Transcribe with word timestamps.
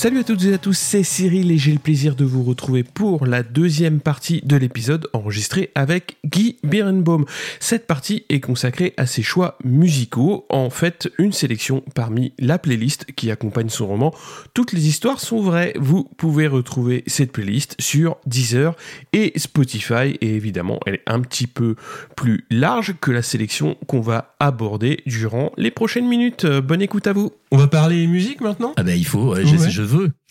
Salut 0.00 0.20
à 0.20 0.24
toutes 0.24 0.44
et 0.44 0.54
à 0.54 0.56
tous, 0.56 0.78
c'est 0.78 1.02
Cyril 1.02 1.50
et 1.50 1.58
j'ai 1.58 1.72
le 1.72 1.78
plaisir 1.78 2.16
de 2.16 2.24
vous 2.24 2.42
retrouver 2.42 2.84
pour 2.84 3.26
la 3.26 3.42
deuxième 3.42 4.00
partie 4.00 4.40
de 4.42 4.56
l'épisode 4.56 5.10
enregistré 5.12 5.70
avec 5.74 6.16
Guy 6.24 6.56
Birenbaum. 6.64 7.26
Cette 7.58 7.86
partie 7.86 8.24
est 8.30 8.40
consacrée 8.40 8.94
à 8.96 9.04
ses 9.04 9.20
choix 9.22 9.58
musicaux, 9.62 10.46
en 10.48 10.70
fait 10.70 11.10
une 11.18 11.34
sélection 11.34 11.84
parmi 11.94 12.32
la 12.38 12.58
playlist 12.58 13.12
qui 13.14 13.30
accompagne 13.30 13.68
son 13.68 13.88
roman. 13.88 14.14
Toutes 14.54 14.72
les 14.72 14.88
histoires 14.88 15.20
sont 15.20 15.42
vraies, 15.42 15.74
vous 15.78 16.08
pouvez 16.16 16.46
retrouver 16.46 17.04
cette 17.06 17.32
playlist 17.32 17.76
sur 17.78 18.16
Deezer 18.24 18.76
et 19.12 19.34
Spotify 19.36 20.16
et 20.22 20.34
évidemment 20.34 20.80
elle 20.86 20.94
est 20.94 21.02
un 21.08 21.20
petit 21.20 21.46
peu 21.46 21.76
plus 22.16 22.46
large 22.50 22.94
que 23.02 23.10
la 23.10 23.20
sélection 23.20 23.76
qu'on 23.86 24.00
va 24.00 24.34
aborder 24.40 25.02
durant 25.04 25.52
les 25.58 25.70
prochaines 25.70 26.08
minutes. 26.08 26.46
Bonne 26.46 26.80
écoute 26.80 27.06
à 27.06 27.12
vous. 27.12 27.32
On 27.52 27.56
va 27.58 27.66
parler 27.66 28.06
musique 28.06 28.40
maintenant? 28.40 28.72
Ah 28.76 28.84
ben 28.84 28.96
il 28.96 29.04
faut, 29.04 29.34
ouais, 29.34 29.44
Ouais. 29.44 29.70
je 29.70 29.82
Ouais. 29.92 30.08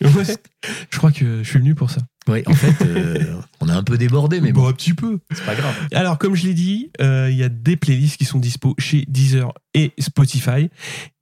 Je 0.90 0.98
crois 0.98 1.12
que 1.12 1.42
je 1.42 1.48
suis 1.48 1.58
venu 1.58 1.74
pour 1.74 1.90
ça. 1.90 2.00
Oui, 2.28 2.42
en 2.46 2.54
fait, 2.54 2.84
euh, 2.84 3.40
on 3.60 3.68
a 3.68 3.74
un 3.74 3.82
peu 3.82 3.96
débordé, 3.96 4.40
mais 4.40 4.52
bon, 4.52 4.66
un 4.66 4.72
petit 4.72 4.94
peu. 4.94 5.18
c'est 5.32 5.44
pas 5.44 5.54
grave. 5.54 5.74
Alors, 5.92 6.18
comme 6.18 6.34
je 6.34 6.44
l'ai 6.46 6.54
dit, 6.54 6.90
euh, 7.00 7.28
il 7.30 7.36
y 7.36 7.42
a 7.42 7.48
des 7.48 7.76
playlists 7.76 8.18
qui 8.18 8.24
sont 8.24 8.38
dispo 8.38 8.74
chez 8.78 9.04
Deezer 9.08 9.52
et 9.74 9.92
Spotify. 9.98 10.70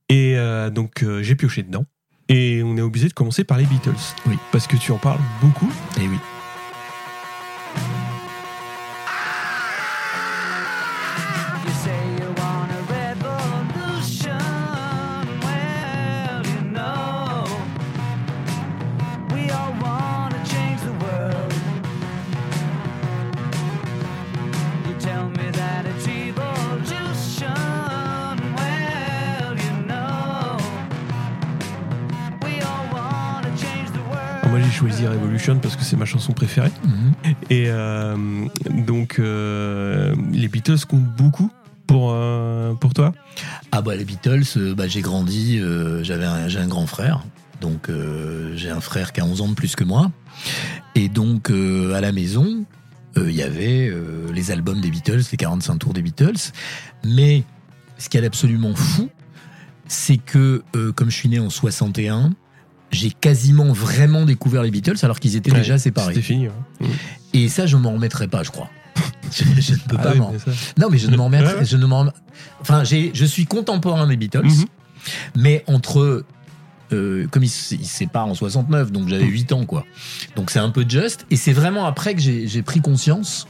Et 0.08 0.36
euh, 0.36 0.70
donc, 0.70 1.04
j'ai 1.20 1.34
pioché 1.34 1.62
dedans. 1.62 1.84
Et 2.28 2.62
on 2.62 2.76
est 2.76 2.82
obligé 2.82 3.08
de 3.08 3.14
commencer 3.14 3.44
par 3.44 3.58
les 3.58 3.64
Beatles. 3.64 3.94
Oui. 4.26 4.36
Parce 4.52 4.66
que 4.66 4.76
tu 4.76 4.92
en 4.92 4.98
parles 4.98 5.20
beaucoup. 5.40 5.72
Et 5.98 6.08
oui. 6.08 6.18
Choisi 34.78 35.08
Revolution 35.08 35.58
parce 35.58 35.74
que 35.74 35.82
c'est 35.82 35.96
ma 35.96 36.04
chanson 36.04 36.32
préférée. 36.32 36.70
Mhm. 36.84 37.12
Et 37.50 37.64
euh, 37.66 38.16
donc, 38.86 39.18
euh, 39.18 40.14
les 40.30 40.46
Beatles 40.46 40.84
comptent 40.88 41.16
beaucoup 41.16 41.50
pour, 41.88 42.12
euh, 42.12 42.74
pour 42.74 42.94
toi? 42.94 43.12
Ah 43.72 43.82
bah 43.82 43.96
les 43.96 44.04
Beatles, 44.04 44.74
bah, 44.76 44.86
j'ai 44.86 45.00
grandi, 45.00 45.58
euh, 45.58 46.04
j'avais 46.04 46.26
un, 46.26 46.46
j'ai 46.46 46.60
un 46.60 46.68
grand 46.68 46.86
frère, 46.86 47.24
donc 47.60 47.88
euh, 47.88 48.52
j'ai 48.54 48.70
un 48.70 48.80
frère 48.80 49.12
qui 49.12 49.20
a 49.20 49.24
11 49.24 49.40
ans 49.40 49.48
de 49.48 49.54
plus 49.54 49.74
que 49.74 49.82
moi, 49.84 50.12
et 50.94 51.08
donc 51.08 51.50
euh, 51.50 51.94
à 51.94 52.00
la 52.00 52.12
maison, 52.12 52.64
euh, 53.16 53.30
il 53.30 53.34
y 53.34 53.42
avait 53.42 53.88
euh, 53.88 54.30
les 54.32 54.52
albums 54.52 54.80
des 54.80 54.90
Beatles, 54.90 55.22
les 55.32 55.38
45 55.38 55.78
tours 55.78 55.92
des 55.92 56.02
Beatles, 56.02 56.52
mais 57.04 57.42
ce 57.96 58.08
qui 58.08 58.16
est 58.18 58.24
absolument 58.24 58.74
fou, 58.76 59.08
c'est 59.88 60.18
que 60.18 60.62
euh, 60.76 60.92
comme 60.92 61.10
je 61.10 61.16
suis 61.16 61.28
né 61.30 61.40
en 61.40 61.50
61, 61.50 62.30
j'ai 62.90 63.10
quasiment 63.10 63.72
vraiment 63.72 64.24
découvert 64.24 64.62
les 64.62 64.70
Beatles 64.70 64.96
alors 65.02 65.20
qu'ils 65.20 65.36
étaient 65.36 65.50
déjà 65.50 65.78
séparés. 65.78 66.14
C'était 66.14 66.26
fini. 66.26 66.48
ouais. 66.48 66.86
Et 67.34 67.48
ça, 67.48 67.66
je 67.66 67.76
m'en 67.76 67.92
remettrai 67.92 68.28
pas, 68.28 68.42
je 68.42 68.50
crois. 68.50 68.70
je, 69.32 69.44
je 69.60 69.72
ne 69.74 69.78
peux 69.78 69.96
Ah 69.98 70.02
pas 70.02 70.12
oui, 70.12 70.18
m'en 70.18 70.32
non, 70.78 70.88
mais 70.90 70.98
je 70.98 71.08
ne 71.10 71.16
m'en 71.16 71.26
remettrai. 71.26 71.64
Je 71.64 71.76
ne 71.76 71.86
m'en. 71.86 72.06
Enfin, 72.60 72.84
j'ai, 72.84 73.10
je 73.14 73.24
suis 73.24 73.44
contemporain 73.46 74.06
des 74.06 74.16
Beatles, 74.16 74.44
Mhm. 74.44 74.64
mais 75.36 75.64
entre. 75.66 76.24
euh, 76.92 77.26
comme 77.30 77.44
ils 77.44 77.48
se 77.50 77.76
séparent 77.82 78.28
en 78.28 78.34
69, 78.34 78.90
donc 78.92 79.08
j'avais 79.08 79.26
8 79.26 79.52
ans, 79.52 79.66
quoi. 79.66 79.84
Donc 80.36 80.50
c'est 80.50 80.58
un 80.58 80.70
peu 80.70 80.86
juste. 80.88 81.26
Et 81.30 81.36
c'est 81.36 81.52
vraiment 81.52 81.84
après 81.84 82.14
que 82.14 82.20
j'ai, 82.22 82.48
j'ai 82.48 82.62
pris 82.62 82.80
conscience, 82.80 83.46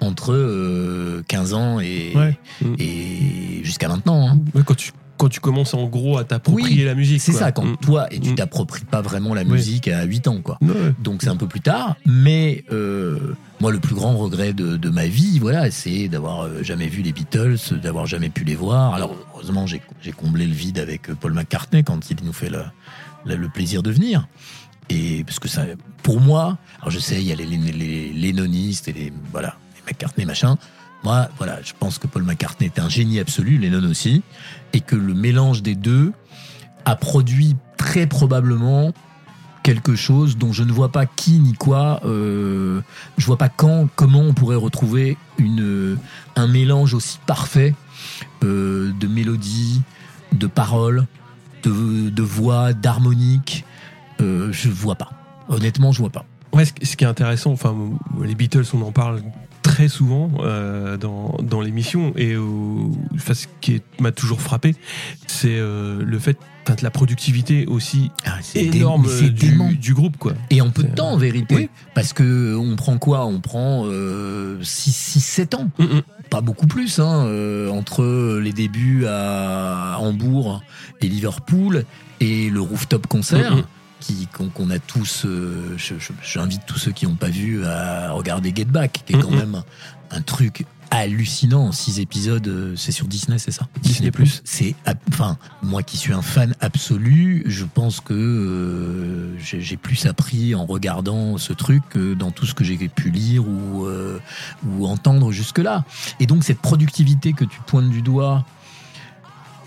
entre 0.00 0.34
euh, 0.34 1.22
15 1.28 1.54
ans 1.54 1.80
et, 1.80 2.12
Ouais. 2.14 2.38
Et 2.78 3.62
jusqu'à 3.64 3.88
maintenant. 3.88 4.28
hein. 4.28 4.38
Ouais, 4.54 4.62
quand, 4.64 4.74
tu, 4.76 4.92
quand 5.22 5.28
tu 5.28 5.38
commences 5.38 5.72
en 5.72 5.84
gros 5.86 6.18
à 6.18 6.24
t'approprier 6.24 6.78
Oui, 6.80 6.84
la 6.84 6.96
musique. 6.96 7.20
C'est 7.20 7.30
ça, 7.30 7.52
quand 7.52 7.64
Mm. 7.64 7.76
toi, 7.76 8.12
et 8.12 8.18
tu 8.18 8.30
Mhm. 8.30 8.34
t'appropries 8.34 8.84
pas 8.84 9.02
vraiment 9.02 9.34
la 9.34 9.44
musique 9.44 9.86
à 9.86 10.02
8 10.02 10.26
ans, 10.26 10.40
quoi. 10.42 10.58
Ouais. 10.60 10.92
Donc 10.98 11.22
c'est 11.22 11.28
un 11.28 11.36
peu 11.36 11.46
plus 11.46 11.60
tard, 11.60 11.94
mais 12.06 12.64
euh, 12.72 13.36
moi 13.60 13.70
le 13.70 13.78
plus 13.78 13.94
grand 13.94 14.16
regret 14.16 14.52
de, 14.52 14.76
de 14.76 14.90
ma 14.90 15.06
vie, 15.06 15.38
voilà, 15.38 15.70
c'est 15.70 16.08
d'avoir 16.08 16.42
euh, 16.42 16.64
jamais 16.64 16.88
vu 16.88 17.02
les 17.02 17.12
Beatles, 17.12 17.56
d'avoir 17.80 18.06
jamais 18.06 18.30
pu 18.30 18.42
les 18.42 18.56
voir. 18.56 18.94
Alors 18.94 19.14
heureusement 19.32 19.64
j'ai 19.68 20.12
comblé 20.12 20.44
le 20.44 20.54
vide 20.54 20.80
avec 20.80 21.08
euh, 21.08 21.14
Paul 21.14 21.34
McCartney 21.34 21.84
quand 21.84 22.10
il 22.10 22.16
nous 22.24 22.32
fait 22.32 22.50
le, 22.50 22.62
le, 23.24 23.36
le 23.36 23.48
plaisir 23.48 23.84
de 23.84 23.92
venir. 23.92 24.26
Et 24.90 25.22
parce 25.22 25.38
que 25.38 25.46
ça, 25.46 25.62
pour 26.02 26.20
moi, 26.20 26.58
alors 26.80 26.90
je 26.90 26.98
sais 26.98 27.20
il 27.22 27.28
y 27.28 27.32
a 27.32 27.36
les, 27.36 27.46
les, 27.46 27.56
et 28.88 28.92
les 28.92 29.12
voilà 29.30 29.54
les 29.76 29.82
McCartney 29.92 30.26
machin. 30.26 30.58
Moi 31.04 31.28
voilà, 31.36 31.60
je 31.62 31.72
pense 31.78 31.98
que 31.98 32.06
Paul 32.06 32.22
McCartney 32.22 32.66
est 32.66 32.78
un 32.78 32.88
génie 32.88 33.18
absolu, 33.18 33.58
Lennon 33.58 33.88
aussi, 33.88 34.22
et 34.72 34.80
que 34.80 34.96
le 34.96 35.14
mélange 35.14 35.62
des 35.62 35.74
deux 35.74 36.12
a 36.84 36.96
produit 36.96 37.56
très 37.76 38.06
probablement 38.06 38.92
quelque 39.62 39.94
chose 39.94 40.36
dont 40.36 40.52
je 40.52 40.64
ne 40.64 40.72
vois 40.72 40.90
pas 40.90 41.06
qui 41.06 41.38
ni 41.38 41.54
quoi. 41.54 42.00
Euh, 42.04 42.80
je 43.16 43.26
vois 43.26 43.38
pas 43.38 43.48
quand, 43.48 43.88
comment 43.94 44.20
on 44.20 44.34
pourrait 44.34 44.56
retrouver 44.56 45.16
une, 45.38 45.98
un 46.36 46.46
mélange 46.46 46.94
aussi 46.94 47.18
parfait 47.26 47.74
euh, 48.42 48.92
de 48.98 49.06
mélodies, 49.06 49.82
de 50.32 50.46
paroles, 50.46 51.06
de, 51.62 52.10
de 52.10 52.22
voix, 52.22 52.72
d'harmonique. 52.72 53.64
Euh, 54.20 54.52
je 54.52 54.68
vois 54.68 54.96
pas. 54.96 55.10
Honnêtement, 55.48 55.92
je 55.92 55.98
vois 55.98 56.10
pas. 56.10 56.24
Ouais, 56.52 56.64
ce 56.64 56.96
qui 56.96 57.04
est 57.04 57.08
intéressant, 57.08 57.52
enfin, 57.52 57.74
les 58.22 58.34
Beatles, 58.34 58.64
on 58.74 58.82
en 58.82 58.92
parle 58.92 59.22
très 59.72 59.88
souvent 59.88 60.30
euh, 60.40 60.98
dans, 60.98 61.34
dans 61.42 61.62
l'émission, 61.62 62.12
et 62.14 62.34
euh, 62.34 62.42
enfin, 63.14 63.32
ce 63.32 63.46
qui 63.62 63.80
m'a 64.00 64.12
toujours 64.12 64.42
frappé, 64.42 64.76
c'est 65.26 65.56
euh, 65.56 66.02
le 66.04 66.18
fait 66.18 66.36
de 66.66 66.82
la 66.82 66.90
productivité 66.90 67.64
aussi 67.66 68.10
Ah, 68.26 68.36
dé- 68.54 68.68
énorme 68.76 69.06
du, 69.80 69.94
groupe, 69.94 70.18
quoi. 70.18 70.34
Et 70.50 70.60
en 70.60 70.68
peu 70.68 70.82
de 70.82 70.94
temps, 70.94 71.12
en 71.12 71.16
vérité. 71.16 71.54
Oui. 71.54 71.70
Parce 71.94 72.12
que 72.12 72.54
on 72.54 72.76
prend 72.76 72.98
quoi? 72.98 73.24
On 73.24 73.40
prend 73.40 73.86
6-7 74.60 75.56
ans. 75.56 75.70
Mm, 75.78 75.84
mm. 75.84 76.02
pas 76.30 76.40
beaucoup 76.42 76.66
plus, 76.66 76.98
hein, 76.98 77.24
euh, 77.26 77.68
entre 77.70 78.38
les 78.42 78.52
débuts 78.52 79.06
à 79.08 79.96
Hambourg 80.00 80.62
et 81.00 81.08
Liverpool 81.08 81.84
et 82.20 82.50
le 82.50 82.60
rooftop 82.60 83.06
concert. 83.06 83.56
Mhm. 83.56 83.62
Qui, 84.02 84.26
qu'on, 84.26 84.70
a 84.70 84.80
tous, 84.80 85.22
euh, 85.26 85.76
j'invite 86.24 86.62
tous 86.66 86.76
ceux 86.76 86.90
qui 86.90 87.06
n'ont 87.06 87.14
pas 87.14 87.28
vu 87.28 87.64
à 87.64 88.10
regarder 88.10 88.52
Get 88.54 88.64
Back, 88.64 89.04
qui 89.06 89.12
est 89.14 89.18
quand 89.20 89.30
même 89.30 89.62
un 90.10 90.20
truc 90.22 90.66
hallucinant. 90.90 91.70
Six 91.70 92.00
épisodes, 92.00 92.46
euh, 92.48 92.74
c'est 92.76 92.90
sur 92.90 93.06
Disney, 93.06 93.38
c'est 93.38 93.52
ça? 93.52 93.68
Disney+. 93.80 94.10
C'est, 94.42 94.74
ab- 94.86 94.98
enfin, 95.08 95.38
moi 95.62 95.84
qui 95.84 95.96
suis 95.96 96.12
un 96.12 96.20
fan 96.20 96.54
absolu, 96.60 97.44
je 97.46 97.64
pense 97.64 98.00
que 98.00 98.12
euh, 98.12 99.38
j'ai, 99.38 99.60
j'ai 99.60 99.76
plus 99.76 100.04
appris 100.06 100.56
en 100.56 100.66
regardant 100.66 101.38
ce 101.38 101.52
truc 101.52 101.82
que 101.88 102.14
dans 102.14 102.32
tout 102.32 102.44
ce 102.44 102.54
que 102.54 102.64
j'ai 102.64 102.76
pu 102.88 103.10
lire 103.10 103.46
ou 103.46 103.86
euh, 103.86 104.18
ou 104.66 104.86
entendre 104.88 105.30
jusque-là. 105.30 105.84
Et 106.18 106.26
donc 106.26 106.42
cette 106.42 106.58
productivité 106.60 107.34
que 107.34 107.44
tu 107.44 107.60
pointes 107.68 107.88
du 107.90 108.02
doigt, 108.02 108.44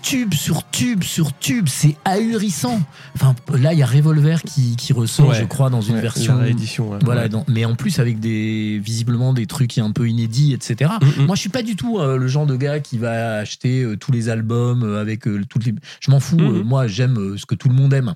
tube 0.06 0.34
sur 0.34 0.62
tube 0.70 1.02
sur 1.02 1.36
tube, 1.38 1.66
c'est 1.68 1.96
ahurissant. 2.04 2.80
Enfin, 3.16 3.34
là, 3.58 3.72
il 3.72 3.78
y 3.80 3.82
a 3.82 3.86
Revolver 3.86 4.40
qui, 4.42 4.76
qui 4.76 4.92
ressort, 4.92 5.30
Ouais. 5.30 5.40
je 5.40 5.44
crois, 5.46 5.68
dans 5.68 5.80
une 5.80 5.96
Ouais, 5.96 6.00
version. 6.00 6.38
ouais. 6.38 6.54
Voilà, 7.02 7.28
dans- 7.28 7.44
mais 7.48 7.64
en 7.64 7.74
plus 7.74 7.98
avec 7.98 8.20
des 8.20 8.80
visiblement 8.84 9.32
des 9.32 9.46
trucs 9.46 9.78
un 9.78 9.90
peu 9.90 10.08
inédits, 10.08 10.52
etc. 10.52 10.90
Mm, 11.02 11.22
mm. 11.22 11.26
Moi, 11.26 11.34
je 11.34 11.40
suis 11.40 11.48
pas 11.48 11.62
du 11.62 11.74
tout 11.74 11.98
euh, 11.98 12.18
le 12.18 12.28
genre 12.28 12.46
de 12.46 12.54
gars 12.56 12.78
qui 12.78 12.98
va 12.98 13.38
acheter 13.38 13.82
euh, 13.82 13.96
tous 13.96 14.12
les 14.12 14.28
albums 14.28 14.84
euh, 14.84 15.00
avec 15.00 15.26
euh, 15.26 15.42
toutes 15.48 15.64
les. 15.66 15.74
Je 16.00 16.10
m'en 16.12 16.20
fous. 16.20 16.36
Euh, 16.38 16.62
moi, 16.62 16.86
j'aime 16.86 17.36
ce 17.36 17.44
que 17.46 17.56
tout 17.56 17.68
le 17.68 17.74
monde 17.74 17.92
aime. 17.92 18.14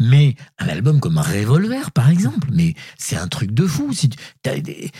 Mais 0.00 0.34
un 0.58 0.68
album 0.68 1.00
comme 1.00 1.16
Revolver, 1.16 1.90
par 1.92 2.10
exemple, 2.10 2.48
mais 2.52 2.74
c'est 2.98 3.16
un 3.16 3.28
truc 3.28 3.52
de 3.52 3.66
fou. 3.66 3.92
Si 3.94 4.10
des- 4.44 4.90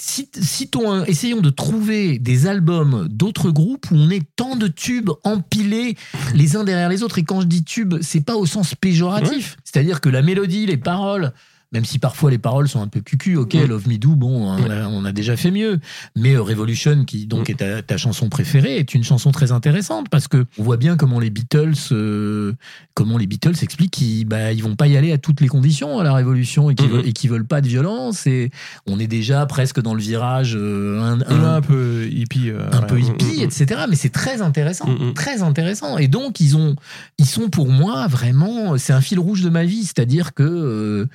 si, 0.00 0.28
si 0.40 0.68
ton- 0.68 1.04
essayons 1.04 1.40
de 1.40 1.50
trouver 1.50 2.18
des 2.18 2.46
albums 2.46 3.06
d'autres 3.10 3.50
groupes 3.50 3.90
où 3.90 3.96
on 3.96 4.10
est 4.10 4.22
tant 4.36 4.56
de 4.56 4.66
tubes 4.68 5.09
empilés 5.24 5.96
les 6.34 6.56
uns 6.56 6.64
derrière 6.64 6.88
les 6.88 7.02
autres. 7.02 7.18
Et 7.18 7.24
quand 7.24 7.40
je 7.40 7.46
dis 7.46 7.64
tube, 7.64 7.94
c'est 8.00 8.20
pas 8.20 8.36
au 8.36 8.46
sens 8.46 8.74
péjoratif. 8.74 9.56
C'est-à-dire 9.64 10.00
que 10.00 10.08
la 10.08 10.22
mélodie, 10.22 10.66
les 10.66 10.76
paroles 10.76 11.32
même 11.72 11.84
si 11.84 11.98
parfois 11.98 12.30
les 12.30 12.38
paroles 12.38 12.68
sont 12.68 12.82
un 12.82 12.88
peu 12.88 13.00
cucu, 13.00 13.36
ok, 13.36 13.54
Mm. 13.54 13.64
Love 13.66 13.88
Me 13.88 13.96
Do, 13.98 14.16
bon, 14.16 14.46
on 14.48 14.70
a, 14.70 14.86
on 14.88 15.04
a 15.04 15.12
déjà 15.12 15.36
fait 15.36 15.50
mieux. 15.50 15.78
Mais 16.16 16.34
euh, 16.34 16.42
Revolution, 16.42 17.04
qui 17.04 17.26
donc 17.26 17.48
Mm. 17.48 17.52
est 17.52 17.54
ta, 17.56 17.82
ta 17.82 17.96
chanson 17.96 18.28
préférée, 18.28 18.78
est 18.78 18.94
une 18.94 19.04
chanson 19.04 19.30
très 19.30 19.52
intéressante 19.52 20.08
parce 20.10 20.26
que 20.28 20.46
on 20.58 20.62
voit 20.64 20.76
bien 20.76 20.96
comment 20.96 21.20
les 21.20 21.30
Beatles, 21.30 21.74
euh, 21.92 22.54
comment 22.94 23.18
les 23.18 23.26
Beatles 23.26 23.54
expliquent 23.62 23.92
qu'ils 23.92 24.24
bah, 24.26 24.52
ils 24.52 24.62
vont 24.62 24.74
pas 24.76 24.88
y 24.88 24.96
aller 24.96 25.12
à 25.12 25.18
toutes 25.18 25.40
les 25.40 25.48
conditions 25.48 25.98
à 26.00 26.04
la 26.04 26.12
Révolution 26.14 26.70
et 26.70 26.74
qu'ils 26.74 26.88
Mm. 26.88 26.92
veulent, 26.92 27.06
et 27.08 27.12
qu'ils 27.12 27.30
veulent 27.30 27.46
pas 27.46 27.60
de 27.60 27.68
violence. 27.68 28.26
Et 28.26 28.50
on 28.86 28.98
est 28.98 29.06
déjà 29.06 29.46
presque 29.46 29.80
dans 29.80 29.94
le 29.94 30.00
virage 30.00 30.54
euh, 30.56 31.00
un, 31.00 31.20
un- 31.22 31.54
un 31.56 31.60
peu 31.60 32.06
hippie. 32.10 32.50
euh, 32.50 32.66
un 32.72 32.80
ouais. 32.80 32.86
peu 32.86 32.96
Mm, 32.96 33.02
hippie, 33.02 33.40
mm, 33.40 33.42
etc. 33.44 33.82
Mais 33.88 33.96
c'est 33.96 34.08
très 34.10 34.42
intéressant, 34.42 34.88
Mm, 34.88 35.10
mm. 35.10 35.14
très 35.14 35.42
intéressant. 35.42 35.98
Et 35.98 36.08
donc 36.08 36.40
ils 36.40 36.56
ont, 36.56 36.74
ils 37.18 37.26
sont 37.26 37.48
pour 37.48 37.68
moi 37.68 38.06
vraiment, 38.08 38.76
c'est 38.78 38.92
un 38.92 39.00
fil 39.00 39.18
rouge 39.20 39.42
de 39.42 39.50
ma 39.50 39.64
vie. 39.64 39.84
C'est-à-dire 39.84 40.34
que 40.34 41.06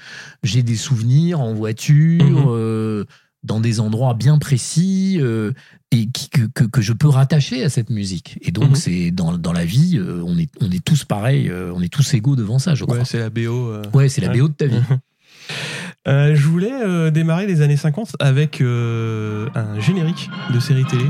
j'ai 0.45 0.63
des 0.63 0.75
souvenirs 0.77 1.42
en 1.42 1.53
voiture, 1.53 2.24
Mhm. 2.24 2.45
euh, 2.47 3.03
dans 3.44 3.59
des 3.59 3.80
endroits 3.80 4.13
bien 4.13 4.38
précis. 4.38 5.18
euh, 5.19 5.51
et 5.92 6.07
qui- 6.09 6.30
que, 6.30 6.42
que, 6.53 6.63
que 6.65 6.81
je 6.81 6.92
peux 6.92 7.07
rattacher 7.07 7.63
à 7.63 7.69
cette 7.69 7.89
musique. 7.89 8.38
Et 8.42 8.51
donc, 8.51 8.69
Mhm. 8.71 8.75
c'est 8.75 9.12
dans, 9.12 9.38
dans 9.38 9.53
la 9.53 9.63
vie, 9.63 9.97
euh, 9.97 10.21
on, 10.25 10.38
est, 10.38 10.50
on 10.59 10.69
est 10.71 10.83
tous 10.83 11.06
pareils, 11.06 11.50
on 11.74 11.81
est 11.81 11.88
tous 11.94 12.13
égaux 12.15 12.36
devant 12.36 12.59
ça, 12.59 12.75
je 12.75 12.83
crois. 12.83 12.97
Ouais, 12.97 13.06
c'est 13.06 13.19
la 13.19 13.30
BO. 13.30 13.71
Ouais, 13.94 14.09
c'est 14.09 14.19
la 14.19 14.30
Ouais. 14.30 14.39
BO 14.39 14.47
de 14.50 14.53
ta 14.53 14.65
vie. 14.68 14.75
Euh, 16.07 16.36
je 16.36 16.48
voulais 16.48 16.71
euh, 16.71 17.09
démarrer 17.12 17.48
les 17.48 17.62
années 17.62 17.77
50 17.77 18.15
avec 18.19 18.62
euh, 18.62 19.48
un 19.56 19.80
générique 19.80 20.30
de 20.53 20.59
série 20.59 20.86
télé. 20.86 21.06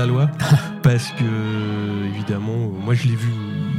La 0.00 0.06
loi 0.06 0.30
parce 0.82 1.08
que 1.12 2.06
évidemment 2.14 2.54
euh, 2.54 2.84
moi 2.84 2.94
je 2.94 3.06
l'ai 3.06 3.16
vu 3.16 3.28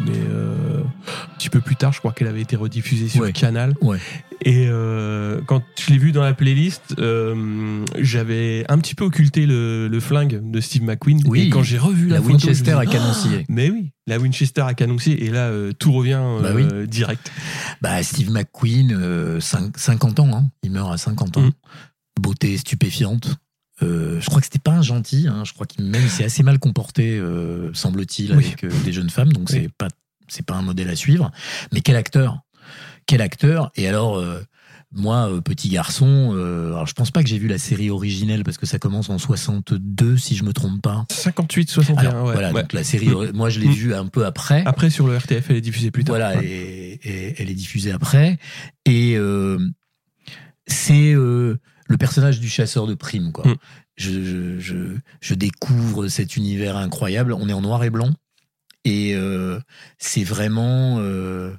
mais 0.05 0.17
euh, 0.29 0.81
un 0.83 1.35
petit 1.37 1.49
peu 1.49 1.61
plus 1.61 1.75
tard 1.75 1.91
je 1.93 1.99
crois 1.99 2.11
qu'elle 2.11 2.27
avait 2.27 2.41
été 2.41 2.55
rediffusée 2.55 3.07
sur 3.09 3.21
Ouais. 3.23 3.31
Canal 3.33 3.73
Ouais. 3.81 3.97
et 4.41 4.65
euh, 4.67 5.41
quand 5.47 5.63
je 5.79 5.91
l'ai 5.91 5.97
vu 5.97 6.11
dans 6.11 6.21
la 6.23 6.33
playlist 6.33 6.95
euh, 6.99 7.83
j'avais 7.99 8.65
un 8.69 8.77
petit 8.79 8.95
peu 8.95 9.03
occulté 9.05 9.45
le, 9.45 9.87
le 9.87 9.99
flingue 9.99 10.39
de 10.51 10.59
Steve 10.61 10.83
McQueen 10.83 11.21
Oui. 11.25 11.41
et 11.41 11.49
quand 11.49 11.63
j'ai 11.63 11.77
revu 11.77 12.07
la, 12.07 12.15
La 12.15 12.21
photo, 12.21 12.33
Winchester 12.33 12.71
à 12.73 12.85
dis, 12.85 12.91
canonciller. 12.91 13.39
Ah 13.41 13.45
mais 13.49 13.69
oui 13.69 13.91
la 14.07 14.17
Winchester 14.19 14.61
à 14.61 14.73
canoncier 14.73 15.23
et 15.25 15.29
là 15.29 15.47
euh, 15.49 15.71
tout 15.73 15.91
revient 15.91 16.21
Bah 16.41 16.49
oui. 16.55 16.65
direct 16.87 17.31
Bah, 17.81 18.01
Steve 18.03 18.29
McQueen, 18.31 18.91
euh, 18.93 19.39
cinq- 19.39 19.77
50 19.77 20.19
ans, 20.19 20.29
hein. 20.33 20.45
il 20.63 20.71
meurt 20.71 20.91
à 20.91 20.97
50 20.97 21.37
ans. 21.37 21.41
Mm. 21.41 21.51
Beauté 22.19 22.57
stupéfiante. 22.57 23.37
Euh, 23.83 24.19
je 24.21 24.25
crois 24.27 24.39
que 24.41 24.45
c'était 24.45 24.59
pas 24.59 24.71
un 24.73 24.81
gentil, 24.81 25.27
hein. 25.27 25.43
je 25.45 25.53
crois 25.53 25.65
qu'il 25.65 25.83
même 25.85 26.07
s'est 26.07 26.23
assez 26.23 26.43
mal 26.43 26.59
comporté, 26.59 27.17
euh, 27.17 27.73
semble-t-il, 27.73 28.35
Oui. 28.35 28.45
avec 28.45 28.63
euh, 28.63 28.69
des 28.85 28.93
jeunes 28.93 29.09
femmes, 29.09 29.33
donc 29.33 29.49
Oui. 29.49 29.61
c'est 29.63 29.71
pas 29.73 29.87
c'est 30.27 30.45
pas 30.45 30.53
un 30.55 30.61
modèle 30.61 30.89
à 30.89 30.95
suivre. 30.95 31.31
Mais 31.73 31.81
quel 31.81 31.95
acteur, 31.95 32.39
quel 33.05 33.21
acteur? 33.21 33.69
Et 33.75 33.87
alors, 33.87 34.23
moi, 34.93 35.29
petit 35.43 35.67
garçon, 35.67 36.31
alors 36.33 36.87
je 36.87 36.93
pense 36.93 37.11
pas 37.11 37.21
que 37.21 37.27
j'ai 37.27 37.37
vu 37.37 37.47
la 37.49 37.57
série 37.57 37.89
originelle 37.89 38.43
parce 38.45 38.57
que 38.57 38.65
ça 38.65 38.79
commence 38.79 39.09
en 39.09 39.17
62, 39.17 40.15
si 40.17 40.37
je 40.37 40.43
me 40.45 40.53
trompe 40.53 40.81
pas. 40.81 41.05
58 41.11 41.69
61 41.69 41.97
Alors, 42.09 42.25
ouais, 42.27 42.33
voilà, 42.33 42.53
ouais. 42.53 42.61
donc 42.61 42.71
la 42.71 42.83
série, 42.85 43.09
moi 43.33 43.49
je 43.49 43.59
l'ai 43.59 43.67
Mm. 43.67 43.73
vue 43.73 43.93
un 43.93 44.05
peu 44.07 44.25
après. 44.25 44.63
après 44.65 44.89
sur 44.89 45.05
le 45.07 45.17
RTF 45.17 45.49
elle 45.49 45.57
est 45.57 45.61
diffusée 45.61 45.91
plus 45.91 46.05
tard 46.05 46.15
Voilà, 46.15 46.37
Ouais. 46.37 46.45
et, 46.45 46.93
et 47.09 47.35
elle 47.41 47.49
est 47.49 47.53
diffusée 47.55 47.91
après. 47.91 48.37
Et 48.85 49.17
c'est 50.67 51.13
euh, 51.13 51.57
le 51.91 51.97
personnage 51.97 52.39
du 52.39 52.49
chasseur 52.49 52.87
de 52.87 52.95
primes, 52.95 53.31
quoi. 53.31 53.47
Mm. 53.47 53.55
Je, 53.97 54.23
je, 54.23 54.59
je, 54.59 54.75
je 55.19 55.33
découvre 55.35 56.07
cet 56.07 56.35
univers 56.35 56.77
incroyable. 56.77 57.33
On 57.33 57.47
est 57.49 57.53
en 57.53 57.61
noir 57.61 57.83
et 57.83 57.89
blanc. 57.89 58.09
Et 58.85 59.13
euh, 59.15 59.59
c'est 59.99 60.23
vraiment. 60.23 60.97
Euh, 60.99 61.53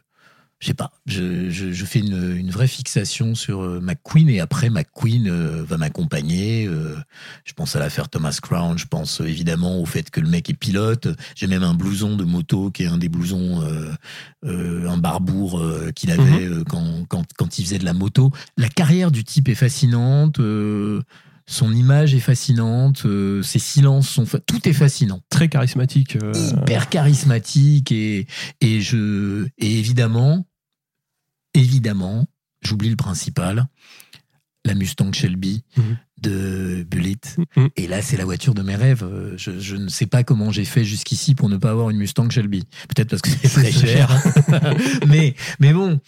je 0.63 0.69
sais 0.69 0.75
pas, 0.75 0.93
je, 1.07 1.51
je, 1.51 1.73
je 1.73 1.85
fais 1.85 1.99
une, 1.99 2.37
une 2.37 2.51
vraie 2.53 2.69
fixation 2.69 3.35
sur 3.35 3.63
euh, 3.63 3.81
McQueen 3.81 4.29
et 4.29 4.39
après 4.39 4.71
McQueen 4.71 5.27
euh, 5.29 5.65
va 5.65 5.77
m'accompagner. 5.77 6.67
euh, 6.69 6.95
je 7.45 7.53
pense 7.53 7.75
à 7.75 7.81
l'affaire 7.81 8.09
Thomas 8.09 8.39
Crown, 8.41 8.79
je 8.79 8.87
pense 8.87 9.21
euh, 9.21 9.25
évidemment 9.27 9.81
au 9.81 9.87
fait 9.87 10.09
que 10.11 10.21
le 10.21 10.29
mec 10.29 10.49
est 10.51 10.55
pilote. 10.55 11.09
J'ai 11.35 11.49
même 11.49 11.65
un 11.65 11.75
blouson 11.75 12.15
de 12.17 12.23
moto 12.23 12.71
qui 12.71 12.85
est 12.85 12.87
un 12.87 12.97
des 12.99 13.09
blousons, 13.09 13.61
euh, 14.45 14.89
un 14.89 14.99
barbour 14.99 15.61
qu'il 15.97 16.13
avait 16.13 16.45
euh, 16.47 16.63
quand, 16.69 17.07
quand, 17.09 17.27
quand 17.37 17.59
il 17.59 17.65
faisait 17.65 17.79
de 17.81 17.85
la 17.85 17.93
moto. 17.95 18.31
La 18.57 18.69
carrière 18.69 19.11
du 19.11 19.25
type 19.25 19.49
est 19.49 19.57
fascinante. 19.57 20.39
son 21.47 21.73
image 21.75 22.15
est 22.15 22.21
fascinante, 22.21 23.03
euh, 23.05 23.43
ses 23.43 23.59
silences 23.59 24.09
sont 24.09 24.27
fa- 24.27 24.39
tout 24.39 24.69
est 24.69 24.73
fascinant 24.73 25.21
très 25.29 25.49
charismatique 25.49 26.17
euh, 26.23 26.33
hyper 26.63 26.89
charismatique 26.89 27.91
et 27.91 28.27
et 28.61 28.81
je 28.81 29.47
et 29.59 29.79
évidemment 29.81 30.47
évidemment 31.55 32.27
j'oublie 32.63 32.91
le 32.91 32.97
principal 32.97 33.67
la 34.65 34.75
Mustang 34.75 35.13
Shelby 35.13 35.65
Mhm. 35.77 35.97
de 36.23 36.87
Bullitt. 36.89 37.37
Mhm. 37.57 37.69
et 37.75 37.89
là 37.89 38.01
c'est 38.01 38.17
la 38.17 38.25
voiture 38.25 38.55
de 38.55 38.63
mes 38.63 38.77
rêves. 38.77 39.05
Je, 39.37 39.59
je 39.59 39.75
ne 39.75 39.89
sais 39.89 40.07
pas 40.07 40.23
comment 40.23 40.53
j'ai 40.53 40.65
fait 40.65 40.85
jusqu'ici 40.85 41.35
pour 41.35 41.49
ne 41.49 41.57
pas 41.57 41.71
avoir 41.71 41.91
une 41.91 41.97
Mustang 41.97 42.31
Shelby. 42.31 42.63
Peut-être 42.89 43.11
parce 43.11 43.23
que 43.23 43.31
c'est 43.31 43.49
très 43.49 43.73
cher. 43.73 44.09
Mais 45.09 45.35
mais 45.59 45.73
bon 45.73 45.99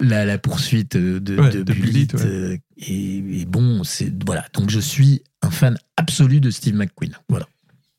la, 0.00 0.26
la 0.26 0.36
poursuite 0.36 0.98
de, 0.98 1.40
Ouais, 1.40 1.48
de, 1.50 1.62
de 1.62 1.72
Bullitt, 1.72 2.12
Bullitt, 2.12 2.14
ouais. 2.14 2.20
euh, 2.26 2.58
est, 2.76 3.40
est 3.40 3.46
bon. 3.46 3.84
C'est 3.84 4.12
voilà. 4.26 4.44
Donc 4.52 4.68
je 4.68 4.80
suis 4.80 5.22
un 5.40 5.50
fan 5.50 5.78
absolu 5.96 6.40
de 6.40 6.50
Steve 6.50 6.74
McQueen. 6.74 7.16
Voilà 7.30 7.46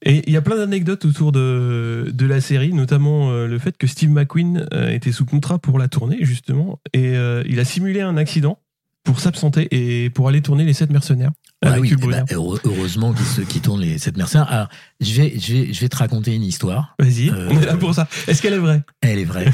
Et 0.07 0.24
il 0.28 0.34
y 0.34 0.38
a 0.38 0.42
plein 0.42 0.56
d'anecdotes 0.57 1.04
autour 1.06 1.31
de, 1.31 2.12
de 2.13 2.25
la 2.28 2.40
série, 2.40 2.72
notamment 2.74 3.31
euh, 3.31 3.48
le 3.48 3.57
fait 3.60 3.75
que 3.78 3.88
Steve 3.88 4.12
McQueen 4.12 4.68
euh, 4.74 4.90
était 4.90 5.12
sous 5.12 5.25
contrat 5.25 5.57
pour 5.57 5.80
la 5.80 5.88
tournée, 5.88 6.19
justement, 6.22 6.80
et 6.94 7.16
euh, 7.18 7.44
il 7.48 7.60
a 7.60 7.66
simulé 7.66 8.02
un 8.02 8.16
accident 8.18 8.60
pour 9.04 9.19
s'absenter 9.19 9.68
et 9.72 10.10
pour 10.12 10.28
aller 10.28 10.42
tourner 10.42 10.63
Les 10.63 10.74
Sept 10.74 10.90
Mercenaires 10.92 11.31
Ah 11.63 11.69
avec 11.74 11.81
oui, 11.81 11.94
eh 11.94 12.07
ben, 12.07 12.25
heureusement 12.31 13.13
qu'ils 13.13 13.25
se- 13.25 13.42
qu'ils 13.42 13.62
tournent 13.62 13.81
les 13.81 13.98
sept 14.00 14.18
mercenaires. 14.18 14.52
Alors, 14.52 14.69
je 15.00 15.13
vais, 15.13 15.34
je 15.40 15.54
vais, 15.54 15.74
je 15.74 15.81
vais 15.81 15.90
te 15.90 15.96
raconter 15.98 16.34
une 16.36 16.44
histoire. 16.44 16.95
Vas-y, 17.00 17.30
on 17.31 17.62
est 17.62 17.66
là 17.66 17.78
pour 17.78 17.94
ça. 17.95 18.07
Est-ce 18.28 18.42
qu'elle 18.42 18.54
est 18.54 18.57
vraie? 18.59 18.81
Elle 19.02 19.19
est 19.19 19.26
vraie. 19.26 19.45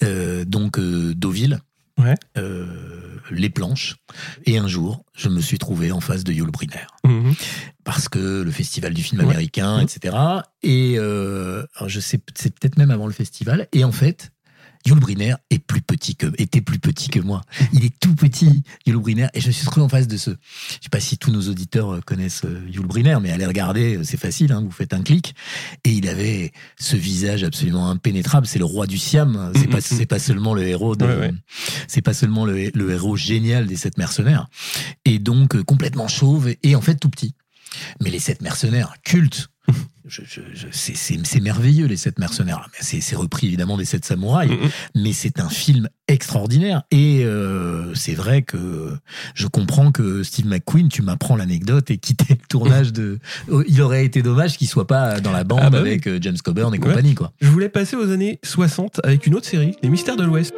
Donc, 0.46 0.78
Deauville, 0.80 1.60
Ouais. 1.98 2.14
euh, 2.38 2.66
les 3.30 3.50
planches. 3.50 3.96
Et 4.44 4.58
un 4.58 4.68
jour, 4.68 5.04
je 5.14 5.28
me 5.28 5.40
suis 5.40 5.58
trouvé 5.58 5.92
en 5.92 6.00
face 6.00 6.24
de 6.24 6.32
Yul 6.32 6.50
Brynner. 6.50 6.86
Mhm. 7.04 7.34
Parce 7.84 8.08
que 8.08 8.42
le 8.42 8.50
festival 8.50 8.94
du 8.94 9.02
film 9.02 9.20
américain, 9.20 9.80
etc. 9.80 10.16
Et 10.62 10.94
euh, 10.98 11.64
je 11.86 12.00
sais, 12.00 12.20
c'est 12.34 12.58
peut-être 12.58 12.76
même 12.76 12.90
avant 12.90 13.06
le 13.06 13.12
festival. 13.12 13.68
Et 13.72 13.84
en 13.84 13.92
fait, 13.92 14.32
Yul 14.86 14.98
Brynner 14.98 15.34
est 15.50 15.58
plus 15.58 15.80
petit 15.82 16.16
que, 16.16 16.26
était 16.38 16.60
plus 16.60 16.78
petit 16.78 17.08
que 17.08 17.20
moi. 17.20 17.42
Il 17.72 17.84
est 17.84 17.92
tout 18.00 18.14
petit, 18.14 18.62
Yul 18.86 18.96
Brynner. 18.96 19.28
Et 19.34 19.40
je 19.40 19.46
me 19.48 19.52
suis 19.52 19.64
trouvé 19.66 19.82
en 19.84 19.88
face 19.88 20.08
de 20.08 20.16
ce. 20.16 20.30
Je 20.30 20.74
sais 20.82 20.88
pas 20.90 21.00
si 21.00 21.18
tous 21.18 21.30
nos 21.30 21.48
auditeurs 21.48 21.94
euh, 21.94 22.00
connaissent 22.00 22.44
euh, 22.44 22.64
Yul 22.68 22.86
Brynner, 22.86 23.18
mais 23.22 23.30
allez 23.30 23.46
regarder, 23.46 23.98
euh, 23.98 24.04
c'est 24.04 24.16
facile, 24.16 24.52
hein, 24.52 24.62
vous 24.64 24.70
faites 24.70 24.92
un 24.94 25.02
clic. 25.02 25.34
Et 25.84 25.90
il 25.92 26.08
avait 26.08 26.52
ce 26.78 26.96
visage 26.96 27.44
absolument 27.44 27.88
impénétrable. 27.90 28.46
C'est 28.46 28.58
le 28.58 28.64
roi 28.64 28.86
du 28.86 28.98
Siam. 28.98 29.52
C'est 29.54 29.66
Mhm. 29.66 29.70
pas, 29.70 29.80
c'est 29.80 30.06
pas 30.06 30.18
seulement 30.18 30.54
le 30.54 30.62
héros 30.66 30.96
de, 30.96 31.04
Ouais, 31.04 31.16
ouais. 31.16 31.34
c'est 31.88 32.02
pas 32.02 32.14
seulement 32.14 32.44
le, 32.44 32.70
le 32.74 32.90
héros 32.90 33.16
génial 33.16 33.66
des 33.66 33.76
sept 33.76 33.98
mercenaires. 33.98 34.46
Et 35.04 35.18
donc, 35.18 35.60
complètement 35.62 36.08
chauve 36.08 36.48
et, 36.48 36.58
et 36.62 36.74
en 36.76 36.80
fait 36.80 36.96
tout 36.96 37.08
petit. 37.10 37.34
Mais 38.02 38.10
les 38.10 38.18
sept 38.18 38.42
mercenaires, 38.42 38.94
cultes. 39.04 39.48
Je, 40.04 40.22
je, 40.26 40.40
je- 40.52 40.66
c'est, 40.72 41.40
merveilleux 41.40 41.86
les 41.86 41.96
sept 41.96 42.18
mercenaires. 42.18 42.68
C'est, 42.80 43.14
repris 43.14 43.46
évidemment 43.46 43.76
des 43.76 43.84
sept 43.84 44.04
samouraïs, 44.04 44.50
Mhm. 44.50 44.68
mais 44.96 45.12
c'est 45.12 45.38
un 45.38 45.48
film 45.48 45.88
extraordinaire. 46.08 46.82
Et 46.90 47.22
euh, 47.24 47.94
c'est 47.94 48.14
vrai 48.14 48.42
que 48.42 48.96
je 49.36 49.46
comprends 49.46 49.92
que 49.92 50.24
Steve 50.24 50.46
McQueen, 50.46 50.88
tu 50.88 51.02
m'apprends 51.02 51.36
l'anecdote 51.36 51.92
et 51.92 51.98
quitter 51.98 52.34
le 52.34 52.46
tournage 52.48 52.92
de. 52.92 53.20
Il 53.68 53.80
aurait 53.80 54.04
été 54.04 54.22
dommage 54.22 54.58
qu'il 54.58 54.66
soit 54.68 54.88
pas 54.88 55.20
dans 55.20 55.30
la 55.32 55.44
bande 55.44 55.60
Ah 55.62 55.70
bah 55.70 55.78
avec 55.78 56.08
euh, 56.08 56.18
James 56.20 56.36
Coburn 56.42 56.74
et 56.74 56.78
Ouais. 56.78 56.84
compagnie, 56.88 57.14
quoi. 57.14 57.32
Je 57.40 57.48
voulais 57.48 57.68
passer 57.68 57.94
aux 57.94 58.10
années 58.10 58.40
60 58.44 59.00
avec 59.04 59.28
une 59.28 59.36
autre 59.36 59.46
série, 59.46 59.76
Les 59.84 59.88
Mystères 59.88 60.16
de 60.16 60.24
l'Ouest. 60.24 60.52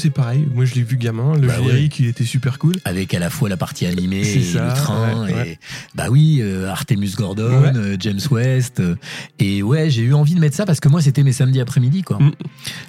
C'est 0.00 0.10
pareil. 0.10 0.46
Moi, 0.52 0.64
je 0.64 0.74
l'ai 0.74 0.82
vu 0.82 0.96
gamin. 0.96 1.34
Le 1.38 1.46
Bah 1.46 1.60
ouais. 1.60 1.66
générique, 1.68 2.00
il 2.00 2.06
était 2.06 2.24
super 2.24 2.58
cool. 2.58 2.74
avec 2.84 3.14
à 3.14 3.18
la 3.20 3.30
fois 3.30 3.48
la 3.48 3.56
partie 3.56 3.86
animée 3.86 4.24
C'est 4.24 4.38
et 4.40 4.42
ça, 4.42 4.66
le 4.68 4.74
train 4.74 5.24
ouais, 5.24 5.30
et 5.30 5.34
ouais. 5.34 5.58
bah 5.94 6.06
oui 6.10 6.38
euh, 6.42 6.68
Artemus 6.68 7.10
Gordon 7.16 7.72
euh, 7.76 7.96
James 8.00 8.18
West 8.32 8.80
euh, 8.80 8.96
et 9.38 9.62
ouais 9.62 9.90
j'ai 9.90 10.02
eu 10.02 10.14
envie 10.14 10.34
de 10.34 10.40
mettre 10.40 10.56
ça 10.56 10.66
parce 10.66 10.80
que 10.80 10.88
moi 10.88 11.00
c'était 11.02 11.22
mes 11.22 11.32
samedis 11.32 11.60
après-midi 11.60 12.02
quoi 12.02 12.18
Mm. 12.20 12.32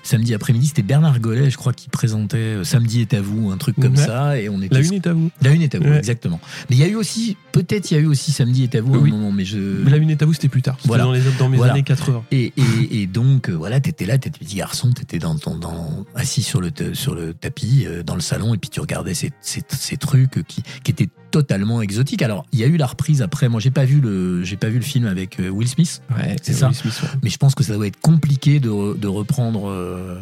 samedi 0.03 0.33
après-midi 0.33 0.67
c'était 0.67 0.81
Bernard 0.81 1.19
Gollet 1.19 1.49
je 1.49 1.57
crois 1.57 1.73
qui 1.73 1.89
présentait 1.89 2.37
euh, 2.37 2.63
Samedi 2.63 3.01
est 3.01 3.13
à 3.13 3.21
vous 3.21 3.51
un 3.51 3.57
truc 3.57 3.75
comme 3.79 3.95
ça 3.95 4.39
et 4.39 4.49
on 4.49 4.61
était 4.61 4.75
La 4.75 4.81
une 4.81 4.93
est 4.93 5.07
à 5.07 5.13
vous. 5.13 5.29
la 5.41 5.51
une 5.51 5.61
est 5.61 5.75
à 5.75 5.79
vous 5.79 5.93
exactement 5.93 6.39
mais 6.69 6.75
il 6.77 6.79
y 6.79 6.83
a 6.83 6.87
eu 6.87 6.95
aussi 6.95 7.37
peut-être 7.51 7.91
il 7.91 7.95
y 7.95 7.97
a 7.97 8.01
eu 8.01 8.07
aussi 8.07 8.31
Samedi 8.31 8.63
est 8.63 8.75
à 8.75 8.81
vous 8.81 8.95
à 8.95 8.97
Oui. 8.99 9.09
un 9.11 9.13
moment 9.15 9.31
mais 9.31 9.45
je 9.45 9.83
La 9.89 9.97
une 9.97 10.09
est 10.09 10.21
à 10.21 10.25
vous, 10.25 10.33
c'était 10.33 10.47
plus 10.49 10.61
tard. 10.61 10.77
Voilà. 10.85 11.03
dans, 11.03 11.11
les, 11.11 11.21
dans 11.39 11.49
mes 11.49 11.57
Voilà. 11.57 11.73
années 11.73 11.83
80. 11.83 12.23
et, 12.31 12.53
et, 12.57 13.01
et 13.01 13.07
donc 13.07 13.49
voilà, 13.49 13.79
t'étais 13.79 14.05
là, 14.05 14.17
t'étais 14.17 14.39
petit 14.39 14.55
garçon, 14.55 14.91
t'étais 14.91 15.19
dans, 15.19 15.35
dans, 15.35 15.55
dans 15.55 16.05
assis 16.15 16.43
sur 16.43 16.61
le 16.61 16.71
sur 17.01 17.15
le 17.15 17.33
tapis 17.33 17.85
euh, 17.85 18.03
dans 18.03 18.15
le 18.15 18.21
salon 18.21 18.53
et 18.53 18.57
puis 18.57 18.69
tu 18.69 18.79
regardais 18.79 19.13
ces, 19.13 19.31
ces, 19.41 19.61
ces 19.69 19.97
trucs 19.97 20.45
qui, 20.47 20.63
qui 20.83 20.91
étaient 20.91 21.09
totalement 21.31 21.81
exotiques. 21.81 22.21
Alors 22.21 22.45
il 22.51 22.59
y 22.59 22.63
a 22.63 22.67
eu 22.67 22.77
la 22.77 22.85
reprise 22.87 23.21
après. 23.21 23.49
Moi 23.49 23.59
j'ai 23.59 23.71
pas 23.71 23.85
vu 23.85 23.99
le 24.01 24.43
j'ai 24.43 24.57
pas 24.57 24.69
vu 24.69 24.75
le 24.77 24.83
film 24.83 25.05
avec 25.07 25.39
euh, 25.39 25.49
Will 25.49 25.67
Smith, 25.67 26.01
Ouais, 26.15 26.35
c'est 26.41 26.53
ça. 26.53 26.67
Will 26.67 26.75
Smith, 26.75 26.99
ouais. 27.03 27.09
mais 27.23 27.29
je 27.29 27.37
pense 27.37 27.55
que 27.55 27.63
ça 27.63 27.73
doit 27.73 27.87
être 27.87 27.99
compliqué 27.99 28.59
de 28.59 29.07
reprendre 29.07 29.69
euh, 29.69 30.17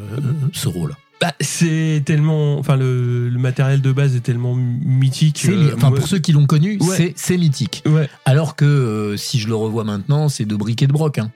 ce 0.53 0.67
rôle. 0.67 0.95
Bah, 1.21 1.33
c'est 1.41 2.01
tellement. 2.05 2.57
Enfin, 2.59 2.77
le, 2.77 3.27
le 3.29 3.39
matériel 3.39 3.81
de 3.81 3.91
base 3.91 4.15
est 4.15 4.21
tellement 4.21 4.55
mythique. 4.55 5.39
C'est, 5.43 5.51
euh, 5.51 5.73
enfin 5.75 5.91
pour 5.91 6.07
ceux 6.07 6.19
qui 6.19 6.31
l'ont 6.31 6.45
connu, 6.45 6.77
Ouais. 6.81 7.13
c'est 7.17 7.37
mythique. 7.37 7.83
Ouais. 7.85 8.09
Alors 8.25 8.55
que 8.55 8.63
euh, 8.65 9.17
si 9.17 9.39
je 9.39 9.47
le 9.49 9.55
revois 9.55 9.83
maintenant, 9.83 10.29
c'est 10.29 10.45
de 10.45 10.55
briques 10.55 10.81
et 10.81 10.87
de 10.87 10.93
broc. 10.93 11.17
Hein. 11.19 11.31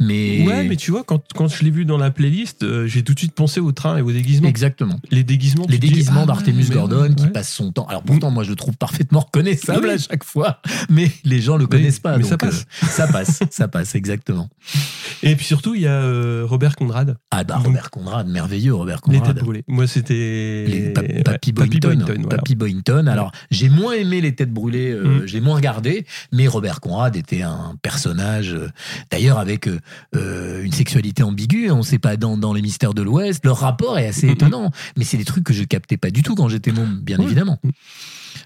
Mais, 0.00 0.46
Ouais, 0.46 0.64
mais 0.64 0.76
tu 0.76 0.90
vois, 0.90 1.04
quand, 1.04 1.22
quand 1.34 1.46
je 1.48 1.62
l'ai 1.62 1.70
vu 1.70 1.84
dans 1.84 1.98
la 1.98 2.10
playlist, 2.10 2.62
euh, 2.62 2.86
j'ai 2.86 3.02
tout 3.02 3.12
de 3.12 3.18
suite 3.18 3.34
pensé 3.34 3.60
au 3.60 3.72
train 3.72 3.98
et 3.98 4.00
aux 4.02 4.12
déguisements. 4.12 4.48
exactement. 4.48 4.98
Les 5.10 5.24
déguisements. 5.24 5.66
les 5.68 5.78
déguisements 5.78 6.22
ah, 6.22 6.26
d'Artemus 6.26 6.70
Gordon 6.70 7.12
qui 7.14 7.26
passe 7.26 7.52
son 7.52 7.70
temps. 7.72 7.86
Alors 7.86 8.02
pourtant, 8.02 8.30
moi, 8.30 8.44
je 8.44 8.50
le 8.50 8.56
trouve 8.56 8.76
parfaitement 8.78 9.20
reconnaissable 9.20 9.90
à 9.90 9.98
chaque 9.98 10.24
fois, 10.24 10.60
mais 10.88 11.10
les 11.24 11.40
gens 11.40 11.56
le 11.58 11.66
connaissent 11.66 12.00
pas. 12.00 12.16
mais 12.16 12.22
donc, 12.22 12.30
ça 12.30 12.38
passe. 12.38 12.64
euh, 12.82 12.86
ça 12.86 13.06
passe, 13.08 13.40
ça 13.50 13.68
passe, 13.68 13.94
exactement. 13.94 14.48
Et 15.22 15.36
puis 15.36 15.44
surtout, 15.44 15.74
il 15.74 15.82
y 15.82 15.86
a 15.86 15.92
euh, 16.00 16.44
Robert 16.48 16.76
Conrad, 16.76 17.16
Ah 17.30 17.44
bah 17.44 17.58
Robert 17.58 17.90
Conrad, 17.90 18.26
merveilleux 18.28 18.74
Robert 18.74 19.00
Les 19.20 19.26
têtes 19.34 19.42
brûlées. 19.42 19.64
Moi, 19.68 19.86
c'était. 19.86 20.64
Les 20.68 20.90
Pa- 20.94 21.00
ouais, 21.02 21.22
Papy 21.22 21.52
Boynton, 21.52 21.98
voilà. 22.04 22.28
Papy 22.28 22.54
Boynton. 22.54 23.06
Alors, 23.06 23.32
j'ai 23.50 23.68
moins 23.68 23.92
aimé 23.94 24.20
les 24.20 24.34
têtes 24.34 24.52
brûlées, 24.52 24.90
euh, 24.92 25.22
Mm. 25.22 25.26
j'ai 25.26 25.40
moins 25.40 25.56
regardé, 25.56 26.06
mais 26.32 26.46
Robert 26.46 26.80
Conrad 26.80 27.16
était 27.16 27.42
un 27.42 27.74
personnage, 27.82 28.54
euh, 28.54 28.68
d'ailleurs 29.10 29.38
avec 29.38 29.68
euh, 29.68 29.78
euh, 30.16 30.62
une 30.62 30.72
sexualité 30.72 31.22
ambiguë. 31.22 31.70
On 31.70 31.82
sait 31.82 31.98
pas 31.98 32.16
dans, 32.16 32.36
dans 32.36 32.52
les 32.52 32.62
mystères 32.62 32.94
de 32.94 33.02
l'Ouest. 33.02 33.44
Leur 33.44 33.58
rapport 33.58 33.98
est 33.98 34.06
assez 34.06 34.26
Mm, 34.26 34.30
mm. 34.30 34.32
étonnant, 34.32 34.70
mais 34.96 35.04
c'est 35.04 35.16
des 35.16 35.24
trucs 35.24 35.44
que 35.44 35.52
je 35.52 35.64
captais 35.64 35.96
pas 35.96 36.10
du 36.10 36.22
tout 36.22 36.34
quand 36.34 36.48
j'étais 36.48 36.72
môme, 36.72 37.00
bien 37.02 37.18
Ouais. 37.18 37.24
évidemment. 37.24 37.58
Mm. 37.64 37.70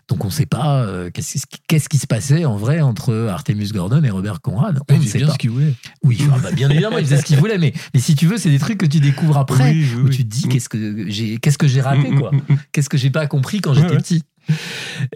Donc 0.09 0.25
on 0.25 0.31
sait 0.31 0.47
pas 0.47 0.83
euh, 0.85 1.11
qu'est-ce 1.11 1.47
qui- 1.47 1.59
qu'est-ce 1.69 1.89
qui 1.89 1.99
se 1.99 2.07
passait 2.07 2.45
en 2.45 2.57
vrai 2.57 2.81
entre 2.81 3.15
Artemus 3.31 3.73
Gordon 3.73 4.03
et 4.05 4.11
Robert 4.11 4.41
Conrad. 4.41 4.81
On 4.91 4.95
ne 4.97 5.01
fait 5.03 5.09
sait 5.09 5.19
bien 5.19 5.27
pas. 5.29 5.33
ce 5.35 5.39
qu'il 5.39 5.51
voulait. 5.51 5.75
Oui, 6.03 6.19
ah 6.33 6.39
bah, 6.43 6.51
bien 6.53 6.69
évidemment, 6.71 6.99
il 6.99 7.05
faisait 7.05 7.19
ce 7.19 7.25
qu'il 7.25 7.37
voulait, 7.39 7.59
mais, 7.59 7.73
mais 7.95 8.01
si 8.01 8.15
tu 8.15 8.27
veux, 8.27 8.37
c'est 8.37 8.51
des 8.51 8.59
trucs 8.59 8.79
que 8.79 8.87
tu 8.87 9.01
découvres 9.01 9.39
après. 9.39 9.71
Oui, 9.73 9.87
oui, 9.97 10.03
Où 10.03 10.09
tu 10.09 10.25
te 10.25 10.29
dis 10.31 10.47
Mm. 10.47 10.49
qu'est-ce 10.49 10.69
que 10.69 11.05
j'ai 11.09 11.39
qu'est-ce 11.39 11.59
que 11.59 11.67
j'ai 11.69 11.81
raté 11.81 12.11
Mm, 12.11 12.19
quoi 12.19 12.31
mm, 12.33 12.37
mm, 12.37 12.53
mm. 12.55 12.59
Qu'est-ce 12.73 12.89
que 12.89 12.97
j'ai 12.99 13.11
pas 13.11 13.27
compris 13.27 13.61
quand 13.61 13.75
j'étais 13.75 13.91
ouais. 13.91 13.97
petit 13.99 14.23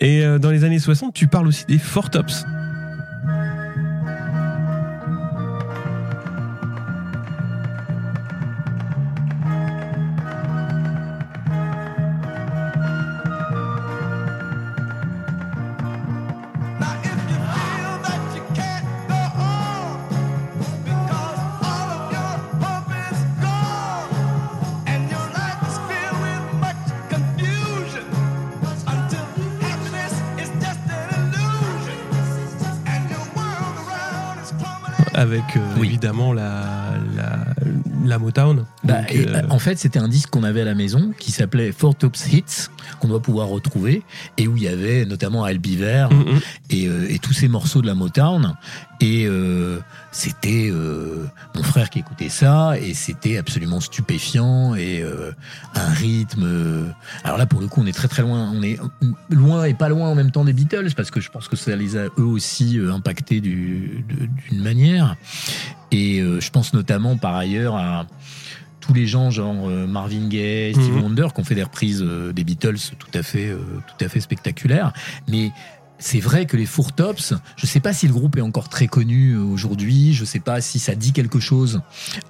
Et 0.01 0.23
euh, 0.25 0.39
dans 0.39 0.51
les 0.51 0.65
années 0.65 0.79
60, 0.79 1.13
tu 1.15 1.27
parles 1.27 1.49
aussi 1.49 1.65
des 1.67 1.79
Four 1.79 2.11
avec 35.37 35.57
euh, 35.57 35.61
Oui. 35.79 35.89
évidemment 35.89 36.33
la, 36.33 36.95
la, 37.15 37.39
la 38.05 38.19
Motown. 38.19 38.65
Bah, 38.87 39.01
Donc, 39.03 39.13
et, 39.15 39.27
euh, 39.29 39.43
En 39.51 39.59
fait, 39.59 39.79
c'était 39.79 39.99
un 39.99 40.09
disque 40.09 40.31
qu'on 40.31 40.43
avait 40.45 40.63
à 40.63 40.65
la 40.65 40.75
maison 40.75 41.13
qui 41.19 41.33
s'appelait 41.33 41.73
Four 41.73 41.95
Tops 41.97 42.33
Hits, 42.33 42.69
qu'on 43.01 43.09
doit 43.09 43.21
pouvoir 43.21 43.49
retrouver, 43.49 44.03
et 44.39 44.47
où 44.49 44.57
il 44.57 44.63
y 44.63 44.69
avait 44.69 45.05
notamment 45.05 45.45
Al 45.45 45.59
Beaver 45.59 46.09
mm, 46.11 46.15
mm. 46.15 46.41
et, 46.71 46.87
euh, 46.89 47.07
et 47.11 47.19
tous 47.19 47.33
ces 47.33 47.49
morceaux 47.49 47.83
de 47.83 47.87
la 47.87 47.95
Motown. 47.95 48.55
Et 49.01 49.27
euh, 49.27 49.79
c'était 50.11 50.71
euh, 50.71 51.27
mon 51.55 51.63
frère 51.63 51.91
qui 51.91 51.99
écoutait 51.99 52.31
ça, 52.31 52.79
et 52.81 52.95
c'était 52.95 53.37
absolument 53.37 53.81
stupéfiant, 53.81 54.75
et 54.75 55.03
euh, 55.03 55.33
un 55.75 55.89
rythme. 55.91 56.93
alors 57.25 57.37
là, 57.37 57.45
pour 57.47 57.61
le 57.61 57.67
coup, 57.69 57.83
on 57.83 57.87
est 57.87 57.93
très 57.93 58.09
très 58.09 58.23
loin. 58.23 58.51
On 58.55 58.63
est 58.63 58.79
loin 59.29 59.65
et 59.65 59.75
pas 59.75 59.89
loin 59.91 60.09
en 60.09 60.15
même 60.15 60.31
temps 60.31 60.45
des 60.45 60.55
Beatles, 60.55 60.95
parce 60.97 61.11
que 61.11 61.21
je 61.21 61.31
pense 61.31 61.49
que 61.49 61.57
ça 61.57 61.77
les 61.77 61.97
a 61.97 62.05
eux 62.19 62.25
aussi 62.25 62.79
impactés 62.91 63.41
du- 63.41 64.05
d'une 64.49 64.63
manière. 64.63 65.17
Et 65.93 66.21
euh, 66.21 66.41
je 66.41 66.51
pense 66.51 66.73
notamment 66.73 67.17
par 67.17 67.37
ailleurs 67.37 67.77
à 67.77 68.07
tous 68.87 68.95
les 68.95 69.07
gens 69.07 69.31
genre 69.31 69.69
euh, 69.69 69.87
Marvin 69.87 70.29
Gaye, 70.29 70.73
Steve 70.75 70.93
Mhm. 70.95 71.03
Wonder 71.03 71.29
qui 71.35 71.41
ont 71.41 71.45
fait 71.45 71.55
des 71.55 71.63
reprises 71.63 72.03
euh, 72.03 72.33
des 72.33 72.45
Beatles 72.45 72.79
tout 72.99 73.09
à 73.15 73.23
fait 73.23 73.49
euh, 73.49 73.59
tout 73.87 74.05
à 74.05 74.09
fait 74.09 74.21
spectaculaires. 74.21 74.93
Mais 75.29 75.51
c'est 75.99 76.21
vrai 76.21 76.45
que 76.45 76.59
les 76.59 76.67
Four 76.67 76.93
Tops, 76.93 77.33
je 77.57 77.67
sais 77.67 77.81
pas 77.81 77.95
si 77.95 78.07
le 78.07 78.13
groupe 78.13 78.37
est 78.37 78.43
encore 78.43 78.69
très 78.69 78.87
connu 78.87 79.35
aujourd'hui, 79.35 80.13
je 80.13 80.27
sais 80.27 80.41
pas 80.41 80.61
si 80.61 80.79
ça 80.79 80.95
dit 80.95 81.13
quelque 81.15 81.41
chose 81.41 81.81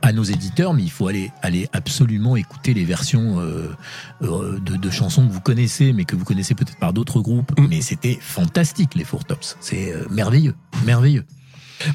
à 0.02 0.12
nos 0.12 0.22
éditeurs, 0.22 0.72
mais 0.72 0.84
il 0.84 0.90
faut 0.90 1.08
aller, 1.08 1.32
aller 1.42 1.68
absolument 1.72 2.36
écouter 2.36 2.74
les 2.74 2.84
versions 2.84 3.40
euh, 3.40 3.74
de, 4.20 4.76
de 4.76 4.90
chansons 4.90 5.26
que 5.26 5.32
vous 5.32 5.40
connaissez, 5.40 5.92
mais 5.92 6.04
que 6.04 6.14
vous 6.14 6.24
connaissez 6.24 6.54
peut-être 6.54 6.78
par 6.78 6.92
d'autres 6.92 7.20
groupes. 7.20 7.58
Mm. 7.58 7.66
Mais 7.68 7.80
c'était 7.80 8.18
fantastique, 8.20 8.94
les 8.94 9.04
Four 9.04 9.24
Tops. 9.24 9.56
C'est 9.60 9.92
merveilleux, 10.10 10.54
merveilleux. 10.84 11.24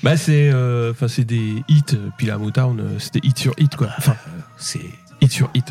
Bah, 0.03 0.17
c'est 0.17 0.49
euh, 0.53 0.91
enfin 0.91 1.07
c'est 1.07 1.23
des 1.23 1.63
hits, 1.67 1.83
euh, 1.93 2.09
puis 2.17 2.27
la 2.27 2.37
Motown, 2.37 2.79
euh, 2.79 2.99
c'était 2.99 3.19
hit 3.23 3.37
sur 3.37 3.53
hit, 3.57 3.75
quoi. 3.75 3.89
Enfin, 3.97 4.15
C'est 4.57 4.89
hit 5.21 5.31
sur 5.31 5.49
hit. 5.53 5.65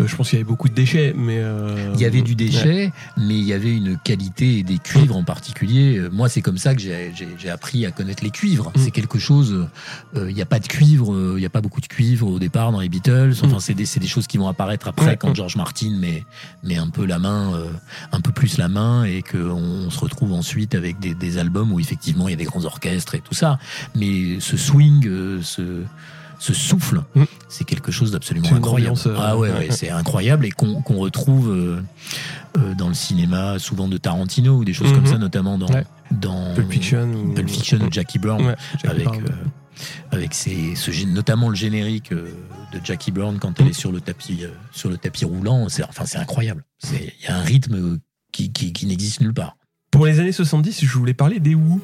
Euh, 0.00 0.06
je 0.06 0.16
pense 0.16 0.28
qu'il 0.30 0.38
y 0.38 0.40
avait 0.42 0.48
beaucoup 0.48 0.68
de 0.68 0.74
déchets, 0.74 1.14
mais. 1.16 1.38
euh, 1.38 1.92
Il 1.94 2.00
y 2.00 2.04
avait 2.04 2.22
du 2.22 2.32
ouais. 2.32 2.36
déchet, 2.36 2.92
mais 3.16 3.38
il 3.38 3.44
y 3.44 3.52
avait 3.52 3.74
une 3.74 3.96
qualité 3.98 4.62
des 4.62 4.78
cuivres 4.78 5.16
en 5.16 5.24
particulier. 5.24 5.98
Euh, 5.98 6.08
Moi, 6.12 6.28
c'est 6.28 6.42
comme 6.42 6.58
ça 6.58 6.74
que 6.74 6.80
j'ai- 6.80 7.12
appris 7.50 7.86
à 7.86 7.90
connaître 7.92 8.22
les 8.24 8.30
cuivres. 8.30 8.70
Mm. 8.74 8.78
C'est 8.80 8.90
quelque 8.90 9.18
chose. 9.18 9.68
euh, 10.16 10.28
Il 10.30 10.34
n'y 10.34 10.42
a 10.42 10.46
pas 10.46 10.58
de 10.58 10.66
cuivre, 10.66 11.12
euh, 11.14 11.34
il 11.36 11.40
n'y 11.40 11.46
a 11.46 11.50
pas 11.50 11.60
beaucoup 11.60 11.80
de 11.80 11.86
cuivre 11.86 12.26
au 12.28 12.38
départ 12.38 12.72
dans 12.72 12.80
les 12.80 12.88
Beatles. 12.88 13.32
Enfin, 13.44 13.56
Mm. 13.56 13.60
c'est 13.60 13.74
des, 13.74 13.86
c'est 13.86 14.00
des 14.00 14.06
choses 14.08 14.26
qui 14.26 14.36
vont 14.38 14.48
apparaître 14.48 14.88
après 14.88 15.06
Ouais, 15.06 15.16
quand 15.16 15.28
ouais. 15.28 15.34
George 15.34 15.56
Martin 15.56 15.90
met, 15.98 16.24
met 16.62 16.76
un 16.76 16.88
peu 16.88 17.06
la 17.06 17.18
main, 17.18 17.54
euh, 17.54 17.66
un 18.12 18.20
peu 18.20 18.32
plus 18.32 18.58
la 18.58 18.68
main, 18.68 19.04
et 19.04 19.22
qu'on 19.22 19.38
on 19.86 19.90
se 19.90 19.98
retrouve 20.00 20.32
ensuite 20.32 20.74
avec 20.74 20.98
des, 20.98 21.14
des 21.14 21.38
albums 21.38 21.72
où 21.72 21.80
effectivement 21.80 22.28
il 22.28 22.32
y 22.32 22.34
a 22.34 22.38
des 22.38 22.44
grands 22.44 22.64
orchestres 22.64 23.14
et 23.14 23.20
tout 23.20 23.34
ça. 23.34 23.58
Mais 23.94 24.40
ce 24.40 24.56
swing, 24.56 25.06
euh, 25.06 25.40
ce 25.42 25.82
ce 26.38 26.52
souffle, 26.54 27.02
Mm. 27.14 27.24
c'est 27.48 27.64
quelque 27.64 27.90
chose 27.92 28.12
d'absolument 28.12 28.48
incroyable. 28.52 28.90
ambiance, 28.92 29.06
euh, 29.06 29.16
ah 29.18 29.36
ouais, 29.38 29.68
c'est 29.70 29.90
incroyable 29.90 30.44
et 30.46 30.50
qu'on 30.50 30.82
retrouve 30.98 31.50
euh, 31.50 31.80
euh, 32.58 32.74
dans 32.74 32.88
le 32.88 32.94
cinéma, 32.94 33.58
souvent 33.58 33.88
de 33.88 33.96
Tarantino 33.96 34.56
ou 34.58 34.64
des 34.64 34.72
choses 34.72 34.92
comme 34.92 35.06
ça, 35.06 35.18
notamment 35.18 35.58
dans, 35.58 35.66
Ouais. 35.68 35.84
dans 36.10 36.54
Pulp 36.54 36.70
Fiction 36.70 37.08
ou, 37.12 37.32
Pulp 37.34 37.48
Fiction 37.48 37.78
ou 37.78 37.88
Jackie 37.90 38.18
Brown, 38.18 38.44
Ouais, 38.44 38.56
Jackie 38.72 38.86
avec, 38.88 39.04
Brown. 39.04 39.24
euh, 39.24 40.10
avec 40.10 40.34
ses, 40.34 40.74
ce, 40.74 40.90
notamment 41.06 41.48
le 41.48 41.54
générique 41.56 42.12
de 42.12 42.80
Jackie 42.84 43.12
Brown 43.12 43.38
quand 43.38 43.58
elle 43.58 43.66
Mhm. 43.66 43.70
est 43.70 43.74
sur 43.74 43.92
le 43.92 44.00
tapis, 44.00 44.44
sur 44.72 44.88
le 44.90 44.96
tapis 44.98 45.24
roulant. 45.24 45.68
C'est 45.68 45.84
enfin, 45.84 46.04
c'est 46.06 46.18
incroyable. 46.18 46.64
Il 46.92 47.10
y 47.24 47.26
a 47.28 47.36
un 47.36 47.42
rythme 47.42 47.98
qui, 48.32 48.52
qui, 48.52 48.72
qui 48.72 48.86
n'existe 48.86 49.20
nulle 49.22 49.34
part. 49.34 49.56
Pour 49.90 50.04
les 50.06 50.20
années 50.20 50.32
70, 50.32 50.84
je 50.84 50.98
voulais 50.98 51.14
parler 51.14 51.40
des 51.40 51.54
Who. 51.54 51.80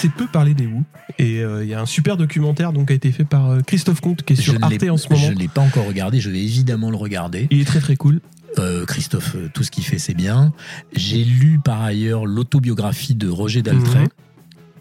Assez 0.00 0.08
peu 0.08 0.26
parlé 0.26 0.54
des 0.54 0.66
Who 0.66 0.82
et 1.18 1.40
euh, 1.42 1.62
il 1.62 1.68
y 1.68 1.74
a 1.74 1.80
un 1.80 1.86
super 1.86 2.16
documentaire 2.16 2.72
donc 2.72 2.88
qui 2.88 2.92
a 2.92 2.96
été 2.96 3.12
fait 3.12 3.24
par 3.24 3.50
euh, 3.50 3.60
Christophe 3.60 4.00
Comte 4.00 4.22
qui 4.22 4.32
est 4.32 4.36
sur 4.36 4.54
je 4.54 4.58
Arte 4.62 4.82
en 4.90 4.96
ce 4.96 5.08
moment. 5.08 5.26
Je 5.26 5.32
ne 5.32 5.38
l'ai 5.38 5.48
pas 5.48 5.60
encore 5.60 5.86
regardé, 5.86 6.20
je 6.20 6.30
vais 6.30 6.40
évidemment 6.42 6.90
le 6.90 6.96
regarder. 6.96 7.46
Il 7.50 7.60
est 7.60 7.64
très 7.64 7.80
très 7.80 7.96
cool. 7.96 8.20
Euh, 8.58 8.84
Christophe, 8.84 9.36
tout 9.54 9.62
ce 9.62 9.70
qu'il 9.70 9.84
fait, 9.84 9.98
c'est 9.98 10.14
bien. 10.14 10.52
J'ai 10.92 11.22
lu 11.24 11.60
par 11.62 11.82
ailleurs 11.82 12.26
l'autobiographie 12.26 13.14
de 13.14 13.28
Roger 13.28 13.62
Daltrey. 13.62 14.00
Mhm. 14.00 14.08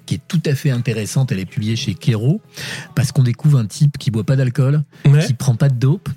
qui 0.05 0.15
est 0.15 0.21
tout 0.27 0.41
à 0.47 0.55
fait 0.55 0.71
intéressante, 0.71 1.31
elle 1.31 1.37
est 1.37 1.45
publiée 1.45 1.75
chez 1.75 1.93
Kero, 1.93 2.41
parce 2.95 3.11
qu'on 3.11 3.21
découvre 3.21 3.59
un 3.59 3.67
type 3.67 3.99
qui 3.99 4.09
boit 4.09 4.23
pas 4.23 4.35
d'alcool, 4.35 4.81
Ouais. 5.05 5.23
qui 5.23 5.35
prend 5.35 5.53
pas 5.53 5.69
de 5.69 5.75
dope, 5.75 6.09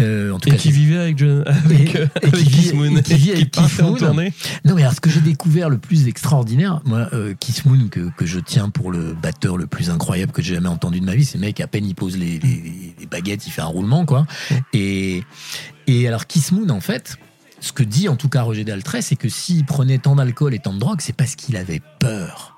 euh, 0.00 0.32
en 0.32 0.38
tout 0.38 0.48
Et 0.48 0.52
cas, 0.52 0.56
qui 0.58 0.70
vivait 0.72 0.98
avec, 0.98 1.18
John, 1.18 1.44
avec, 1.46 1.94
Et- 1.94 1.98
euh, 2.00 2.06
et 2.22 2.30
qui 2.32 2.58
avec 2.68 2.74
Moon, 2.74 2.96
et 2.96 3.02
qui 3.02 3.14
vit 3.14 3.32
avec 3.32 3.50
Keith 3.50 3.80
Moon. 3.82 3.96
Non, 4.64 4.74
mais 4.74 4.82
alors 4.82 4.94
ce 4.94 5.00
que 5.00 5.10
j'ai 5.10 5.20
découvert 5.20 5.68
le 5.70 5.78
plus 5.78 6.08
extraordinaire, 6.08 6.80
moi, 6.84 7.08
euh, 7.12 7.34
Keith 7.38 7.64
Moon, 7.64 7.88
que, 7.90 8.10
que 8.16 8.26
je 8.26 8.40
tiens 8.40 8.70
pour 8.70 8.90
le 8.90 9.14
batteur 9.14 9.56
le 9.56 9.66
plus 9.66 9.90
incroyable 9.90 10.32
que 10.32 10.42
j'ai 10.42 10.54
jamais 10.54 10.68
entendu 10.68 11.00
de 11.00 11.04
ma 11.06 11.14
vie, 11.14 11.24
c'est 11.24 11.38
le 11.38 11.42
mec, 11.42 11.60
à 11.60 11.66
peine 11.66 11.84
il 11.86 11.94
pose 11.94 12.16
les, 12.16 12.38
les- 12.38 12.94
les 12.98 13.06
baguettes, 13.06 13.46
il 13.46 13.50
fait 13.50 13.62
un 13.62 13.66
roulement, 13.66 14.04
quoi. 14.06 14.26
Et, 14.72 15.22
et 15.86 16.08
alors 16.08 16.26
Keith 16.26 16.52
Moon, 16.52 16.68
en 16.70 16.80
fait, 16.80 17.16
ce 17.60 17.72
que 17.72 17.82
dit 17.82 18.08
en 18.08 18.16
tout 18.16 18.28
cas 18.28 18.42
Roger 18.42 18.64
Daltrey, 18.64 19.02
c'est 19.02 19.16
que 19.16 19.28
s'il 19.28 19.64
prenait 19.64 19.98
tant 19.98 20.16
d'alcool 20.16 20.54
et 20.54 20.58
tant 20.58 20.72
de 20.72 20.78
drogue, 20.78 21.00
c'est 21.00 21.14
parce 21.14 21.34
qu'il 21.36 21.56
avait 21.56 21.82
peur. 21.98 22.56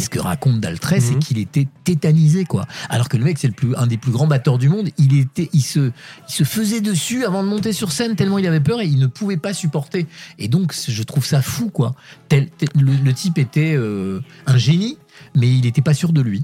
Ce 0.00 0.08
que 0.08 0.18
raconte 0.18 0.60
Daltrey, 0.60 0.98
c'est 1.00 1.12
Mhm. 1.14 1.18
qu'il 1.20 1.38
était 1.38 1.68
tétanisé, 1.84 2.44
quoi. 2.44 2.66
Alors 2.88 3.08
que 3.08 3.16
le 3.16 3.24
mec, 3.24 3.38
c'est 3.38 3.46
le 3.48 3.52
plus, 3.52 3.74
un 3.76 3.86
des 3.86 3.96
plus 3.98 4.10
grands 4.12 4.26
batteurs 4.26 4.58
du 4.58 4.68
monde. 4.68 4.88
Il 4.98 5.18
était, 5.18 5.48
il 5.52 5.60
se, 5.62 5.90
il 6.28 6.32
se 6.32 6.44
faisait 6.44 6.80
dessus 6.80 7.24
avant 7.24 7.42
de 7.42 7.48
monter 7.48 7.72
sur 7.72 7.92
scène 7.92 8.16
tellement 8.16 8.38
il 8.38 8.46
avait 8.46 8.60
peur 8.60 8.80
et 8.80 8.86
il 8.86 8.98
ne 8.98 9.06
pouvait 9.06 9.36
pas 9.36 9.52
supporter. 9.54 10.06
Et 10.38 10.48
donc, 10.48 10.74
je 10.88 11.02
trouve 11.02 11.24
ça 11.24 11.42
fou, 11.42 11.68
quoi. 11.70 11.94
Tel, 12.28 12.48
tel- 12.56 12.68
le, 12.80 12.92
le 12.94 13.12
type 13.12 13.38
était 13.38 13.74
euh, 13.76 14.20
un 14.46 14.56
génie, 14.56 14.98
mais 15.36 15.48
il 15.48 15.62
n'était 15.62 15.82
pas 15.82 15.94
sûr 15.94 16.12
de 16.12 16.20
lui. 16.22 16.42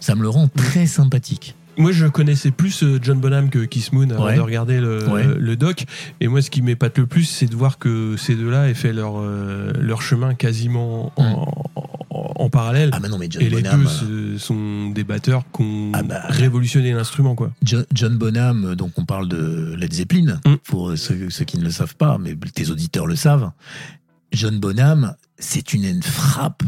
Ça 0.00 0.14
me 0.14 0.22
le 0.22 0.28
rend 0.28 0.48
très 0.48 0.86
sympathique. 0.86 1.54
Moi, 1.78 1.90
je 1.90 2.04
connaissais 2.06 2.50
plus 2.50 2.82
euh, 2.82 2.98
John 3.00 3.18
Bonham 3.18 3.48
que 3.48 3.60
Kiss 3.60 3.92
Moon 3.94 4.10
avant 4.10 4.24
Ouais. 4.26 4.34
de 4.36 4.40
regarder 4.40 4.78
le, 4.78 5.08
Ouais. 5.08 5.24
le 5.24 5.56
doc. 5.56 5.84
Et 6.20 6.28
moi, 6.28 6.42
ce 6.42 6.50
qui 6.50 6.60
m'épate 6.60 6.98
le 6.98 7.06
plus, 7.06 7.24
c'est 7.24 7.46
de 7.46 7.56
voir 7.56 7.78
que 7.78 8.14
ces 8.18 8.34
deux-là 8.34 8.68
aient 8.68 8.74
fait 8.74 8.92
leur, 8.92 9.14
euh, 9.18 9.72
leur 9.80 10.02
chemin 10.02 10.34
quasiment 10.34 11.12
en, 11.16 11.48
en- 11.74 11.81
en 12.42 12.50
parallèle. 12.50 12.90
Ah, 12.92 13.00
mais 13.00 13.08
non, 13.08 13.18
mais 13.18 13.28
John 13.30 13.42
Et 13.42 13.48
les 13.50 13.62
Bonham. 13.62 13.86
deux 14.02 14.38
sont 14.38 14.90
des 14.90 15.04
batteurs 15.04 15.44
qui 15.54 15.62
ont 15.62 15.92
Ah 15.94 16.02
bah. 16.02 16.22
révolutionné 16.28 16.92
l'instrument, 16.92 17.34
quoi. 17.34 17.52
Jo- 17.64 17.84
John 17.94 18.16
Bonham, 18.16 18.64
euh, 18.64 18.74
donc 18.74 18.92
on 18.98 19.04
parle 19.04 19.28
de 19.28 19.74
Led 19.78 19.92
Zeppelin, 19.92 20.40
Mm. 20.46 20.54
pour 20.64 20.90
euh, 20.90 20.96
ceux, 20.96 21.30
ceux 21.30 21.44
qui 21.44 21.58
ne 21.58 21.64
le 21.64 21.70
savent 21.70 21.96
pas, 21.96 22.18
mais 22.18 22.36
tes 22.54 22.70
auditeurs 22.70 23.06
le 23.06 23.16
savent. 23.16 23.50
John 24.32 24.58
Bonham, 24.58 25.14
c'est 25.38 25.72
une, 25.74 25.84
une 25.84 26.02
frappe. 26.02 26.62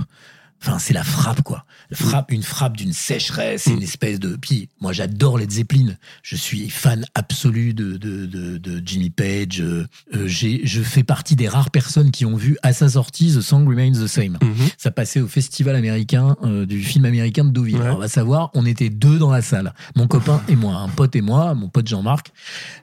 Enfin, 0.66 0.78
c'est 0.78 0.94
la 0.94 1.04
frappe, 1.04 1.42
quoi. 1.42 1.66
La 1.90 1.96
frappe, 1.98 2.32
une 2.32 2.42
frappe 2.42 2.76
d'une 2.76 2.94
sécheresse, 2.94 3.64
c'est 3.64 3.70
Mm. 3.72 3.76
une 3.76 3.82
espèce 3.82 4.18
de. 4.18 4.36
Puis, 4.36 4.70
moi, 4.80 4.92
j'adore 4.94 5.36
Led 5.36 5.50
Zeppelin. 5.50 5.94
Je 6.22 6.36
suis 6.36 6.70
fan 6.70 7.04
absolu 7.14 7.74
de, 7.74 7.98
de, 7.98 8.24
de, 8.24 8.56
de 8.56 8.82
Jimmy 8.84 9.10
Page. 9.10 9.60
Euh, 9.60 9.86
euh, 10.14 10.26
j'ai- 10.26 10.62
je 10.64 10.80
fais 10.82 11.02
partie 11.04 11.36
des 11.36 11.48
rares 11.48 11.70
personnes 11.70 12.10
qui 12.10 12.24
ont 12.24 12.36
vu 12.36 12.56
à 12.62 12.72
sa 12.72 12.88
sortie 12.88 13.34
The 13.34 13.42
Song 13.42 13.68
Remains 13.68 13.92
the 13.92 14.06
Same. 14.06 14.38
Ça 14.78 14.90
passait 14.90 15.20
au 15.20 15.28
festival 15.28 15.76
américain 15.76 16.36
euh, 16.44 16.64
du 16.64 16.82
film 16.82 17.04
américain 17.04 17.44
de 17.44 17.50
Deauville. 17.50 17.76
Ouais. 17.76 17.82
Alors, 17.82 17.96
on 17.96 18.00
va 18.00 18.08
savoir, 18.08 18.50
on 18.54 18.64
était 18.64 18.88
deux 18.88 19.18
dans 19.18 19.30
la 19.30 19.42
salle, 19.42 19.74
mon 19.96 20.06
copain 20.06 20.42
et 20.48 20.56
moi, 20.56 20.76
un 20.76 20.88
pote 20.88 21.14
et 21.16 21.20
moi, 21.20 21.54
mon 21.54 21.68
pote 21.68 21.86
Jean-Marc, 21.88 22.32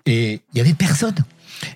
et 0.06 0.42
il 0.54 0.58
y 0.58 0.62
avait 0.62 0.74
personne. 0.76 1.16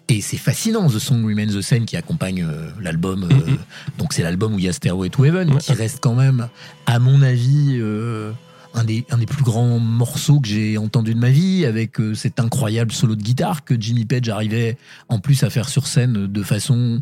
Et 0.10 0.22
c'est 0.22 0.38
fascinant, 0.38 0.88
The 0.89 1.00
Song 1.00 1.24
Remains 1.25 1.48
the 1.48 1.62
Same 1.62 1.86
qui 1.86 1.98
accompagne 1.98 2.44
euh, 2.44 2.70
l'album. 2.82 3.24
euh, 3.24 3.27
Mhm. 3.51 3.58
Donc 3.98 4.13
c'est 4.13 4.24
l'album 4.24 4.54
où 4.56 4.60
il 4.60 4.65
y 4.65 4.70
a 4.70 4.74
Stairway 4.74 5.10
to 5.10 5.25
Heaven, 5.25 5.51
Ouais. 5.54 5.58
qui 5.60 5.74
reste 5.74 6.00
quand 6.01 6.15
même, 6.15 6.48
à 6.86 7.00
mon 7.00 7.22
avis, 7.22 7.77
euh, 7.80 8.32
un, 8.74 8.84
des, 8.84 9.06
un 9.10 9.18
des 9.18 9.25
plus 9.25 9.44
grands 9.44 9.80
morceaux 9.80 10.39
que 10.42 10.48
j'ai 10.50 10.77
entendu 10.77 11.13
de 11.13 11.20
ma 11.20 11.30
vie, 11.30 11.65
avec 11.65 11.94
cet 12.13 12.39
incroyable 12.42 12.92
solo 12.92 13.15
de 13.15 13.22
guitare 13.24 13.63
que 13.63 13.80
Jimmy 13.80 14.06
Page 14.06 14.27
arrivait 14.30 14.77
en 15.08 15.20
plus 15.20 15.44
à 15.44 15.50
faire 15.50 15.70
sur 15.70 15.88
scène 15.88 16.27
de 16.27 16.44
façon 16.44 17.01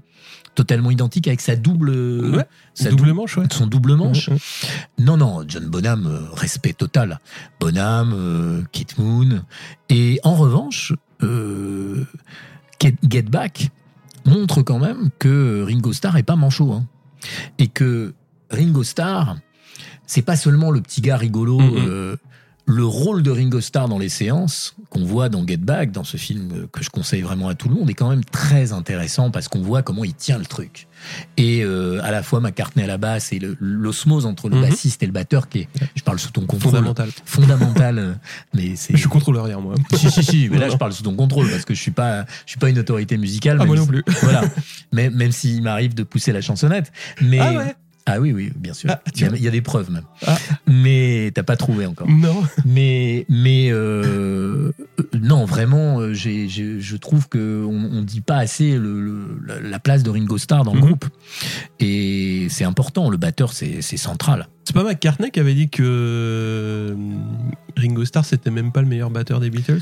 totalement 0.54 0.92
identique 0.92 1.28
avec 1.28 1.42
sa 1.42 1.56
double, 1.56 1.90
Ouais, 2.36 2.46
sa 2.76 2.90
Double 2.92 3.08
dou- 3.08 3.14
manche, 3.16 3.38
ouais. 3.38 3.46
son 3.52 3.66
double 3.66 3.96
manche. 3.96 4.30
Mhm. 4.30 4.38
Non, 5.00 5.18
non, 5.18 5.44
John 5.48 5.66
Bonham, 5.66 6.28
respect 6.36 6.74
total. 6.74 7.20
Bonham, 7.60 8.64
Kate 8.72 8.98
Moon. 9.00 9.42
Et 9.90 10.20
en 10.24 10.36
revanche, 10.36 10.94
euh, 11.24 12.06
Get, 12.84 12.96
Get 13.10 13.22
Back 13.24 13.70
montre 14.26 14.62
quand 14.62 14.80
même 14.80 15.10
que 15.20 15.64
Ringo 15.66 15.94
Starr 15.94 16.18
est 16.18 16.24
pas 16.24 16.36
manchot. 16.36 16.72
hein. 16.74 16.86
Et 17.58 17.68
que 17.68 18.14
Ringo 18.52 18.84
Starr, 18.84 19.38
c'est 20.06 20.22
pas 20.22 20.36
seulement 20.36 20.70
le 20.72 20.82
petit 20.82 21.02
gars 21.02 21.18
rigolo. 21.18 21.60
Mhm. 21.60 21.76
euh, 21.78 22.16
le 22.66 22.86
rôle 22.86 23.24
de 23.24 23.30
Ringo 23.32 23.60
Starr 23.60 23.90
dans 23.90 24.00
les 24.00 24.08
séances 24.10 24.76
qu'on 24.90 25.04
voit 25.04 25.28
dans 25.28 25.46
Get 25.46 25.58
Back, 25.58 25.92
dans 25.92 26.06
ce 26.06 26.16
film 26.16 26.68
que 26.72 26.82
je 26.82 26.90
conseille 26.90 27.22
vraiment 27.22 27.50
à 27.50 27.56
tout 27.56 27.68
le 27.68 27.76
monde, 27.76 27.90
est 27.90 27.94
quand 27.94 28.10
même 28.10 28.24
très 28.24 28.72
intéressant 28.72 29.32
parce 29.32 29.50
qu'on 29.50 29.62
voit 29.62 29.82
comment 29.84 30.06
il 30.06 30.14
tient 30.14 30.38
le 30.38 30.46
truc. 30.46 30.88
Et 31.36 31.62
euh, 31.66 32.00
à 32.04 32.12
la 32.12 32.24
fois 32.24 32.40
McCartney 32.40 32.84
à 32.86 32.88
la 32.88 32.98
basse 32.98 33.34
et 33.34 33.42
l'osmose 33.60 34.26
entre 34.26 34.48
le 34.48 34.56
Mhm. 34.56 34.62
bassiste 34.70 35.04
et 35.04 35.06
le 35.06 35.12
batteur 35.12 35.50
qui 35.50 35.60
est, 35.60 35.68
je 35.96 36.04
parle 36.04 36.20
sous 36.20 36.32
ton 36.32 36.46
contrôle, 36.46 36.72
Fondamental. 36.72 37.10
fondamental, 37.26 38.00
euh, 38.00 38.14
mais 38.54 38.78
c'est 38.78 38.94
Je 38.94 39.00
suis 39.00 39.10
contrôleur 39.10 39.46
hier, 39.48 39.60
moi. 39.60 39.76
si 39.96 40.10
si 40.10 40.24
si, 40.24 40.50
mais 40.50 40.58
là 40.60 40.70
je 40.70 40.78
parle 40.78 40.94
sous 40.94 41.04
ton 41.04 41.16
contrôle 41.16 41.50
parce 41.50 41.66
que 41.66 41.74
je 41.74 41.82
suis 41.82 41.92
pas, 41.92 42.24
je 42.46 42.52
suis 42.52 42.60
pas 42.60 42.70
une 42.70 42.80
autorité 42.80 43.18
musicale. 43.18 43.58
Ah, 43.60 43.66
moi 43.66 43.76
non 43.76 43.86
plus. 43.86 44.04
Voilà, 44.22 44.44
même 44.94 45.14
même 45.14 45.34
s'il 45.34 45.62
m'arrive 45.64 45.94
de 45.96 46.04
pousser 46.04 46.32
la 46.32 46.40
chansonnette, 46.40 46.94
mais 47.22 47.40
Ah 47.40 47.52
ouais 47.54 47.76
ah 48.06 48.20
oui 48.20 48.32
oui 48.34 48.52
bien 48.56 48.74
sûr, 48.74 48.90
Ah, 48.92 49.02
il, 49.16 49.22
y 49.22 49.26
a, 49.26 49.30
il 49.36 49.42
y 49.44 49.48
a 49.48 49.52
des 49.52 49.62
preuves 49.62 49.90
même, 49.92 50.04
Ah. 50.28 50.38
mais 50.68 51.32
t'as 51.34 51.44
pas 51.44 51.56
trouvé 51.56 51.86
encore. 51.86 52.10
Non. 52.10 52.44
Mais, 52.66 53.26
mais 53.30 53.70
euh, 53.72 54.72
non, 55.20 55.46
vraiment, 55.46 56.00
euh, 56.00 56.14
je 56.14 56.96
trouve 56.98 57.30
que 57.30 57.64
on, 57.66 57.98
on 58.00 58.02
dit 58.02 58.22
pas 58.22 58.38
assez 58.38 58.78
le, 58.78 59.02
le- 59.02 59.40
la- 59.48 59.60
la 59.62 59.80
place 59.80 60.04
de 60.04 60.10
Ringo 60.10 60.38
Starr 60.38 60.64
dans 60.64 60.74
le 60.74 60.80
Mhm. 60.80 60.86
groupe. 60.86 61.06
Et 61.80 62.48
c'est 62.50 62.66
important, 62.66 63.10
le 63.10 63.18
batteur, 63.18 63.54
c'est, 63.54 63.82
central. 63.82 64.48
C'est 64.66 64.74
pas 64.74 64.84
McCartney 64.84 65.30
qui 65.32 65.40
avait 65.40 65.54
dit 65.56 65.70
que 65.70 66.96
Ringo 67.76 68.06
Starr 68.06 68.24
c'était 68.26 68.52
même 68.52 68.72
pas 68.72 68.82
le 68.82 68.88
meilleur 68.88 69.10
batteur 69.10 69.40
des 69.40 69.50
Beatles 69.50 69.80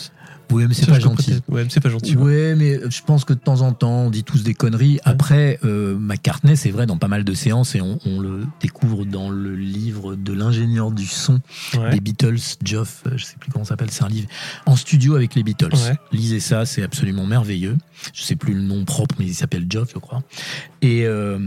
Oui, 0.51 0.65
mais 0.67 0.73
c'est 0.73 0.86
Ça, 0.86 0.91
pas 0.93 0.99
je 0.99 1.01
crois 1.06 1.15
gentil. 1.15 1.32
peut-être. 1.32 1.49
Ouais, 1.49 1.63
mais 1.63 1.69
c'est 1.69 1.80
pas 1.82 1.89
gentil. 1.89 2.15
ouais. 2.15 2.23
Ouais, 2.23 2.56
mais 2.56 2.80
je 2.89 3.01
pense 3.04 3.25
que 3.25 3.34
de 3.34 3.39
temps 3.39 3.62
en 3.62 3.73
temps, 3.73 4.04
on 4.06 4.10
dit 4.10 4.23
tous 4.23 4.43
des 4.43 4.54
conneries. 4.54 4.99
Après, 5.04 5.60
euh, 5.65 5.97
McCartney, 5.97 6.56
c'est 6.56 6.71
vrai, 6.71 6.86
dans 6.86 6.97
pas 6.97 7.08
mal 7.10 7.23
de 7.23 7.34
séances, 7.34 7.75
et 7.75 7.82
on, 7.82 7.99
on 8.06 8.19
le 8.19 8.45
découvre 8.62 9.06
dans 9.06 9.30
le 9.30 9.56
livre 9.56 10.15
de 10.15 10.34
l'ingénieur 10.34 10.91
du 10.91 11.06
son 11.06 11.39
Ouais. 11.77 11.91
des 11.91 11.99
Beatles, 11.99 12.38
Geoff, 12.63 13.04
euh, 13.08 13.12
je 13.17 13.25
sais 13.25 13.36
plus 13.39 13.51
comment 13.51 13.65
ça 13.65 13.69
s'appelle, 13.69 13.91
c'est 13.91 14.04
un 14.04 14.10
livre 14.10 14.27
en 14.65 14.75
studio 14.75 15.15
avec 15.15 15.36
les 15.36 15.43
Beatles. 15.43 15.73
Ouais. 15.73 15.97
Lisez 16.12 16.39
ça, 16.39 16.65
c'est 16.65 16.84
absolument 16.84 17.25
merveilleux. 17.25 17.77
Je 18.13 18.21
sais 18.23 18.36
plus 18.36 18.54
le 18.54 18.62
nom 18.62 18.84
propre, 18.86 19.15
mais 19.19 19.25
il 19.25 19.34
s'appelle 19.36 19.65
Geoff, 19.69 19.89
je 19.93 19.99
crois. 19.99 20.23
Et 20.82 21.06
euh, 21.06 21.38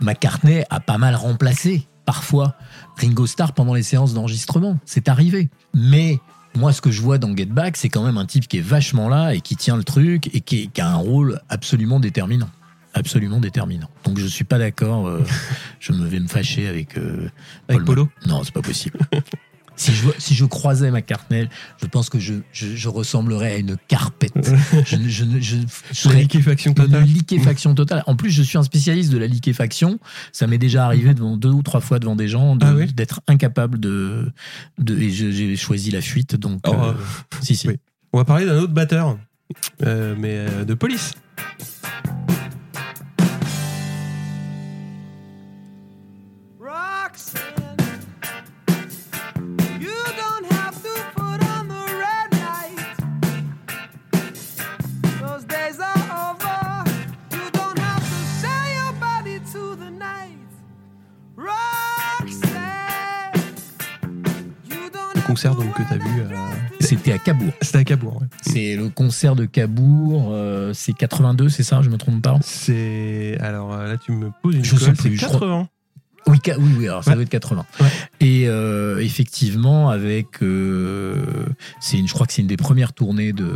McCartney 0.00 0.64
a 0.70 0.80
pas 0.80 0.98
mal 0.98 1.14
remplacé, 1.14 1.86
parfois, 2.04 2.54
Ringo 3.00 3.26
Starr 3.26 3.52
pendant 3.52 3.74
les 3.74 3.82
séances 3.82 4.14
d'enregistrement. 4.14 4.78
C'est 4.84 5.08
arrivé. 5.08 5.50
Mais 5.74 6.20
moi, 6.54 6.72
ce 6.72 6.80
que 6.80 6.90
je 6.90 7.00
vois 7.00 7.18
dans 7.18 7.34
Get 7.34 7.46
Back, 7.46 7.76
c'est 7.76 7.88
quand 7.88 8.04
même 8.04 8.18
un 8.18 8.26
type 8.26 8.46
qui 8.48 8.58
est 8.58 8.62
vachement 8.62 9.08
là 9.08 9.34
et 9.34 9.40
qui 9.40 9.56
tient 9.56 9.76
le 9.76 9.84
truc 9.84 10.34
et 10.34 10.40
qui, 10.40 10.68
qui 10.68 10.80
a 10.80 10.88
un 10.88 10.96
rôle 10.96 11.40
absolument 11.48 12.00
déterminant. 12.00 12.48
Absolument 12.94 13.40
déterminant. 13.40 13.88
Donc 14.04 14.18
je 14.18 14.26
suis 14.26 14.44
pas 14.44 14.58
d'accord. 14.58 15.06
euh, 15.08 15.24
je 15.80 15.92
me 15.92 16.06
vais 16.06 16.20
me 16.20 16.28
fâcher 16.28 16.68
avec 16.68 16.98
euh, 16.98 17.30
Avec 17.68 17.84
Paul 17.84 17.84
Polo 17.84 18.08
Non, 18.26 18.42
c'est 18.44 18.52
pas 18.52 18.62
possible. 18.62 18.98
si, 19.76 19.92
je, 19.92 20.08
si 20.18 20.34
je 20.34 20.44
croisais 20.44 20.90
McCartney, 20.90 21.48
je 21.80 21.86
pense 21.86 22.08
que 22.10 22.18
je, 22.18 22.34
je, 22.52 22.76
je 22.76 22.88
ressemblerais 22.88 23.52
à 23.52 23.56
une 23.56 23.76
carpette. 23.88 24.32
je, 24.86 24.96
je, 25.08 25.24
je, 25.40 25.56
serais 25.92 26.20
Liquéfaction 26.22 26.70
une 26.70 26.74
totale. 26.76 27.04
liquéfaction 27.04 27.74
totale. 27.74 28.02
En 28.06 28.14
plus, 28.16 28.30
je 28.30 28.42
suis 28.42 28.58
un 28.58 28.62
spécialiste 28.62 29.10
de 29.10 29.18
la 29.18 29.26
liquéfaction. 29.26 29.98
Ça 30.32 30.46
m'est 30.46 30.58
déjà 30.58 30.84
arrivé 30.84 31.14
devant 31.14 31.36
deux 31.36 31.50
ou 31.50 31.62
trois 31.62 31.80
fois 31.80 31.98
devant 31.98 32.16
des 32.16 32.28
gens 32.28 32.56
de- 32.56 32.64
Ah 32.66 32.74
oui 32.74 32.92
d'être 32.92 33.20
incapable 33.28 33.80
de, 33.80 34.30
de 34.78 34.98
et 34.98 35.10
j'ai 35.10 35.56
choisi 35.56 35.90
la 35.90 36.00
fuite. 36.00 36.36
Donc, 36.36 36.60
Oh, 36.66 36.72
euh, 36.74 36.92
euh, 36.92 36.94
si 37.40 37.56
si. 37.56 37.68
oui. 37.68 37.76
On 38.12 38.18
va 38.18 38.24
parler 38.24 38.44
d'un 38.44 38.58
autre 38.58 38.72
batteur, 38.74 39.18
euh, 39.84 40.14
mais 40.18 40.36
euh, 40.36 40.64
de 40.64 40.74
police. 40.74 41.14
Concert 65.32 65.54
donc 65.54 65.72
que 65.74 65.82
t'as 65.88 65.96
vu, 65.96 66.20
euh, 66.20 66.26
C'était 66.80 67.12
à 67.12 67.18
Cabourg. 67.18 67.52
c'était 67.62 67.78
à 67.78 67.84
Cabourg. 67.84 68.20
ouais. 68.20 68.26
C'est 68.42 68.76
le 68.76 68.88
concert 68.88 69.34
de 69.34 69.44
Cabourg. 69.46 70.30
euh, 70.32 70.72
c'est 70.74 70.92
82, 70.92 71.48
c'est 71.48 71.62
ça 71.62 71.80
Je 71.82 71.90
me 71.90 71.96
trompe 71.96 72.20
pas 72.22 72.38
C'est 72.42 73.38
alors 73.40 73.72
euh, 73.72 73.88
là 73.88 73.96
tu 73.98 74.12
me 74.12 74.30
poses 74.42 74.54
une 74.56 74.64
Je 74.64 74.76
colle, 74.76 74.94
c'est 75.00 75.10
je 75.14 75.24
crois- 75.26 75.40
80. 75.40 75.68
Oui, 76.28 76.38
ca- 76.44 76.56
oui, 76.56 76.70
oui, 76.78 76.86
alors 76.86 77.02
ça 77.02 77.10
Ouais. 77.10 77.16
doit 77.16 77.22
être 77.24 77.30
80. 77.30 77.66
Ouais. 77.80 77.86
Et 78.20 78.44
euh, 78.46 78.98
effectivement, 79.02 79.88
avec. 79.90 80.40
euh, 80.42 81.16
une, 81.92 82.06
je 82.06 82.12
crois 82.14 82.26
que 82.28 82.32
c'est 82.32 82.42
une 82.42 82.46
des 82.48 82.56
premières 82.56 82.92
tournées 82.92 83.32
de, 83.32 83.54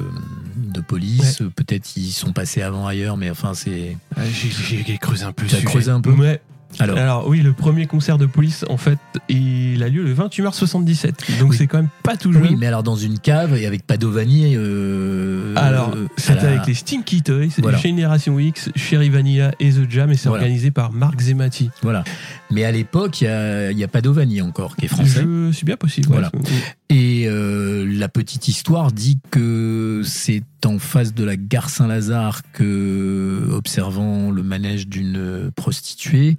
de 0.56 0.80
police. 0.80 1.42
Peut-être 1.54 1.96
ils 1.96 2.10
sont 2.10 2.32
passés 2.32 2.62
avant 2.62 2.84
ailleurs, 2.88 3.16
mais 3.18 3.30
enfin, 3.30 3.54
c'est. 3.54 3.96
Ah, 4.16 4.22
j'ai- 4.24 4.98
creusé 4.98 5.22
un 5.24 5.30
peu. 5.32 5.46
sujet. 5.46 5.62
creusé 5.62 5.90
un 5.92 6.00
peu 6.00 6.10
Ouais. 6.10 6.40
Alors, 6.78 6.98
Alors 6.98 7.28
oui, 7.28 7.40
le 7.40 7.52
premier 7.52 7.86
concert 7.86 8.18
de 8.18 8.26
police, 8.26 8.64
en 8.68 8.76
fait, 8.76 8.98
il 9.28 9.82
a 9.82 9.88
lieu 9.88 10.02
le 10.02 10.12
28 10.12 10.42
mars 10.42 10.58
77. 10.58 11.14
Donc 11.40 11.50
Oui. 11.50 11.56
c'est 11.56 11.66
quand 11.66 11.78
même 11.78 11.88
pas 12.02 12.16
tout 12.16 12.32
jeune. 12.32 12.42
oui, 12.42 12.56
mais 12.58 12.66
alors 12.66 12.82
dans 12.82 12.96
une 12.96 13.18
cave 13.18 13.56
et 13.56 13.66
avec 13.66 13.86
Padovani. 13.86 14.54
Euh, 14.56 15.52
Alors, 15.56 15.92
euh, 15.96 16.06
à 16.06 16.20
c'était 16.20 16.42
la- 16.42 16.52
avec 16.52 16.66
les 16.66 16.74
Stinky 16.74 17.22
Toys, 17.22 17.48
Voilà. 17.58 17.78
Génération 17.78 18.38
X, 18.38 18.70
Cherry 18.76 19.08
Vanilla 19.08 19.52
et 19.60 19.70
The 19.70 19.90
Jam, 19.90 20.10
et 20.10 20.16
c'est 20.16 20.28
Voilà. 20.28 20.42
organisé 20.44 20.70
par 20.70 20.92
Marc 20.92 21.20
Zemati. 21.20 21.70
Voilà. 21.82 22.04
Mais 22.50 22.64
à 22.64 22.70
l'époque, 22.72 23.20
il 23.20 23.24
y 23.72 23.80
y 23.80 23.84
a 23.84 23.88
Padovani 23.88 24.40
encore, 24.42 24.76
qui 24.76 24.84
est 24.86 24.88
français. 24.88 25.22
Je 25.22 25.52
suis 25.52 25.64
bien 25.66 25.76
possible. 25.76 26.08
Voilà. 26.10 26.30
ouais. 26.34 26.40
Et 26.88 27.24
euh, 27.26 27.55
la 27.84 28.08
petite 28.08 28.48
histoire 28.48 28.92
dit 28.92 29.18
que 29.30 30.02
c'est 30.04 30.42
en 30.64 30.78
face 30.78 31.14
de 31.14 31.24
la 31.24 31.36
gare 31.36 31.70
Saint-Lazare 31.70 32.42
que, 32.52 33.48
observant 33.52 34.30
le 34.30 34.42
manège 34.42 34.88
d'une 34.88 35.50
prostituée, 35.54 36.38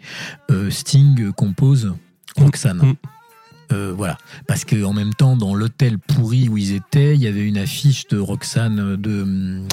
euh, 0.52 0.70
Sting 0.70 1.32
compose 1.34 1.94
Roxane. 2.36 2.78
Mm. 2.78 2.96
Euh, 3.74 3.94
voilà, 3.96 4.18
parce 4.48 4.64
que 4.64 4.84
en 4.84 4.94
même 4.94 5.14
temps, 5.14 5.36
dans 5.36 5.54
l'hôtel 5.54 6.00
pourri 6.00 6.48
où 6.48 6.58
ils 6.58 6.74
étaient, 6.74 7.16
il 7.16 7.22
y 7.22 7.28
avait 7.28 7.46
une 7.46 7.58
affiche 7.58 8.08
de 8.08 8.18
Roxane 8.18 8.96
de 8.96 9.66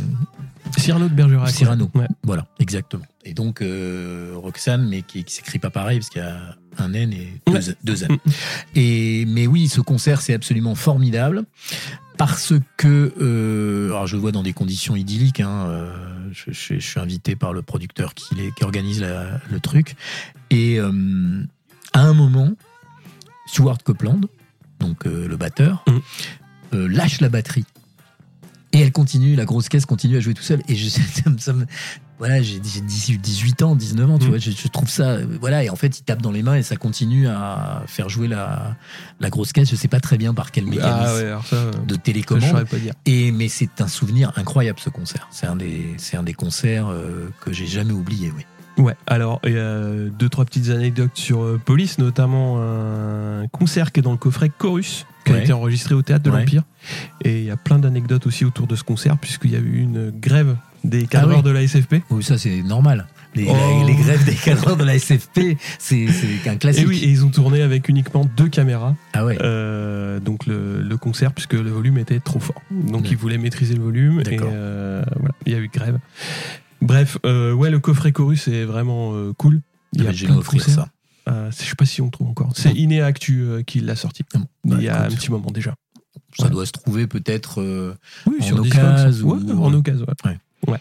Cyrano 0.80 1.08
de 1.08 1.14
Bergerac. 1.14 1.50
Cyrano. 1.50 1.90
Ouais. 1.94 2.06
voilà, 2.22 2.46
exactement. 2.58 3.04
Et 3.24 3.34
donc 3.34 3.62
euh, 3.62 4.32
Roxane, 4.36 4.86
mais 4.88 5.02
qui, 5.02 5.24
qui 5.24 5.34
s'écrit 5.34 5.58
pas 5.58 5.70
pareil 5.70 5.98
parce 5.98 6.10
qu'il 6.10 6.22
y 6.22 6.24
a 6.24 6.56
un 6.78 6.92
N 6.92 7.12
et 7.12 7.40
deux, 7.84 8.04
N. 8.04 8.18
Et 8.74 9.24
mais 9.26 9.46
oui, 9.46 9.68
ce 9.68 9.80
concert 9.80 10.20
c'est 10.20 10.34
absolument 10.34 10.74
formidable 10.74 11.44
parce 12.18 12.52
que 12.76 13.12
euh, 13.20 13.88
alors 13.90 14.06
je 14.06 14.16
le 14.16 14.20
vois 14.20 14.32
dans 14.32 14.42
des 14.42 14.52
conditions 14.52 14.94
idylliques. 14.96 15.40
Hein, 15.40 15.66
euh, 15.68 15.92
je, 16.32 16.52
je- 16.52 16.74
je 16.74 16.86
suis 16.86 17.00
invité 17.00 17.34
par 17.36 17.52
le 17.52 17.62
producteur 17.62 18.14
qui, 18.14 18.34
les- 18.34 18.52
qui 18.52 18.64
organise 18.64 19.00
la- 19.00 19.40
le 19.50 19.60
truc 19.60 19.96
et 20.50 20.78
à 20.78 22.00
un 22.00 22.12
moment, 22.14 22.52
Stuart 23.46 23.78
Copeland, 23.84 24.20
donc 24.80 25.04
le 25.04 25.36
batteur, 25.36 25.84
Mm. 26.72 26.86
lâche 26.86 27.20
la 27.20 27.28
batterie. 27.28 27.64
Et 28.74 28.80
elle 28.80 28.92
continue, 28.92 29.34
la 29.36 29.44
grosse 29.46 29.68
caisse 29.70 29.86
continue 29.86 30.16
à 30.16 30.20
jouer 30.20 30.34
tout 30.34 30.42
seul. 30.42 30.60
Et 30.68 30.74
je, 30.76 30.88
ça 30.90 31.30
me- 31.30 31.38
ça 31.38 31.52
me- 31.54 31.64
voilà, 32.18 32.42
j'ai 32.42 32.60
j'ai 32.62 32.80
18, 32.80 33.18
18 33.18 33.62
ans, 33.62 33.74
19 33.74 34.08
ans, 34.10 34.18
tu 34.18 34.26
Mm. 34.26 34.28
vois, 34.28 34.38
je, 34.38 34.50
je 34.50 34.68
trouve 34.68 34.88
ça, 34.88 35.10
euh, 35.10 35.26
voilà, 35.40 35.64
et 35.64 35.70
en 35.70 35.76
fait, 35.76 35.98
il 35.98 36.02
tape 36.02 36.20
dans 36.22 36.30
les 36.30 36.42
mains 36.42 36.56
et 36.56 36.62
ça 36.62 36.76
continue 36.76 37.26
à 37.28 37.82
faire 37.86 38.08
jouer 38.08 38.28
la, 38.28 38.76
la 39.20 39.30
grosse 39.30 39.52
caisse. 39.52 39.70
Je 39.70 39.76
sais 39.76 39.88
pas 39.88 40.00
très 40.00 40.16
bien 40.18 40.34
par 40.34 40.50
quel 40.52 40.64
mécanisme 40.66 40.92
Ah 41.06 41.14
ouais, 41.14 41.22
alors 41.26 41.46
ça, 41.46 41.56
euh, 41.56 41.72
de 41.86 41.94
télécommande. 41.96 42.64
pas 42.68 42.76
dire. 42.78 42.94
Et 43.06 43.32
mais 43.32 43.48
c'est 43.48 43.80
un 43.80 43.88
souvenir 43.88 44.32
incroyable 44.36 44.78
ce 44.80 44.90
concert. 44.90 45.28
C'est 45.30 45.46
un 45.46 45.56
des, 45.56 45.94
c'est 45.98 46.16
un 46.16 46.22
des 46.22 46.34
concerts 46.34 46.88
euh, 46.88 47.30
que 47.40 47.52
j'ai 47.52 47.66
jamais 47.66 47.92
oublié. 47.92 48.32
Oui. 48.36 48.44
Ouais, 48.76 48.94
alors 49.06 49.40
il 49.44 49.52
y 49.52 49.58
a 49.58 50.08
deux 50.18 50.28
trois 50.28 50.44
petites 50.44 50.70
anecdotes 50.70 51.12
sur 51.14 51.42
euh, 51.42 51.60
Police, 51.64 51.98
notamment 51.98 52.60
un 52.60 53.46
concert 53.48 53.92
qui 53.92 54.00
est 54.00 54.02
dans 54.02 54.10
le 54.12 54.16
coffret 54.18 54.50
Chorus, 54.58 55.06
qui 55.24 55.32
a 55.32 55.42
été 55.42 55.52
enregistré 55.52 55.94
au 55.94 56.02
théâtre 56.02 56.24
de 56.24 56.30
Ouais. 56.30 56.40
l'Empire. 56.40 56.62
Et 57.22 57.38
il 57.40 57.44
y 57.44 57.50
a 57.50 57.56
plein 57.56 57.78
d'anecdotes 57.78 58.26
aussi 58.26 58.44
autour 58.44 58.66
de 58.66 58.74
ce 58.76 58.82
concert, 58.82 59.16
puisqu'il 59.16 59.52
y 59.52 59.56
a 59.56 59.60
eu 59.60 59.76
une 59.78 60.10
grève 60.10 60.56
des 60.82 61.06
cadreurs 61.06 61.38
oui. 61.38 61.42
de 61.44 61.50
la 61.50 61.62
SFP. 61.66 62.02
Oui, 62.10 62.22
ça 62.24 62.36
c'est 62.36 62.62
normal. 62.62 63.06
Les, 63.36 63.46
Oh. 63.48 63.84
les 63.86 63.94
grèves 63.96 64.24
des 64.24 64.34
cadres 64.34 64.76
de 64.76 64.84
la 64.84 64.96
SFP, 64.96 65.56
c'est 65.80 66.06
un 66.46 66.52
Et 66.52 66.56
classique. 66.58 66.86
oui, 66.86 67.00
et 67.02 67.08
ils 67.08 67.24
ont 67.24 67.30
tourné 67.30 67.62
avec 67.62 67.88
uniquement 67.88 68.24
deux 68.36 68.48
caméras, 68.48 68.94
Ah 69.12 69.24
ouais. 69.24 69.36
euh, 69.42 70.20
donc 70.20 70.46
le, 70.46 70.80
le 70.82 70.96
concert, 70.96 71.32
puisque 71.32 71.54
le 71.54 71.68
volume 71.70 71.98
était 71.98 72.20
trop 72.20 72.38
fort. 72.38 72.62
Donc 72.70 73.10
ils 73.10 73.16
voulaient 73.16 73.38
maîtriser 73.38 73.74
le 73.74 73.82
volume, 73.82 74.20
et 74.30 74.38
euh, 74.40 75.02
voilà, 75.18 75.34
il 75.46 75.52
y 75.52 75.56
a 75.56 75.58
eu 75.58 75.68
grève. 75.72 75.98
Bref, 76.84 77.18
euh, 77.26 77.52
ouais, 77.52 77.70
le 77.70 77.78
coffret 77.80 78.12
Chorus 78.12 78.46
est 78.48 78.64
vraiment 78.64 79.12
euh, 79.14 79.32
cool. 79.32 79.60
Il 79.94 80.02
y 80.02 80.06
a 80.06 80.10
Ah, 80.10 80.12
plein 80.12 80.36
de 80.36 80.42
concerts. 80.42 80.74
ça. 80.74 80.88
Euh, 81.28 81.50
je 81.50 81.64
sais 81.64 81.74
pas 81.74 81.86
si 81.86 82.02
on 82.02 82.06
le 82.06 82.10
trouve 82.10 82.28
encore. 82.28 82.50
C'est 82.54 82.68
Non. 82.70 82.74
Iné 82.76 83.00
Actu 83.02 83.40
euh, 83.42 83.62
qui 83.62 83.80
l'a 83.80 83.96
sorti. 83.96 84.22
Bah, 84.34 84.76
il 84.78 84.82
y 84.82 84.88
a 84.88 85.00
écoute, 85.04 85.12
un 85.12 85.16
petit 85.16 85.30
moment 85.30 85.50
déjà. 85.50 85.74
Ça 86.38 86.44
Ouais. 86.44 86.50
doit 86.50 86.66
se 86.66 86.72
trouver 86.72 87.06
peut-être. 87.06 87.60
euh, 87.62 87.94
Oui, 88.26 88.36
En 88.40 88.44
sur 88.44 88.60
occasion. 88.60 89.28
Ouais, 89.28 89.52
en 89.52 89.72
occasion, 89.74 90.04
ouais. 90.24 90.30
Ouais. 90.30 90.72
Ouais. 90.72 90.80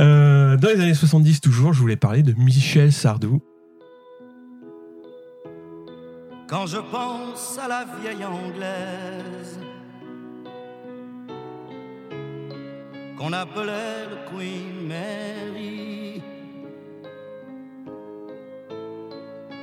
Euh, 0.00 0.56
dans 0.56 0.68
les 0.68 0.80
années 0.80 0.94
70, 0.94 1.40
toujours, 1.40 1.72
je 1.72 1.80
voulais 1.80 1.96
parler 1.96 2.22
de 2.22 2.32
Michel 2.34 2.92
Sardou. 2.92 3.40
Quand 6.48 6.66
je 6.66 6.78
pense 6.78 7.58
à 7.58 7.68
la 7.68 7.86
vieille 8.00 8.24
anglaise 8.24 9.58
qu'on 13.18 13.32
appelait 13.32 14.06
le 14.10 14.16
Queen 14.30 14.86
Mary, 14.86 16.22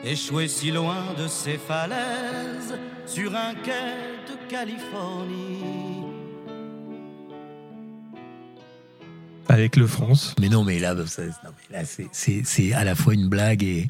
échouée 0.04 0.48
si 0.48 0.72
loin 0.72 1.14
de 1.18 1.28
ses 1.28 1.58
falaises 1.58 2.78
sur 3.06 3.34
un 3.36 3.54
quai 3.56 3.72
de 4.30 4.50
Californie. 4.50 5.64
Avec 9.48 9.76
le 9.78 9.88
France. 9.88 10.36
Mais 10.42 10.50
non, 10.50 10.64
mais 10.64 10.80
là, 10.80 10.94
là, 10.96 11.86
c'est- 11.86 12.10
c'est 12.12 12.42
c'est 12.44 12.74
à 12.74 12.84
la 12.84 12.96
fois 12.96 13.14
une 13.14 13.30
blague 13.30 13.64
et 13.64 13.88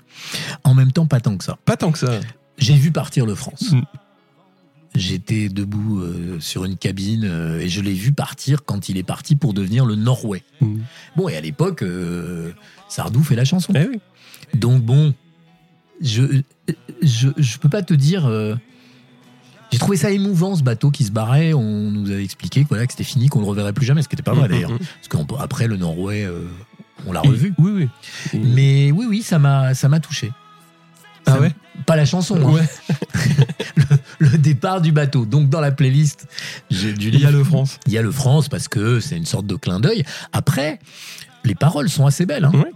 en 0.63 0.73
même 0.75 0.91
temps 0.91 1.07
pas 1.07 1.21
tant 1.21 1.37
que 1.37 1.43
ça. 1.45 1.57
Pas 1.65 1.77
tant 1.77 1.91
que 1.91 1.97
ça. 1.97 2.19
J'ai 2.57 2.75
vu 2.75 2.91
partir 2.91 3.25
le 3.25 3.35
France. 3.35 3.71
Mm. 3.71 3.81
J'étais 4.95 5.49
debout 5.49 5.99
euh, 5.99 6.37
sur 6.39 6.63
une 6.65 6.77
cabine 6.77 7.25
euh, 7.25 7.59
et 7.59 7.67
je 7.69 7.81
l'ai 7.81 7.93
vu 7.93 8.11
partir 8.13 8.63
quand 8.65 8.87
il 8.89 8.97
est 8.97 9.03
parti 9.03 9.35
pour 9.35 9.53
devenir 9.53 9.85
le 9.85 9.95
Norway. 9.95 10.43
Mm. 10.61 10.77
Bon, 11.15 11.27
et 11.29 11.35
à 11.35 11.41
l'époque, 11.41 11.81
euh, 11.83 12.51
Sardou 12.87 13.21
fait 13.23 13.35
la 13.35 13.45
chanson. 13.45 13.73
Eh 13.75 13.87
oui. 13.87 13.99
Donc 14.53 14.81
bon, 14.81 15.13
je 16.01 16.41
je, 17.01 17.29
je 17.37 17.57
peux 17.57 17.69
pas 17.69 17.81
te 17.81 17.93
dire. 17.93 18.25
euh, 18.25 18.55
j'ai 19.71 19.79
trouvé 19.79 19.97
ça 19.97 20.11
émouvant 20.11 20.55
ce 20.55 20.63
bateau 20.63 20.91
qui 20.91 21.03
se 21.03 21.11
barrait. 21.11 21.53
On 21.53 21.91
nous 21.91 22.09
avait 22.11 22.23
expliqué 22.23 22.63
que, 22.63 22.69
voilà, 22.69 22.85
que 22.85 22.93
c'était 22.93 23.03
fini, 23.03 23.27
qu'on 23.27 23.39
le 23.41 23.45
reverrait 23.47 23.73
plus 23.73 23.85
jamais, 23.85 24.01
ce 24.01 24.07
qui 24.07 24.15
n'était 24.15 24.23
pas 24.23 24.33
vrai 24.33 24.47
Mm, 24.47 24.51
d'ailleurs. 24.51 24.71
mm, 24.71 24.77
Parce 24.77 25.25
qu'après 25.39 25.67
le 25.67 25.75
Norway, 25.75 26.23
euh, 26.23 26.43
on 27.07 27.11
l'a 27.11 27.19
revu. 27.21 27.53
Oui, 27.57 27.89
oui. 28.33 28.39
Mais 28.41 28.91
oui, 28.91 29.05
oui, 29.09 29.21
ça 29.23 29.39
m'a 29.39 29.73
ça 29.73 29.89
m'a 29.89 29.99
touché. 29.99 30.31
Ah 31.27 31.39
ouais 31.39 31.51
Pas 31.85 31.95
la 31.95 32.05
chanson, 32.05 32.35
hein. 32.37 32.51
Ouais, 32.53 32.67
le, 33.75 33.83
le 34.19 34.37
départ 34.37 34.81
du 34.81 34.91
bateau. 34.91 35.25
Donc 35.25 35.49
dans 35.49 35.59
la 35.61 35.71
playlist 35.71 36.27
j'ai 36.69 36.93
du 36.93 37.09
il 37.09 37.19
y 37.19 37.25
a 37.25 37.31
le 37.31 37.43
France. 37.43 37.79
il 37.87 37.93
y 37.93 37.97
a 37.97 38.01
le 38.01 38.11
France 38.11 38.47
parce 38.49 38.67
que 38.67 38.99
c'est 38.99 39.17
une 39.17 39.25
sorte 39.25 39.45
de 39.47 39.55
clin 39.55 39.79
d'œil. 39.79 40.03
Après, 40.33 40.79
les 41.43 41.55
paroles 41.55 41.89
sont 41.89 42.05
assez 42.05 42.25
belles. 42.25 42.45
hein. 42.45 42.51
Ouais. 42.53 42.71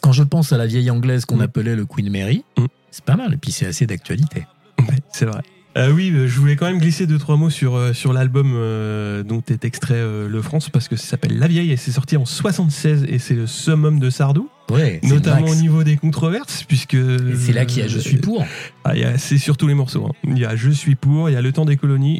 Quand 0.00 0.12
je 0.12 0.22
pense 0.22 0.52
à 0.52 0.58
la 0.58 0.66
vieille 0.66 0.90
anglaise 0.90 1.24
qu'on 1.24 1.40
appelait 1.40 1.74
le 1.76 1.84
Queen 1.86 2.10
Mary, 2.10 2.44
Mm. 2.56 2.66
c'est 2.90 3.04
pas 3.04 3.16
mal. 3.16 3.34
Et 3.34 3.36
puis 3.36 3.52
c'est 3.52 3.66
assez 3.66 3.86
d'actualité. 3.86 4.46
Ouais, 4.80 4.98
c'est 5.12 5.24
vrai. 5.26 5.40
Euh, 5.78 5.92
oui, 5.92 6.10
euh, 6.12 6.26
je 6.26 6.40
voulais 6.40 6.56
quand 6.56 6.66
même 6.66 6.78
glisser 6.80 7.06
deux 7.06 7.18
trois 7.18 7.36
mots 7.36 7.50
sur 7.50 7.76
euh, 7.76 7.92
sur 7.92 8.12
l'album 8.12 8.52
euh, 8.56 9.22
dont 9.22 9.42
est 9.48 9.64
extrait 9.64 9.94
euh, 9.94 10.28
le 10.28 10.42
France 10.42 10.70
parce 10.70 10.88
que 10.88 10.96
ça 10.96 11.06
s'appelle 11.06 11.38
La 11.38 11.46
Vieille 11.46 11.70
et 11.70 11.76
c'est 11.76 11.92
sorti 11.92 12.16
en 12.16 12.24
76 12.24 13.04
et 13.08 13.18
c'est 13.20 13.34
le 13.34 13.46
summum 13.46 14.00
de 14.00 14.10
Sardou, 14.10 14.48
Ouais, 14.70 14.98
notamment 15.04 15.46
au 15.46 15.54
niveau 15.54 15.84
des 15.84 15.96
controverses 15.96 16.64
puisque 16.64 16.96
c'est 17.38 17.52
là 17.52 17.64
qu'il 17.64 17.82
y 17.82 17.84
a 17.84 17.88
Je 17.88 17.98
suis 18.00 18.16
pour. 18.16 18.44
Ah, 18.84 18.94
c'est 19.18 19.38
sur 19.38 19.56
tous 19.56 19.68
les 19.68 19.74
morceaux. 19.74 20.06
hein. 20.06 20.12
Il 20.24 20.38
y 20.38 20.44
a 20.44 20.56
Je 20.56 20.70
suis 20.70 20.96
pour, 20.96 21.30
il 21.30 21.34
y 21.34 21.36
a 21.36 21.42
Le 21.42 21.52
temps 21.52 21.64
des 21.64 21.76
colonies, 21.76 22.18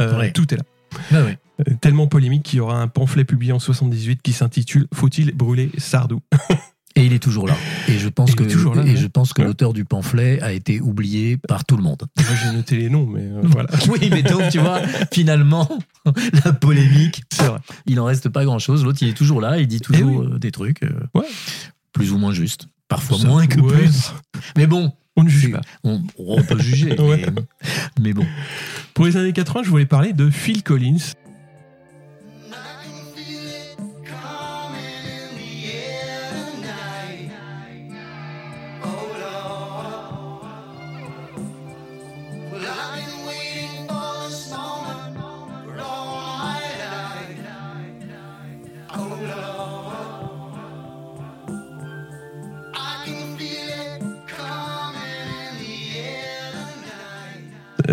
euh, 0.00 0.18
Ouais. 0.18 0.32
tout 0.32 0.54
est 0.54 0.56
là. 0.56 1.24
Ouais. 1.24 1.38
Euh, 1.68 1.74
tellement 1.80 2.06
polémique 2.06 2.44
qu'il 2.44 2.58
y 2.58 2.60
aura 2.60 2.80
un 2.80 2.88
pamphlet 2.88 3.24
publié 3.24 3.52
en 3.52 3.58
78 3.58 4.20
qui 4.22 4.32
s'intitule 4.32 4.86
Faut-il 4.94 5.34
brûler 5.34 5.70
Sardou? 5.78 6.20
Et 6.94 7.06
il 7.06 7.12
est 7.12 7.18
toujours 7.18 7.46
là. 7.48 7.56
Et 7.88 7.98
je 7.98 8.08
pense 8.08 8.34
que, 8.34 8.44
toujours 8.44 8.74
là, 8.74 8.82
et 8.82 8.90
ouais. 8.90 8.96
je 8.96 9.06
pense 9.06 9.32
que 9.32 9.40
Ouais. 9.40 9.48
l'auteur 9.48 9.72
du 9.72 9.84
pamphlet 9.84 10.40
a 10.42 10.52
été 10.52 10.80
oublié 10.80 11.36
par 11.38 11.64
tout 11.64 11.76
le 11.76 11.82
monde. 11.82 12.02
Moi 12.16 12.26
j'ai 12.42 12.52
noté 12.52 12.76
les 12.76 12.90
noms, 12.90 13.06
mais 13.06 13.22
euh, 13.22 13.40
voilà. 13.44 13.68
oui, 13.88 14.08
mais 14.10 14.22
donc 14.22 14.42
tu 14.50 14.58
vois, 14.58 14.80
finalement, 15.12 15.68
la 16.44 16.52
polémique, 16.52 17.22
vrai. 17.38 17.58
il 17.86 17.98
en 18.00 18.04
reste 18.04 18.28
pas 18.28 18.44
grand 18.44 18.58
chose. 18.58 18.84
L'autre, 18.84 18.98
il 19.02 19.08
est 19.08 19.14
toujours 19.16 19.40
là, 19.40 19.58
il 19.58 19.66
dit 19.68 19.80
toujours 19.80 20.22
euh, 20.22 20.38
des 20.38 20.50
trucs, 20.50 20.82
euh, 20.82 20.90
Ouais. 21.14 21.26
plus 21.92 22.12
ou 22.12 22.18
moins 22.18 22.32
justes. 22.34 22.66
Parfois 22.88 23.18
Ça, 23.18 23.26
moins 23.26 23.46
que 23.46 23.58
ouais. 23.60 23.72
plus. 23.72 24.12
Mais 24.58 24.66
bon, 24.66 24.92
On 25.16 25.22
ne 25.24 25.28
juge 25.30 25.50
pas. 25.52 25.60
on, 25.84 26.02
on 26.18 26.42
peut 26.42 26.58
juger. 26.60 26.94
Mais 28.00 28.12
bon. 28.12 28.26
Pour 28.94 29.06
les 29.06 29.16
années 29.16 29.32
80, 29.32 29.62
je 29.64 29.70
voulais 29.70 29.86
parler 29.86 30.12
de 30.12 30.28
Phil 30.28 30.62
Collins. 30.62 30.98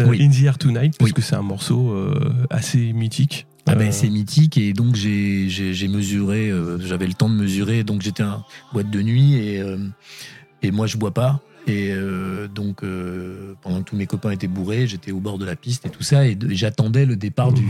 Oui. 0.08 0.22
In 0.24 0.30
the 0.30 0.44
Air 0.44 0.58
Tonight, 0.58 0.98
parce 0.98 1.10
Oui. 1.10 1.14
que 1.14 1.22
c'est 1.22 1.36
un 1.36 1.42
morceau 1.42 1.92
euh, 1.92 2.32
assez 2.50 2.94
mythique. 2.94 3.46
Ah 3.66 3.76
ben, 3.76 3.90
Euh, 3.90 3.92
c'est 3.92 4.10
mythique 4.10 4.58
et 4.58 4.74
donc 4.74 4.96
j'ai 4.96 5.48
mesuré, 5.88 6.50
euh, 6.50 6.80
j'avais 6.80 7.06
le 7.08 7.14
temps 7.14 7.30
de 7.30 7.36
mesurer, 7.36 7.84
donc 7.84 8.02
j'étais 8.02 8.24
en 8.24 8.44
boîte 8.74 8.90
de 8.90 9.02
nuit 9.02 9.36
et 9.36 9.60
euh, 9.62 9.78
et 10.64 10.72
moi 10.72 10.88
je 10.88 10.98
bois 10.98 11.14
pas 11.14 11.42
et 11.68 11.92
euh, 11.92 12.48
donc 12.48 12.84
euh, 12.84 13.54
pendant 13.62 13.84
que 13.84 13.90
tous 13.90 13.96
mes 13.96 14.08
copains 14.08 14.32
étaient 14.32 14.48
bourrés, 14.48 14.88
j'étais 14.88 15.12
au 15.12 15.20
bord 15.20 15.38
de 15.38 15.46
la 15.46 15.56
piste 15.56 15.86
et 15.86 15.90
tout 15.90 16.02
ça 16.02 16.26
et 16.26 16.36
j'attendais 16.50 17.06
le 17.06 17.16
départ 17.16 17.52
du 17.54 17.64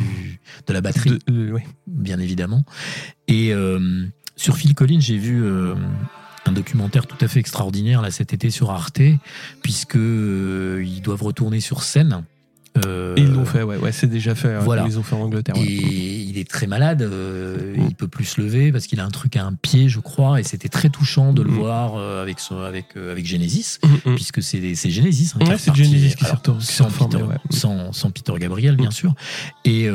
de 0.68 0.74
la 0.74 0.80
batterie 0.80 1.18
de- 1.28 1.32
euh, 1.54 1.58
bien 1.88 2.20
évidemment 2.20 2.64
et 3.28 3.52
euh, 3.54 4.06
sur 4.38 4.56
Phil 4.56 4.76
Collins 4.76 5.02
j'ai 5.02 5.18
vu 5.18 5.44
euh, 5.44 5.76
un 6.46 6.52
documentaire 6.52 7.08
tout 7.08 7.18
à 7.24 7.28
fait 7.28 7.40
extraordinaire 7.40 8.02
là 8.02 8.12
cet 8.12 8.34
été 8.34 8.50
sur 8.50 8.72
Arte 8.72 9.02
puisque 9.62 9.96
euh, 9.96 10.84
ils 10.86 11.02
doivent 11.02 11.24
retourner 11.24 11.60
sur 11.60 11.84
scène. 11.84 12.24
Euh, 12.86 13.14
ils 13.18 13.32
l'ont 13.32 13.46
fait, 13.46 13.64
ouais, 13.64 13.78
ouais 13.78 13.92
c'est 13.92 14.08
déjà 14.08 14.36
fait. 14.36 14.58
voilà. 14.60 14.86
Ils 14.88 14.98
ont 15.00 15.04
fait 15.04 15.16
en 15.16 15.22
Angleterre. 15.22 15.56
ouais. 15.56 15.64
et 15.64 16.22
il 16.22 16.38
est 16.38 16.50
très 16.50 16.68
malade, 16.68 17.02
euh, 17.02 17.76
Mm. 17.78 17.86
il 17.90 17.96
peut 17.96 18.08
plus 18.08 18.26
se 18.26 18.42
lever 18.42 18.72
parce 18.72 18.88
qu'il 18.88 19.00
a 19.00 19.06
un 19.06 19.10
truc 19.10 19.36
à 19.36 19.44
un 19.46 19.54
pied, 19.54 19.90
je 19.90 20.00
crois, 20.00 20.40
et 20.40 20.44
c'était 20.44 20.70
très 20.70 20.90
touchant 20.90 21.34
de 21.34 21.42
le 21.42 21.50
Mm. 21.50 21.54
voir 21.56 21.96
euh, 21.96 22.22
avec 22.22 22.40
son, 22.40 22.60
avec 22.60 22.96
euh, 22.98 23.12
avec 23.12 23.26
Genesis, 23.26 23.80
Mm, 23.84 24.12
mm. 24.12 24.16
puisque 24.16 24.42
c'est 24.42 24.60
Genesis. 24.90 25.32
hein, 25.36 25.46
Ouais, 25.46 25.54
est 25.56 25.58
c'est 25.58 25.76
Genesis 25.76 26.16
qui 26.16 26.26
alors, 26.26 26.62
s'est 26.62 26.74
sans, 26.74 26.90
Peter, 26.90 27.24
sans, 27.50 27.92
sans 27.94 28.12
Peter 28.12 28.34
Gabriel, 28.40 28.76
bien 28.76 28.92
sûr. 28.92 29.14
Et 29.66 29.88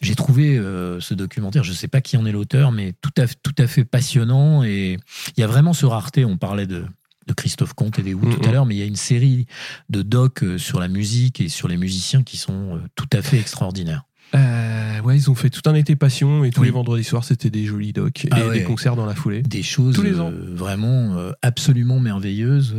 j'ai 0.00 0.14
trouvé 0.14 0.56
ce 1.00 1.14
documentaire, 1.14 1.64
je 1.64 1.72
sais 1.72 1.88
pas 1.88 2.00
qui 2.00 2.16
en 2.16 2.26
est 2.26 2.32
l'auteur, 2.32 2.72
mais 2.72 2.92
tout 3.00 3.10
à 3.20 3.26
tout 3.26 3.54
à 3.58 3.66
fait 3.66 3.84
passionnant. 3.84 4.62
Et 4.64 4.98
il 5.36 5.40
y 5.40 5.42
a 5.42 5.46
vraiment 5.46 5.72
ce 5.72 5.86
rareté. 5.86 6.24
On 6.24 6.36
parlait 6.36 6.66
de 6.66 6.84
de 7.26 7.32
Christophe 7.32 7.74
Comte 7.74 7.98
et 7.98 8.02
des 8.02 8.14
Who 8.14 8.26
Mm, 8.26 8.34
tout 8.34 8.44
à 8.44 8.48
mm. 8.48 8.52
l'heure, 8.52 8.66
mais 8.66 8.74
il 8.74 8.78
y 8.78 8.82
a 8.82 8.86
une 8.86 8.96
série 8.96 9.46
de 9.88 10.02
docs 10.02 10.42
euh, 10.44 10.58
sur 10.58 10.80
la 10.80 10.88
musique 10.88 11.40
et 11.40 11.48
sur 11.48 11.68
les 11.68 11.76
musiciens 11.76 12.22
qui 12.22 12.36
sont 12.36 12.76
euh, 12.76 12.78
tout 12.94 13.08
à 13.12 13.22
fait 13.22 13.38
extraordinaires. 13.38 14.02
Euh, 14.34 15.00
ouais, 15.02 15.16
ils 15.16 15.30
ont 15.30 15.34
fait 15.34 15.50
tout 15.50 15.60
un 15.68 15.74
été 15.74 15.94
passion 15.94 16.42
et 16.42 16.50
tous 16.50 16.60
Oui. 16.62 16.68
les 16.68 16.72
vendredis 16.72 17.04
soirs, 17.04 17.22
c'était 17.22 17.50
des 17.50 17.66
jolis 17.66 17.92
docs 17.92 18.24
et 18.24 18.28
Ah 18.30 18.46
ouais. 18.46 18.60
des 18.60 18.64
concerts 18.64 18.96
dans 18.96 19.04
la 19.04 19.14
foulée. 19.14 19.42
des 19.42 19.62
choses 19.62 19.94
Tous 19.94 20.00
les 20.02 20.14
euh, 20.14 20.22
ans. 20.22 20.32
vraiment 20.54 21.16
euh, 21.18 21.32
absolument 21.42 22.00
merveilleuses 22.00 22.74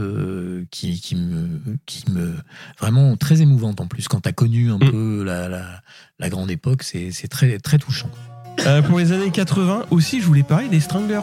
qui, 0.71 0.99
qui 0.99 1.15
me 1.15 1.62
qui 1.86 2.10
me 2.10 2.34
vraiment 2.79 3.15
très 3.17 3.41
émouvantes 3.43 3.82
en 3.82 3.88
plus 3.88 4.08
quand 4.08 4.21
tu 4.21 4.29
as 4.29 4.34
connu 4.34 4.71
un 4.71 4.77
Mm. 4.77 4.89
peu 4.89 5.23
la, 5.23 5.47
la, 5.47 5.82
la 6.17 6.29
grande 6.29 6.49
époque 6.49 6.82
c'est 6.82 7.12
c'est 7.12 7.27
très 7.27 7.60
très 7.60 7.77
touchant 7.77 8.10
pour 8.88 8.97
les 8.99 9.12
années 9.12 9.32
80 9.32 9.86
aussi, 9.91 10.21
je 10.21 10.25
voulais 10.27 10.43
parler 10.43 10.69
des 10.69 10.79
Stranglers. 10.79 11.21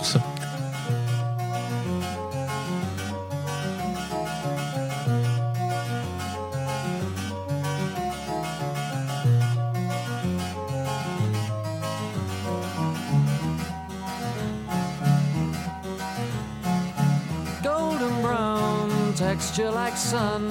Like 19.59 19.97
sun 19.97 20.49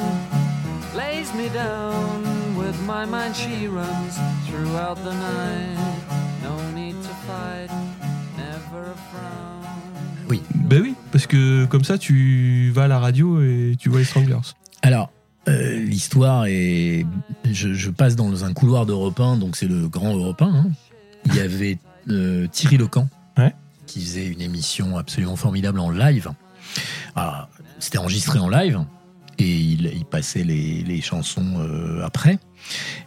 lays 0.95 1.33
me 1.35 1.49
down 1.53 2.23
with 2.57 2.75
my 2.85 3.05
mind 3.05 3.35
she 3.35 3.67
runs 3.67 4.15
throughout 4.47 4.95
the 5.03 5.13
night 5.13 5.77
no 6.43 6.55
need 6.75 6.95
to 7.01 7.09
fight 7.25 7.69
never 8.37 8.91
a 8.91 8.95
frown 9.11 9.63
oui 10.29 10.41
Ben 10.53 10.81
oui, 10.83 10.95
parce 11.11 11.25
que 11.25 11.65
comme 11.65 11.83
ça, 11.83 11.97
tu 11.97 12.71
vas 12.75 12.83
à 12.83 12.87
la 12.87 12.99
radio 12.99 13.41
et 13.41 13.75
tu 13.79 13.89
vois 13.89 13.99
les 13.99 14.05
Stranglers. 14.05 14.37
alors 14.83 15.09
euh, 15.47 15.79
l'histoire 15.79 16.45
est 16.47 17.05
je, 17.51 17.73
je 17.73 17.89
passe 17.89 18.15
dans 18.15 18.43
un 18.45 18.53
couloir 18.53 18.85
d'Europe 18.85 19.19
1 19.19 19.37
donc 19.37 19.55
c'est 19.55 19.67
le 19.67 19.87
grand 19.87 20.15
Europe 20.15 20.41
1 20.41 20.45
hein. 20.45 20.65
il 21.25 21.35
y 21.35 21.39
avait 21.39 21.79
euh, 22.09 22.47
Thierry 22.47 22.77
Lecan 22.77 23.07
Ouais. 23.37 23.53
qui 23.87 24.01
faisait 24.01 24.27
une 24.27 24.41
émission 24.41 24.97
absolument 24.97 25.37
formidable 25.37 25.79
en 25.79 25.89
live 25.89 26.29
Alors, 27.15 27.47
c'était 27.79 27.97
enregistré 27.97 28.39
en 28.39 28.49
live 28.49 28.85
et 29.39 29.57
il, 29.57 29.85
il 29.85 30.05
passait 30.05 30.43
les, 30.43 30.83
les 30.83 31.01
chansons 31.01 31.59
euh, 31.59 32.03
après. 32.03 32.39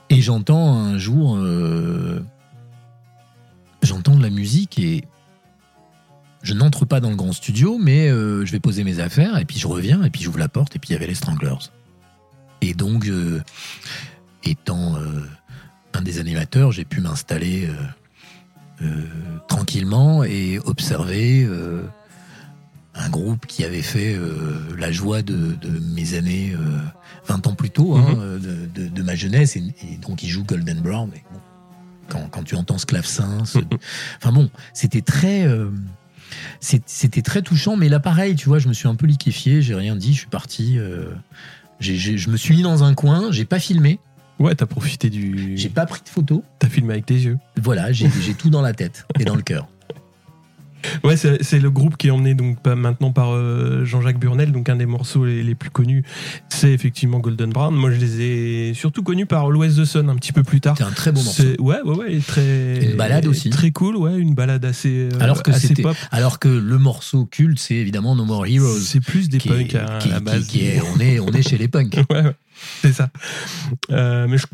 Et 0.08 0.20
j'entends 0.20 0.74
un 0.74 0.98
jour, 0.98 1.36
euh, 1.36 2.24
j'entends 3.82 4.16
de 4.16 4.22
la 4.22 4.30
musique 4.30 4.78
et 4.78 5.04
je 6.42 6.54
n'entre 6.54 6.84
pas 6.86 7.00
dans 7.00 7.10
le 7.10 7.16
grand 7.16 7.32
studio, 7.32 7.78
mais 7.78 8.08
euh, 8.08 8.44
je 8.44 8.52
vais 8.52 8.60
poser 8.60 8.82
mes 8.82 8.98
affaires 8.98 9.38
et 9.38 9.44
puis 9.44 9.58
je 9.58 9.68
reviens 9.68 10.02
et 10.02 10.10
puis 10.10 10.22
j'ouvre 10.22 10.38
la 10.38 10.48
porte 10.48 10.74
et 10.74 10.78
puis 10.78 10.90
il 10.90 10.92
y 10.94 10.96
avait 10.96 11.06
les 11.06 11.14
Stranglers. 11.14 11.70
Et 12.62 12.74
donc, 12.74 13.10
étant 14.44 14.94
un 15.94 16.00
des 16.00 16.20
animateurs, 16.20 16.70
j'ai 16.70 16.84
pu 16.84 17.00
m'installer 17.00 17.68
tranquillement 19.48 20.22
et 20.22 20.60
observer. 20.64 21.44
Un 22.94 23.08
groupe 23.08 23.46
qui 23.46 23.64
avait 23.64 23.82
fait 23.82 24.14
euh, 24.14 24.58
la 24.78 24.92
joie 24.92 25.22
de, 25.22 25.54
de 25.60 25.70
mes 25.94 26.14
années 26.14 26.52
euh, 26.54 26.78
20 27.26 27.46
ans 27.46 27.54
plus 27.54 27.70
tôt, 27.70 27.94
hein, 27.96 28.06
Mhm. 28.14 28.20
euh, 28.20 28.38
de, 28.38 28.82
de- 28.82 28.88
de 28.88 29.02
ma 29.02 29.14
jeunesse, 29.14 29.56
et, 29.56 29.62
et 29.90 29.96
donc 29.96 30.22
il 30.22 30.28
joue 30.28 30.44
Golden 30.44 30.80
Brown. 30.80 31.10
et 31.14 31.22
bon, 31.32 31.40
quand, 32.08 32.28
quand 32.30 32.42
tu 32.42 32.54
entends 32.54 32.76
ce 32.78 32.84
clavecin, 32.86 33.44
ce- 33.46 33.58
enfin 34.18 34.32
bon, 34.32 34.50
c'était 34.74 35.00
très, 35.00 35.46
euh, 35.46 35.70
c'était 36.60 37.22
très 37.22 37.42
touchant. 37.42 37.76
Mais 37.76 37.88
là, 37.88 38.00
pareil, 38.00 38.34
tu 38.36 38.48
vois, 38.48 38.58
je 38.58 38.68
me 38.68 38.74
suis 38.74 38.88
un 38.88 38.94
peu 38.94 39.06
liquéfié, 39.06 39.62
j'ai 39.62 39.74
rien 39.74 39.96
dit, 39.96 40.12
je 40.12 40.18
suis 40.18 40.26
parti. 40.28 40.78
euh, 40.78 41.06
je 41.80 42.30
me 42.30 42.36
suis 42.36 42.54
mis 42.56 42.62
dans 42.62 42.84
un 42.84 42.94
coin, 42.94 43.32
j'ai 43.32 43.44
pas 43.44 43.58
filmé, 43.58 43.98
Ouais, 44.38 44.54
t'as 44.54 44.66
profité 44.66 45.08
du. 45.10 45.56
j'ai 45.56 45.68
pas 45.68 45.86
pris 45.86 46.00
de 46.02 46.08
photos. 46.08 46.42
T'as 46.58 46.68
filmé 46.68 46.94
avec 46.94 47.06
tes 47.06 47.14
yeux. 47.14 47.38
Voilà, 47.62 47.92
j'ai 47.92 48.10
j'ai 48.22 48.34
tout 48.34 48.50
dans 48.50 48.62
la 48.62 48.72
tête 48.72 49.06
et 49.20 49.24
dans 49.24 49.36
le 49.36 49.42
cœur. 49.42 49.68
Ouais, 51.04 51.16
c'est 51.16 51.58
le 51.58 51.70
groupe 51.70 51.96
qui 51.96 52.08
est 52.08 52.10
emmené 52.10 52.34
donc 52.34 52.58
maintenant 52.66 53.12
par 53.12 53.32
euh, 53.32 53.84
Jean-Jacques 53.84 54.18
Burnel, 54.18 54.52
donc 54.52 54.68
un 54.68 54.76
des 54.76 54.86
morceaux 54.86 55.24
les, 55.24 55.42
les 55.42 55.54
plus 55.54 55.70
connus, 55.70 56.02
c'est 56.48 56.72
effectivement 56.72 57.18
Golden 57.20 57.50
Brown. 57.50 57.74
Moi, 57.74 57.90
je 57.92 57.98
les 57.98 58.20
ai 58.20 58.74
surtout 58.74 59.02
connus 59.02 59.26
par 59.26 59.50
l'Ouest 59.50 59.78
the 59.78 59.84
Sun 59.84 60.08
un 60.10 60.16
petit 60.16 60.32
peu 60.32 60.42
plus 60.42 60.60
tard. 60.60 60.74
C'est 60.78 60.84
un 60.84 60.90
très 60.90 61.12
beau 61.12 61.22
morceau. 61.22 61.42
C'est- 61.42 61.60
Ouais, 61.60 61.80
ouais, 61.84 62.18
très. 62.26 62.84
Une 62.90 62.96
balade 62.96 63.26
aussi. 63.26 63.50
Très 63.50 63.70
cool, 63.70 63.96
ouais, 63.96 64.16
une 64.18 64.34
balade 64.34 64.64
assez. 64.64 65.08
euh, 65.12 65.20
Alors 65.20 65.42
que 65.42 65.50
assez 65.50 65.68
c'était, 65.68 65.82
pop. 65.82 65.96
alors 66.10 66.38
que 66.38 66.48
le 66.48 66.78
morceau 66.78 67.26
culte, 67.26 67.58
c'est 67.58 67.74
évidemment 67.74 68.14
No 68.16 68.24
More 68.24 68.46
Heroes. 68.46 68.78
C'est 68.80 69.00
plus 69.00 69.28
des 69.28 69.38
punks 69.38 69.74
à, 69.74 69.98
qui- 69.98 70.08
la 70.08 70.18
qui- 70.18 70.22
base. 70.24 70.46
qui 70.46 70.64
est- 70.66 70.80
on, 70.94 71.00
est, 71.00 71.20
on 71.20 71.28
est 71.28 71.42
chez 71.48 71.58
les 71.58 71.68
punks. 71.68 71.94
ouais, 72.10 72.22
ouais, 72.22 72.36
c'est 72.82 72.92
ça. 72.92 73.10
Euh, 73.90 74.26
mais 74.28 74.38
je, 74.38 74.46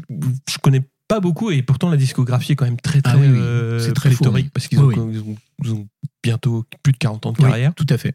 je 0.51 0.59
connais 0.59 0.81
pas 0.81 0.87
beaucoup 1.21 1.51
et 1.51 1.63
pourtant 1.63 1.89
la 1.91 1.97
discographie 1.97 2.53
est 2.53 2.57
quand 2.57 2.65
même 2.67 2.81
très 2.81 3.01
très 3.03 3.15
Ah 3.15 3.19
oui, 3.19 3.27
oui. 3.29 3.39
euh, 3.39 3.79
C'est 3.81 3.93
très 3.95 4.11
pléthorique 4.11 4.47
fourni. 4.47 4.51
parce 4.53 4.69
qu'ils 4.69 4.79
ont, 4.81 4.91
ils 4.91 5.21
ont- 5.21 5.37
ils 5.65 5.73
ont 5.73 5.89
bientôt 6.23 6.65
plus 6.83 6.93
de 6.93 6.99
40 6.99 7.27
ans 7.27 7.33
de 7.33 7.39
carrière. 7.39 7.75
tout 7.75 7.87
à 7.89 7.97
fait. 7.99 8.15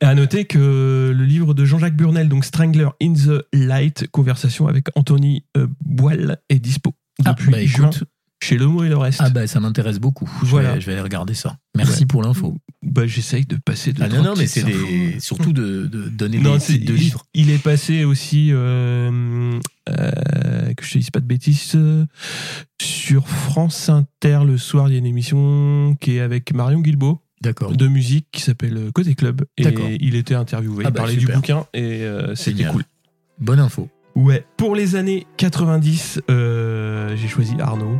Et 0.00 0.04
à 0.04 0.14
noter 0.14 0.44
que 0.44 1.12
le 1.14 1.24
livre 1.24 1.52
de 1.54 1.64
Jean-Jacques 1.64 1.96
Burnel, 1.96 2.28
donc 2.28 2.44
Strangler 2.44 2.88
in 3.02 3.12
the 3.14 3.44
Light, 3.52 4.06
conversation 4.12 4.68
avec 4.68 4.86
Anthony 4.94 5.44
euh, 5.56 5.66
Boile, 5.84 6.38
est 6.48 6.60
dispo 6.60 6.94
Ah, 7.24 7.32
depuis 7.32 7.50
bah, 7.50 7.64
juin 7.64 7.90
écoute. 7.90 8.04
chez 8.40 8.56
Le 8.56 8.66
Mot 8.68 8.84
et 8.84 8.88
le 8.88 8.96
Reste. 8.96 9.18
Ah 9.20 9.30
bah 9.30 9.48
ça 9.48 9.58
m'intéresse 9.58 9.98
beaucoup. 9.98 10.30
Je, 10.42 10.46
Voilà. 10.46 10.74
vais, 10.74 10.80
je 10.80 10.86
vais 10.86 10.92
aller 10.92 11.00
regarder 11.02 11.34
ça. 11.34 11.56
Merci 11.76 12.00
Ouais. 12.02 12.06
pour 12.06 12.22
l'info. 12.22 12.56
Bah, 12.82 13.06
J'essaye 13.06 13.44
de 13.44 13.56
passer 13.56 13.92
de 13.92 14.02
Ah 14.02 14.08
non, 14.08 14.22
non, 14.22 14.34
mais 14.36 14.46
c'est 14.46 14.62
des, 14.64 15.18
surtout 15.18 15.52
de, 15.52 15.86
de 15.86 16.08
donner 16.08 16.38
Non, 16.38 16.54
des 16.54 16.60
titres 16.60 16.86
de 16.86 16.94
livres. 16.94 17.24
Il 17.34 17.50
est 17.50 17.62
passé 17.62 18.04
aussi, 18.04 18.50
euh, 18.52 19.58
euh, 19.88 20.10
que 20.82 20.88
je 20.88 20.92
te 20.92 20.98
dise 20.98 21.10
pas 21.10 21.20
de 21.20 21.26
bêtises, 21.26 21.72
euh, 21.74 22.06
sur 22.80 23.28
France 23.28 23.88
Inter 23.88 24.40
le 24.46 24.58
soir. 24.58 24.88
Il 24.88 24.92
y 24.92 24.94
a 24.96 24.98
une 24.98 25.06
émission 25.06 25.96
qui 26.00 26.16
est 26.16 26.20
avec 26.20 26.52
Marion 26.52 26.80
Guilbault 26.80 27.20
D'accord. 27.42 27.72
de 27.72 27.88
musique 27.88 28.26
qui 28.30 28.40
s'appelle 28.40 28.76
euh, 28.76 28.90
Côté 28.92 29.14
Club. 29.14 29.42
Et 29.58 29.64
il 30.00 30.14
était 30.14 30.34
interviewé. 30.34 30.84
Ah 30.84 30.88
il 30.88 30.92
bah, 30.92 31.00
parlait 31.00 31.16
du 31.16 31.26
bouquin 31.26 31.66
et 31.74 32.04
euh, 32.04 32.34
c'était 32.34 32.64
cool. 32.64 32.84
Bonne 33.40 33.58
info. 33.58 33.88
Ouais. 34.14 34.44
Pour 34.56 34.76
les 34.76 34.94
années 34.94 35.26
90, 35.38 36.20
euh, 36.30 37.16
j'ai 37.16 37.28
choisi 37.28 37.54
Arnaud. 37.58 37.98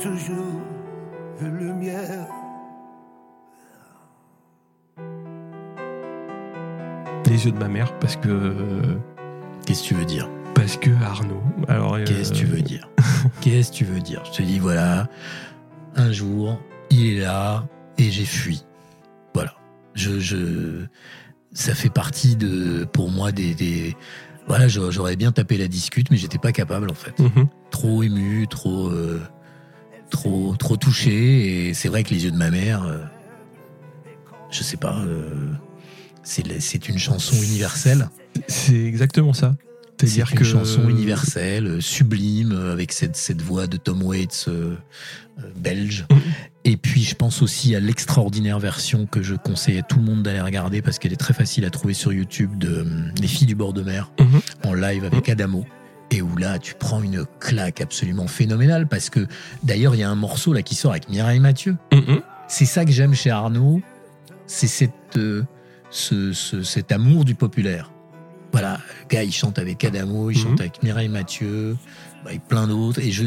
Toujours 0.00 0.60
une 1.40 1.56
lumière. 1.58 2.26
Les 7.26 7.44
yeux 7.46 7.52
de 7.52 7.58
ma 7.58 7.68
mère, 7.68 7.96
parce 8.00 8.16
que. 8.16 8.98
Qu'est-ce 9.66 9.82
que 9.84 9.88
tu 9.88 9.94
veux 9.94 10.04
dire? 10.04 10.28
Parce 10.54 10.76
que 10.76 10.90
Arnaud. 11.02 11.42
Alors, 11.68 11.94
euh, 11.94 12.04
Qu'est-ce 12.04 12.32
que 12.32 12.38
tu 12.38 12.46
veux 12.46 12.60
dire? 12.62 12.88
Qu'est-ce 13.40 13.70
que 13.70 13.76
tu 13.76 13.84
veux 13.84 14.00
dire? 14.00 14.22
Je 14.24 14.32
te 14.38 14.42
dis, 14.42 14.58
voilà, 14.58 15.06
un 15.94 16.10
jour, 16.10 16.58
il 16.90 17.06
est 17.16 17.20
là 17.20 17.66
et 17.98 18.10
j'ai 18.10 18.24
fui. 18.24 18.64
Voilà. 19.34 19.54
Je, 19.94 20.18
je, 20.18 20.86
ça 21.52 21.74
fait 21.74 21.88
partie 21.90 22.34
de, 22.36 22.84
pour 22.84 23.10
moi, 23.10 23.30
des, 23.32 23.54
des 23.54 23.96
voilà, 24.48 24.66
j'a- 24.66 24.90
j'aurais 24.90 25.14
bien 25.16 25.30
tapé 25.30 25.56
la 25.56 25.68
discute, 25.68 26.10
mais 26.10 26.16
j'étais 26.16 26.38
pas 26.38 26.50
capable 26.52 26.90
en 26.90 26.94
fait. 26.94 27.16
mhm. 27.20 27.46
Trop 27.70 28.02
ému, 28.02 28.48
trop, 28.48 28.88
euh, 28.88 29.20
trop, 30.10 30.54
trop 30.58 30.76
touché. 30.76 31.68
Et 31.68 31.74
c'est 31.74 31.88
vrai 31.88 32.04
que 32.04 32.10
les 32.10 32.24
yeux 32.24 32.30
de 32.30 32.36
ma 32.36 32.50
mère, 32.50 32.84
euh, 32.84 32.98
je 34.50 34.62
sais 34.62 34.76
pas, 34.76 34.98
euh, 35.06 35.52
c'est, 36.22 36.88
une 36.88 36.98
chanson 36.98 37.36
universelle. 37.36 38.08
C'est 38.48 38.84
exactement 38.84 39.32
ça. 39.32 39.54
C'est 40.02 40.20
une 40.30 40.38
que. 40.38 40.44
chanson 40.44 40.88
universelle, 40.88 41.66
euh, 41.66 41.80
sublime, 41.80 42.52
avec 42.52 42.90
cette, 42.90 43.16
cette 43.16 43.42
voix 43.42 43.66
de 43.66 43.76
Tom 43.76 44.02
Waits 44.02 44.46
euh, 44.48 44.76
belge. 45.56 46.06
Mhm. 46.10 46.20
Et 46.64 46.76
puis, 46.78 47.02
je 47.02 47.14
pense 47.14 47.42
aussi 47.42 47.74
à 47.74 47.80
l'extraordinaire 47.80 48.58
version 48.58 49.06
que 49.06 49.22
je 49.22 49.34
conseille 49.34 49.78
à 49.78 49.82
tout 49.82 49.98
le 49.98 50.04
monde 50.04 50.22
d'aller 50.22 50.40
regarder 50.40 50.80
parce 50.80 50.98
qu'elle 50.98 51.12
est 51.12 51.16
très 51.16 51.34
facile 51.34 51.64
à 51.66 51.70
trouver 51.70 51.94
sur 51.94 52.12
YouTube 52.12 52.56
de 52.56 52.86
Les 53.20 53.28
filles 53.28 53.46
du 53.46 53.54
bord 53.54 53.72
de 53.74 53.82
mer 53.82 54.10
Mhm. 54.18 54.40
en 54.64 54.74
live 54.74 55.04
avec 55.04 55.28
Adamo. 55.28 55.66
Et 56.12 56.22
où 56.22 56.36
là, 56.36 56.58
tu 56.58 56.74
prends 56.74 57.02
une 57.02 57.24
claque 57.38 57.80
absolument 57.80 58.26
phénoménale 58.26 58.88
parce 58.88 59.10
que 59.10 59.26
d'ailleurs, 59.62 59.94
il 59.94 59.98
y 59.98 60.02
a 60.02 60.10
un 60.10 60.16
morceau 60.16 60.52
là 60.52 60.62
qui 60.62 60.74
sort 60.74 60.90
avec 60.90 61.08
Mireille 61.08 61.38
Mathieu. 61.40 61.76
C'est 62.48 62.64
ça 62.64 62.84
que 62.84 62.90
j'aime 62.90 63.14
chez 63.14 63.30
Arnaud, 63.30 63.80
c'est 64.46 64.66
cette, 64.66 65.16
euh, 65.16 65.44
ce, 65.90 66.32
ce- 66.32 66.62
cet 66.64 66.90
amour 66.90 67.24
du 67.24 67.36
populaire. 67.36 67.92
Voilà, 68.52 68.80
le 69.02 69.08
gars, 69.08 69.22
il 69.22 69.30
chante 69.32 69.60
avec 69.60 69.84
Adamo, 69.84 70.30
il 70.30 70.36
Mhm. 70.38 70.42
chante 70.42 70.60
avec 70.60 70.82
Mireille 70.82 71.08
Mathieu, 71.08 71.76
bah, 72.24 72.32
et 72.32 72.40
plein 72.40 72.66
d'autres. 72.66 72.98
Et 72.98 73.12
je, 73.12 73.24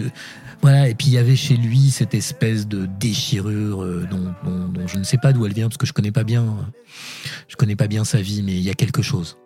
voilà, 0.62 0.90
et 0.90 0.94
puis 0.96 1.08
il 1.08 1.14
y 1.14 1.18
avait 1.18 1.38
chez 1.38 1.56
lui 1.56 1.90
cette 1.90 2.14
espèce 2.14 2.68
de 2.68 2.86
déchirure 3.00 3.82
euh, 3.82 4.06
dont, 4.12 4.34
dont- 4.44 4.68
dont 4.68 4.88
je 4.88 4.98
ne 4.98 5.04
sais 5.06 5.18
pas 5.18 5.32
d'où 5.32 5.46
elle 5.46 5.54
vient 5.54 5.70
parce 5.70 5.78
que 5.78 5.86
je 5.86 5.94
connais 5.94 6.12
pas 6.12 6.26
bien, 6.26 6.46
je 7.48 7.56
connais 7.56 7.78
pas 7.78 7.88
bien 7.88 8.04
sa 8.04 8.20
vie, 8.20 8.44
mais 8.44 8.52
il 8.52 8.62
y 8.64 8.70
a 8.70 8.74
quelque 8.74 9.02
chose. 9.02 9.38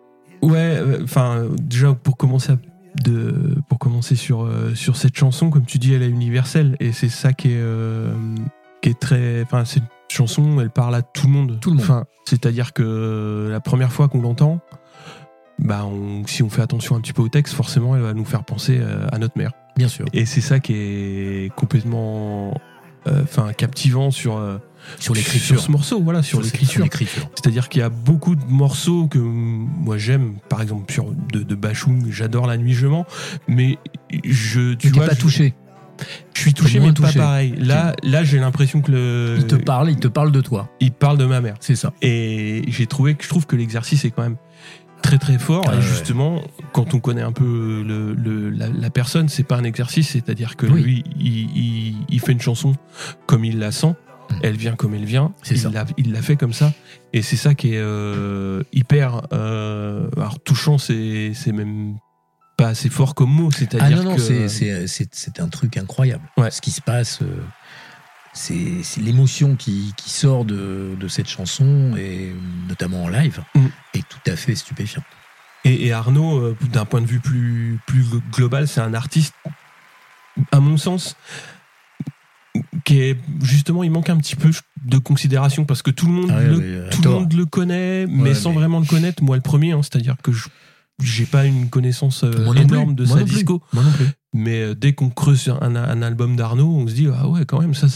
Ouais, 0.42 0.56
euh, 0.76 1.04
enfin, 1.04 1.36
euh, 1.44 1.48
déjà 1.60 1.94
pour 1.94 2.16
commencer, 2.16 2.50
à- 2.52 2.58
de, 3.02 3.56
pour 3.68 3.78
commencer 3.78 4.16
sur, 4.16 4.42
euh, 4.44 4.74
sur 4.74 4.96
cette 4.96 5.16
chanson, 5.16 5.50
comme 5.50 5.64
tu 5.64 5.78
dis, 5.78 5.94
elle 5.94 6.02
est 6.02 6.08
universelle 6.10 6.76
et 6.80 6.92
c'est 6.92 7.08
ça 7.08 7.32
qui 7.32 7.48
est, 7.52 7.56
euh, 7.60 8.12
qui 8.82 8.90
est 8.90 8.98
très. 8.98 9.42
Enfin, 9.42 9.64
cette 9.64 9.82
chanson, 10.08 10.60
elle 10.60 10.70
parle 10.70 10.94
à 10.94 11.02
tout 11.02 11.26
le 11.26 11.32
monde. 11.32 11.58
Tout 11.60 11.70
le 11.70 11.76
monde. 11.76 11.84
Enfin, 11.84 12.04
c'est-à-dire 12.24 12.72
que 12.72 13.48
la 13.50 13.60
première 13.60 13.92
fois 13.92 14.08
qu'on 14.08 14.20
l'entend, 14.22 14.60
bah, 15.58 15.84
on- 15.84 16.26
si 16.26 16.42
on 16.42 16.48
fait 16.50 16.62
attention 16.62 16.96
un 16.96 17.00
petit 17.00 17.12
peu 17.12 17.22
au 17.22 17.28
texte, 17.28 17.54
forcément, 17.54 17.96
elle 17.96 18.02
va 18.02 18.14
nous 18.14 18.24
faire 18.24 18.44
penser 18.44 18.78
euh, 18.80 19.06
à 19.12 19.18
notre 19.18 19.36
mère. 19.36 19.52
Bien 19.76 19.88
sûr. 19.88 20.06
Et 20.12 20.24
c'est 20.26 20.40
ça 20.40 20.58
qui 20.60 20.72
est 20.74 21.54
complètement, 21.54 22.52
enfin, 23.06 23.52
captivant 23.52 24.10
sur 24.10 24.36
euh, 24.36 24.58
Sur 24.98 25.14
l'écriture. 25.14 25.56
sur 25.56 25.60
ce 25.60 25.70
morceau, 25.70 26.00
voilà, 26.02 26.22
sur 26.22 26.40
l'écriture. 26.40 26.82
l'écriture. 26.82 27.28
C'est-à-dire 27.34 27.68
qu'il 27.68 27.80
y 27.80 27.84
a 27.84 27.88
beaucoup 27.90 28.34
de 28.36 28.44
morceaux 28.44 29.06
que 29.06 29.18
moi 29.18 29.98
j'aime, 29.98 30.34
par 30.48 30.62
exemple 30.62 30.92
sur 30.92 31.06
de, 31.32 31.42
de 31.42 31.54
Bachung, 31.54 32.06
j'adore 32.10 32.46
La 32.46 32.56
Nuit 32.56 32.74
Je 32.74 32.86
mens, 32.86 33.06
mais 33.48 33.78
je, 34.24 34.72
tu 34.74 34.88
Tu 34.88 34.90
vois, 34.90 35.06
pas 35.06 35.14
je, 35.14 35.20
touché. 35.20 35.54
je 36.34 36.40
suis 36.40 36.54
touché, 36.54 36.80
mais 36.80 36.88
pas 36.88 36.92
touché. 36.94 37.18
pareil. 37.18 37.54
Là, 37.58 37.94
là 38.02 38.24
j'ai 38.24 38.38
l'impression 38.38 38.80
que 38.82 38.92
le, 38.92 39.34
Il 39.38 39.46
te 39.46 39.56
parle, 39.56 39.90
il 39.90 39.96
te 39.98 40.08
parle 40.08 40.32
de 40.32 40.40
toi. 40.40 40.68
il 40.80 40.92
parle 40.92 41.18
de 41.18 41.24
ma 41.26 41.40
mère. 41.40 41.56
C'est 41.60 41.76
ça. 41.76 41.92
Et 42.02 42.62
j'ai 42.68 42.86
trouvé 42.86 43.14
que 43.14 43.24
je 43.24 43.28
trouve 43.28 43.46
que 43.46 43.56
l'exercice 43.56 44.04
est 44.04 44.10
quand 44.10 44.22
même 44.22 44.36
très 45.02 45.18
très 45.18 45.38
fort. 45.38 45.64
Ah 45.68 45.72
et 45.74 45.76
ouais. 45.76 45.82
justement, 45.82 46.42
quand 46.72 46.94
on 46.94 47.00
connaît 47.00 47.22
un 47.22 47.32
peu 47.32 47.82
le, 47.86 48.14
le- 48.14 48.50
la, 48.50 48.68
la 48.68 48.90
personne, 48.90 49.28
c'est 49.28 49.42
pas 49.44 49.56
un 49.56 49.64
exercice, 49.64 50.10
c'est-à-dire 50.10 50.56
que 50.56 50.66
Oui. 50.66 50.82
lui, 50.82 51.04
il, 51.18 51.56
il- 51.56 51.96
il 52.08 52.20
fait 52.20 52.32
une 52.32 52.40
chanson 52.40 52.74
comme 53.26 53.44
il 53.44 53.58
la 53.58 53.72
sent. 53.72 53.94
Mm. 54.30 54.34
Elle 54.42 54.56
vient 54.56 54.76
comme 54.76 54.94
elle 54.94 55.04
vient. 55.06 55.32
C'est 55.42 55.54
il 55.54 55.60
ça. 55.60 55.70
l'a- 55.70 55.86
Il 55.96 56.12
l'a 56.12 56.20
fait 56.22 56.36
comme 56.36 56.52
ça. 56.52 56.72
Et 57.12 57.22
c'est 57.22 57.36
ça 57.36 57.54
qui 57.54 57.74
est 57.74 57.78
euh, 57.78 58.62
hyper. 58.72 59.22
euh, 59.32 60.08
alors 60.16 60.38
touchant, 60.40 60.76
c'est 60.78 61.32
c'est 61.34 61.52
même 61.52 61.96
pas 62.58 62.68
assez 62.68 62.88
fort 62.90 63.14
comme 63.14 63.30
mot. 63.30 63.48
Ah 63.52 63.56
C'est-à-dire 63.56 63.98
non, 64.02 64.10
non, 64.10 64.16
que 64.16 64.20
c'est- 64.20 64.48
c'est 64.48 64.86
c'est- 64.86 65.08
c'est 65.14 65.40
un 65.40 65.48
truc 65.48 65.76
incroyable. 65.76 66.24
Ouais. 66.36 66.50
Ce 66.50 66.60
qui 66.60 66.72
se 66.72 66.82
passe, 66.82 67.20
euh, 67.22 67.26
c'est 68.32 68.82
l'émotion 69.00 69.56
qui, 69.56 69.92
qui 69.96 70.10
sort 70.10 70.44
de, 70.44 70.94
de 70.98 71.08
cette 71.08 71.28
chanson, 71.28 71.94
et 71.98 72.32
notamment 72.68 73.04
en 73.04 73.08
live, 73.08 73.42
Mm. 73.54 73.66
est 73.94 74.08
tout 74.08 74.30
à 74.30 74.36
fait 74.36 74.54
stupéfiante. 74.54 75.04
Et, 75.64 75.86
et 75.86 75.92
Arnaud, 75.92 76.38
euh, 76.38 76.56
d'un 76.72 76.84
point 76.84 77.00
de 77.00 77.06
vue 77.06 77.20
plus, 77.20 77.78
plus 77.86 78.04
global, 78.32 78.68
c'est 78.68 78.80
un 78.80 78.94
artiste, 78.94 79.34
à 80.52 80.60
mon 80.60 80.76
sens, 80.76 81.16
qui 82.84 83.00
est 83.00 83.18
justement, 83.42 83.82
il 83.84 83.90
manque 83.90 84.08
un 84.10 84.16
petit 84.18 84.36
peu 84.36 84.50
de 84.84 84.98
considération 84.98 85.64
parce 85.64 85.82
que 85.82 85.90
tout 85.90 86.06
le 86.06 86.12
monde, 86.12 86.30
Ah 86.32 86.38
ouais, 86.38 86.44
le, 86.44 86.86
à 86.86 86.90
tout 86.90 87.02
le 87.02 87.10
monde 87.10 87.32
le 87.32 87.44
connaît, 87.46 88.06
mais 88.06 88.30
Ouais, 88.30 88.34
sans 88.34 88.50
mais- 88.50 88.56
vraiment 88.56 88.80
le 88.80 88.86
connaître. 88.86 89.22
Moi, 89.22 89.36
le 89.36 89.42
premier, 89.42 89.72
hein, 89.72 89.80
c'est-à-dire 89.82 90.16
que 90.22 90.32
je 90.32 90.48
j'ai 91.02 91.26
pas 91.26 91.44
une 91.46 91.68
connaissance 91.70 92.24
euh, 92.24 92.30
plus, 92.50 92.60
énorme 92.62 92.94
de 92.94 93.04
moi 93.04 93.18
sa 93.18 93.24
plus, 93.24 93.34
disco, 93.34 93.62
Moi 93.72 93.84
non 93.84 93.90
plus. 93.92 94.06
mais 94.34 94.60
euh, 94.62 94.74
dès 94.74 94.94
qu'on 94.94 95.10
creuse 95.10 95.48
un, 95.60 95.76
un 95.76 96.02
album 96.02 96.34
d'Arnaud, 96.36 96.66
on 96.76 96.88
se 96.88 96.94
dit 96.94 97.06
ah 97.14 97.28
ouais 97.28 97.44
quand 97.46 97.60
même 97.60 97.74
ça 97.74 97.86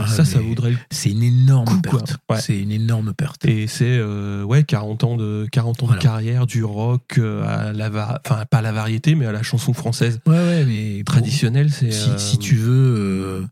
Ah, 0.00 0.06
ça 0.06 0.24
ça 0.24 0.40
vaudrait 0.40 0.72
le 0.72 0.76
C'est 0.90 1.10
une 1.10 1.22
énorme 1.22 1.66
Coup, 1.66 1.80
perte. 1.80 2.16
Ouais. 2.28 2.40
C'est 2.40 2.58
une 2.58 2.72
énorme 2.72 3.14
perte. 3.14 3.44
Et 3.44 3.66
c'est 3.68 3.84
euh, 3.86 4.42
ouais 4.42 4.64
40 4.64 5.04
ans 5.04 5.16
de 5.16 5.46
40 5.52 5.82
ans 5.82 5.86
Voilà. 5.86 5.98
de 6.00 6.02
carrière 6.02 6.46
du 6.46 6.64
rock 6.64 7.18
à 7.46 7.72
la 7.72 7.88
enfin 8.26 8.44
pas 8.50 8.58
à 8.58 8.62
la 8.62 8.72
variété 8.72 9.14
mais 9.14 9.26
à 9.26 9.32
la 9.32 9.42
chanson 9.42 9.72
française 9.72 10.20
Ouais, 10.26 10.32
ouais, 10.34 10.64
mais 10.64 11.02
traditionnelle 11.04 11.70
c'est 11.70 11.92
si, 11.92 12.10
euh, 12.10 12.18
si 12.18 12.38
tu 12.38 12.56
veux, 12.56 13.46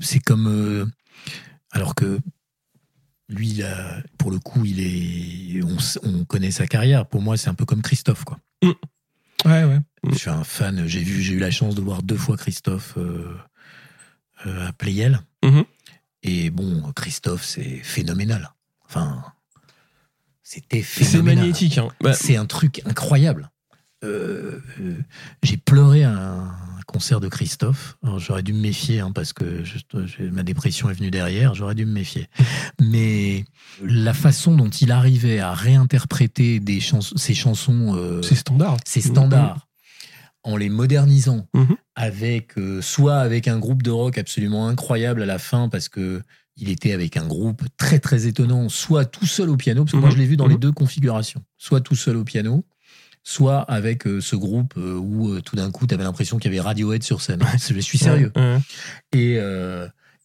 c'est 0.00 0.20
comme. 0.20 0.90
alors 1.72 1.94
que 1.94 2.18
lui, 3.28 3.54
là, 3.54 4.02
pour 4.18 4.30
le 4.30 4.38
coup, 4.38 4.64
il 4.64 4.80
est. 4.80 5.62
On, 6.02 6.24
connaît 6.24 6.50
sa 6.50 6.66
carrière. 6.66 7.06
Pour 7.06 7.22
moi, 7.22 7.36
c'est 7.36 7.48
un 7.48 7.54
peu 7.54 7.64
comme 7.64 7.82
Christophe, 7.82 8.24
quoi. 8.24 8.38
ouais 8.62 9.64
ouais 9.64 9.80
Je 10.08 10.14
suis 10.14 10.30
un 10.30 10.44
fan. 10.44 10.86
J'ai 10.86 11.02
vu, 11.02 11.22
j'ai 11.22 11.34
eu 11.34 11.38
la 11.38 11.50
chance 11.50 11.74
de 11.74 11.80
voir 11.80 12.02
deux 12.02 12.16
fois 12.16 12.36
Christophe 12.36 12.94
euh, 12.96 13.36
euh, 14.46 14.68
à 14.68 14.72
Playel. 14.72 15.20
Mhm. 15.44 15.64
Et 16.22 16.50
bon, 16.50 16.92
Christophe, 16.92 17.44
c'est 17.44 17.80
phénoménal. 17.82 18.52
Enfin, 18.84 19.24
c'était 20.42 20.82
c'est 20.82 21.04
phénoménal. 21.04 21.44
magnétique 21.44 21.78
hein. 21.78 21.88
Bah, 22.00 22.12
C'est 22.12 22.36
un 22.36 22.46
truc 22.46 22.82
incroyable. 22.84 23.50
Euh, 24.04 24.60
euh, 24.80 24.94
j'ai 25.42 25.56
pleuré 25.56 26.04
à 26.04 26.12
un 26.12 26.80
concert 26.86 27.18
de 27.20 27.28
Christophe. 27.28 27.96
J'aurais 28.18 28.42
dû 28.42 28.52
me 28.52 28.60
méfier 28.60 29.00
hein, 29.00 29.10
parce 29.12 29.32
que 29.32 29.64
je- 29.64 29.78
je- 30.06 30.22
ma 30.24 30.42
dépression 30.42 30.90
est 30.90 30.94
venue 30.94 31.10
derrière. 31.10 31.54
J'aurais 31.54 31.74
dû 31.74 31.86
me 31.86 31.92
méfier. 31.92 32.28
Mais 32.80 33.44
la 33.82 34.12
façon 34.14 34.54
dont 34.54 34.68
il 34.68 34.92
arrivait 34.92 35.38
à 35.40 35.52
réinterpréter 35.54 36.60
des 36.60 36.80
chans 36.80 37.00
ses 37.00 37.34
chansons, 37.34 37.94
euh, 37.96 38.22
c'est 38.22 38.34
standard 38.34 38.76
ses 38.84 39.00
standards, 39.00 39.66
en 40.44 40.56
les 40.56 40.68
modernisant, 40.68 41.48
Mhm. 41.54 41.76
avec 41.96 42.56
euh, 42.58 42.82
soit 42.82 43.16
avec 43.18 43.48
un 43.48 43.58
groupe 43.58 43.82
de 43.82 43.90
rock 43.90 44.18
absolument 44.18 44.68
incroyable 44.68 45.22
à 45.22 45.26
la 45.26 45.38
fin 45.38 45.68
parce 45.68 45.88
que 45.88 46.22
il 46.58 46.68
était 46.70 46.92
avec 46.92 47.16
un 47.16 47.26
groupe 47.26 47.62
très 47.76 47.98
très 47.98 48.26
étonnant, 48.26 48.68
soit 48.68 49.04
tout 49.06 49.26
seul 49.26 49.50
au 49.50 49.56
piano, 49.56 49.84
parce 49.84 49.92
que 49.92 49.96
moi 49.98 50.08
Mhm. 50.10 50.14
je 50.14 50.18
l'ai 50.20 50.26
vu 50.26 50.36
dans 50.36 50.46
les 50.46 50.56
deux 50.56 50.72
configurations, 50.72 51.42
soit 51.58 51.80
tout 51.82 51.96
seul 51.96 52.16
au 52.16 52.24
piano, 52.24 52.64
soit 53.28 53.62
avec 53.62 54.06
euh, 54.06 54.20
ce 54.20 54.36
groupe 54.36 54.74
euh, 54.76 54.94
où 54.94 55.30
euh, 55.32 55.40
tout 55.42 55.56
d'un 55.56 55.72
coup 55.72 55.84
tu 55.88 55.94
avais 55.94 56.04
l'impression 56.04 56.38
qu'il 56.38 56.52
y 56.52 56.54
avait 56.54 56.60
Radiohead 56.64 57.02
sur 57.02 57.20
scène. 57.20 57.42
Je 57.68 57.80
suis 57.80 57.98
sérieux. 57.98 58.32
Et, 59.12 59.38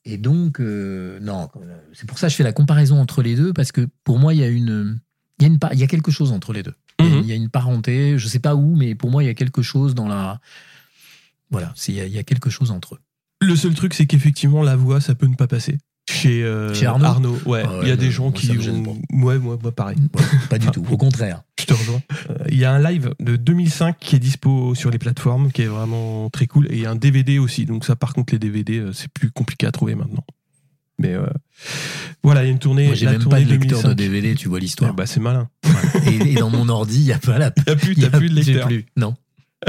et 0.05 0.17
donc, 0.17 0.59
non, 0.59 1.49
c'est 1.93 2.07
pour 2.07 2.19
ça 2.19 2.27
que 2.27 2.31
je 2.31 2.37
fais 2.37 2.43
la 2.43 2.53
comparaison 2.53 2.99
entre 3.01 3.21
les 3.23 3.35
deux, 3.35 3.53
parce 3.53 3.71
que 3.71 3.87
pour 4.03 4.19
moi, 4.19 4.33
il 4.35 4.39
y 4.39 4.43
a 4.43 4.47
une. 4.47 4.99
Il 5.39 5.43
y, 5.43 5.45
a 5.45 5.47
une, 5.47 5.57
pa- 5.57 5.71
il 5.73 5.79
y 5.79 5.83
a 5.83 5.87
quelque 5.87 6.11
chose 6.11 6.31
entre 6.31 6.53
les 6.53 6.61
deux. 6.61 6.75
Il 6.99 7.05
y 7.05 7.09
a- 7.09 7.11
Mhm. 7.15 7.21
il 7.23 7.29
y 7.29 7.31
a 7.31 7.35
une 7.35 7.49
parenté, 7.49 8.19
je 8.19 8.27
sais 8.27 8.37
pas 8.39 8.53
où, 8.53 8.75
mais 8.75 8.93
pour 8.93 9.09
moi, 9.09 9.23
il 9.23 9.25
y 9.25 9.29
a 9.29 9.33
quelque 9.33 9.63
chose 9.63 9.95
dans 9.95 10.07
la. 10.07 10.39
Voilà, 11.49 11.73
c'est- 11.75 11.91
il 11.91 11.97
y, 11.97 12.01
a, 12.01 12.05
il 12.05 12.13
y 12.13 12.19
a 12.19 12.23
quelque 12.23 12.51
chose 12.51 12.69
entre 12.69 12.95
eux. 12.95 12.99
le 13.43 13.55
seul 13.55 13.73
truc 13.73 13.95
c'est 13.95 14.05
qu'effectivement 14.05 14.61
la 14.61 14.75
voix 14.75 15.01
ça 15.01 15.15
peut 15.15 15.25
ne 15.25 15.33
pas 15.35 15.47
passer 15.47 15.79
chez, 16.11 16.43
euh, 16.43 16.73
Chez 16.73 16.85
Arnaud 16.85 17.37
ouais 17.45 17.63
Ah 17.65 17.71
ouais, 17.77 17.79
il 17.83 17.87
y 17.87 17.91
a 17.91 17.95
non, 17.95 18.01
des 18.01 18.11
gens 18.11 18.23
moi, 18.25 18.31
qui 18.33 18.47
vont 18.55 18.97
ouais 19.23 19.39
moi, 19.39 19.57
moi 19.61 19.71
pareil 19.71 19.97
Ouais, 20.15 20.21
pas 20.49 20.57
du 20.59 20.67
tout, 20.67 20.85
au 20.89 20.97
contraire. 20.97 21.43
Je 21.59 21.65
te 21.65 21.73
rejoins. 21.73 22.01
Euh, 22.29 22.35
Il 22.49 22.57
y 22.57 22.65
a 22.65 22.71
un 22.73 22.79
live 22.81 23.13
de 23.19 23.35
2005 23.35 23.97
qui 23.99 24.15
est 24.15 24.19
dispo 24.19 24.73
sur 24.75 24.89
les 24.89 24.97
plateformes, 24.97 25.51
qui 25.51 25.61
est 25.61 25.67
vraiment 25.67 26.29
très 26.31 26.47
cool. 26.47 26.67
Et 26.71 26.75
il 26.77 26.81
y 26.81 26.85
a 26.85 26.91
un 26.91 26.95
DVD 26.95 27.37
aussi. 27.39 27.65
Donc 27.65 27.85
ça, 27.85 27.95
par 27.95 28.13
contre, 28.13 28.33
les 28.33 28.39
DVD, 28.39 28.79
euh, 28.79 28.93
c'est 28.93 29.11
plus 29.11 29.29
compliqué 29.31 29.67
à 29.67 29.71
trouver 29.71 29.93
maintenant. 29.95 30.25
Mais 30.99 31.13
euh, 31.13 31.25
voilà, 32.23 32.43
il 32.43 32.47
y 32.47 32.49
a 32.49 32.51
une 32.51 32.59
tournée. 32.59 32.87
Moi, 32.87 32.95
j'ai 32.95 33.05
la 33.05 33.13
même 33.13 33.21
pas 33.23 33.29
tournée 33.29 33.45
de 33.45 33.49
lecteur 33.51 33.81
2005. 33.81 33.89
de 33.89 33.93
DVD, 33.93 34.35
tu 34.35 34.49
vois 34.49 34.59
l'histoire. 34.59 34.93
bah, 34.93 35.05
c'est 35.05 35.19
malin. 35.19 35.49
et, 36.07 36.31
et 36.31 36.35
dans 36.35 36.49
mon 36.49 36.67
ordi, 36.69 36.99
il 36.99 37.05
n'y 37.05 37.11
a 37.13 37.17
pas 37.19 37.37
la. 37.37 37.51
T'as 37.51 37.75
plus, 37.75 37.93
il 37.93 37.99
y 38.03 38.09
t'as 38.09 38.15
a- 38.17 38.19
plus 38.19 38.29
de 38.29 38.35
lecteur. 38.35 38.67
plus. 38.67 38.85
Non. 38.97 39.15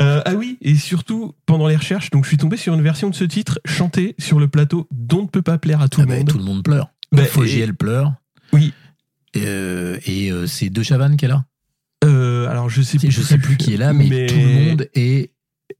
Euh, 0.01 0.23
ah 0.25 0.35
oui, 0.35 0.57
et 0.63 0.75
surtout, 0.75 1.35
pendant 1.45 1.69
les 1.69 1.77
recherches, 1.77 2.11
donc 2.11 2.25
je 2.25 2.29
suis 2.29 2.39
tombé 2.39 2.57
sur 2.57 2.73
une 2.73 2.83
version 2.83 3.11
de 3.11 3.15
ce 3.15 3.25
titre 3.25 3.61
chantée 3.67 4.15
sur 4.19 4.39
le 4.39 4.49
plateau 4.49 4.89
dont 4.91 5.23
ne 5.23 5.27
peut 5.27 5.43
pas 5.43 5.59
plaire 5.59 5.83
à 5.83 5.89
tout 5.89 6.01
Ah 6.01 6.05
le 6.05 6.09
bah, 6.09 6.17
monde. 6.19 6.29
tout 6.29 6.39
le 6.39 6.45
monde 6.45 6.63
pleure. 6.63 6.91
Bah, 7.13 7.25
Fogiel 7.25 7.75
pleure. 7.75 8.15
Oui. 8.53 8.73
Euh, 9.37 9.99
et 10.07 10.31
euh, 10.31 10.47
c'est 10.47 10.71
De 10.71 10.83
Chavannes 10.83 11.17
qui 11.17 11.27
est 11.27 11.29
là. 11.29 11.45
Euh, 12.05 12.49
alors 12.49 12.69
je 12.69 12.83
sais 12.83 12.99
plus. 12.99 13.11
Je 13.11 13.23
sais 13.23 13.39
plus 13.39 13.57
qui 13.57 13.75
est 13.75 13.77
là, 13.77 13.93
mais, 13.93 14.27
tout 14.27 14.35
le 14.35 14.69
monde 14.71 14.89
est 14.95 15.31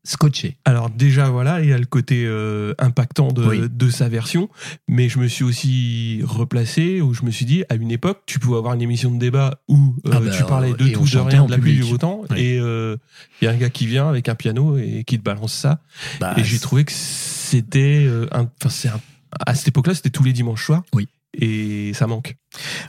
scotché. 0.05 0.57
Alors 0.65 0.91
déjà 0.91 1.29
voilà, 1.31 1.61
il 1.61 1.69
y 1.69 1.73
a 1.73 1.79
le 1.79 1.87
côté 1.87 2.25
euh, 2.27 2.75
impactant 2.79 3.29
de, 3.29 3.45
Oui. 3.45 3.61
de 3.71 3.91
sa 3.91 4.09
version, 4.09 4.49
mais 4.89 5.09
je 5.09 5.19
me 5.19 5.29
suis 5.29 5.45
aussi 5.45 6.21
replacé 6.25 7.01
où 7.01 7.15
je 7.15 7.23
me 7.25 7.31
suis 7.31 7.45
dit 7.45 7.65
à 7.69 7.75
une 7.77 7.91
époque 7.91 8.23
tu 8.27 8.39
pouvais 8.39 8.57
avoir 8.59 8.75
une 8.75 8.83
émission 8.83 9.11
de 9.13 9.19
débat 9.19 9.61
où 9.69 9.95
euh, 10.07 10.11
Ah 10.13 10.21
bah, 10.21 10.31
tu 10.37 10.43
parlais 10.45 10.73
de 10.73 10.89
tout 10.89 11.05
de 11.05 11.19
rien 11.19 11.43
en 11.43 11.47
de 11.47 11.53
la 11.53 11.59
pluie 11.59 11.77
du 11.77 11.85
beau 11.85 11.99
temps 11.99 12.23
Oui. 12.31 12.39
et 12.41 12.59
euh, 12.59 12.97
il 13.41 13.45
y 13.45 13.49
a 13.49 13.53
un 13.53 13.57
gars 13.57 13.71
qui 13.71 13.87
vient 13.87 14.09
avec 14.09 14.29
un 14.29 14.35
piano 14.35 14.77
et 14.77 15.05
qui 15.07 15.19
te 15.19 15.23
balance 15.23 15.53
ça 15.55 15.81
Bah, 16.21 16.35
et 16.37 16.43
j'ai 16.45 16.59
trouvé 16.59 16.85
que 16.85 16.93
c'était 16.93 18.09
un- 18.33 18.49
enfin 18.61 18.71
c'est 18.71 18.89
un- 18.89 19.01
à 19.47 19.55
cette 19.55 19.69
époque-là 19.69 19.95
c'était 19.95 20.11
tous 20.11 20.25
les 20.25 20.33
dimanches 20.33 20.65
soirs 20.67 20.83
Oui. 20.95 21.09
Et 21.35 21.93
ça 21.95 22.07
manque. 22.07 22.37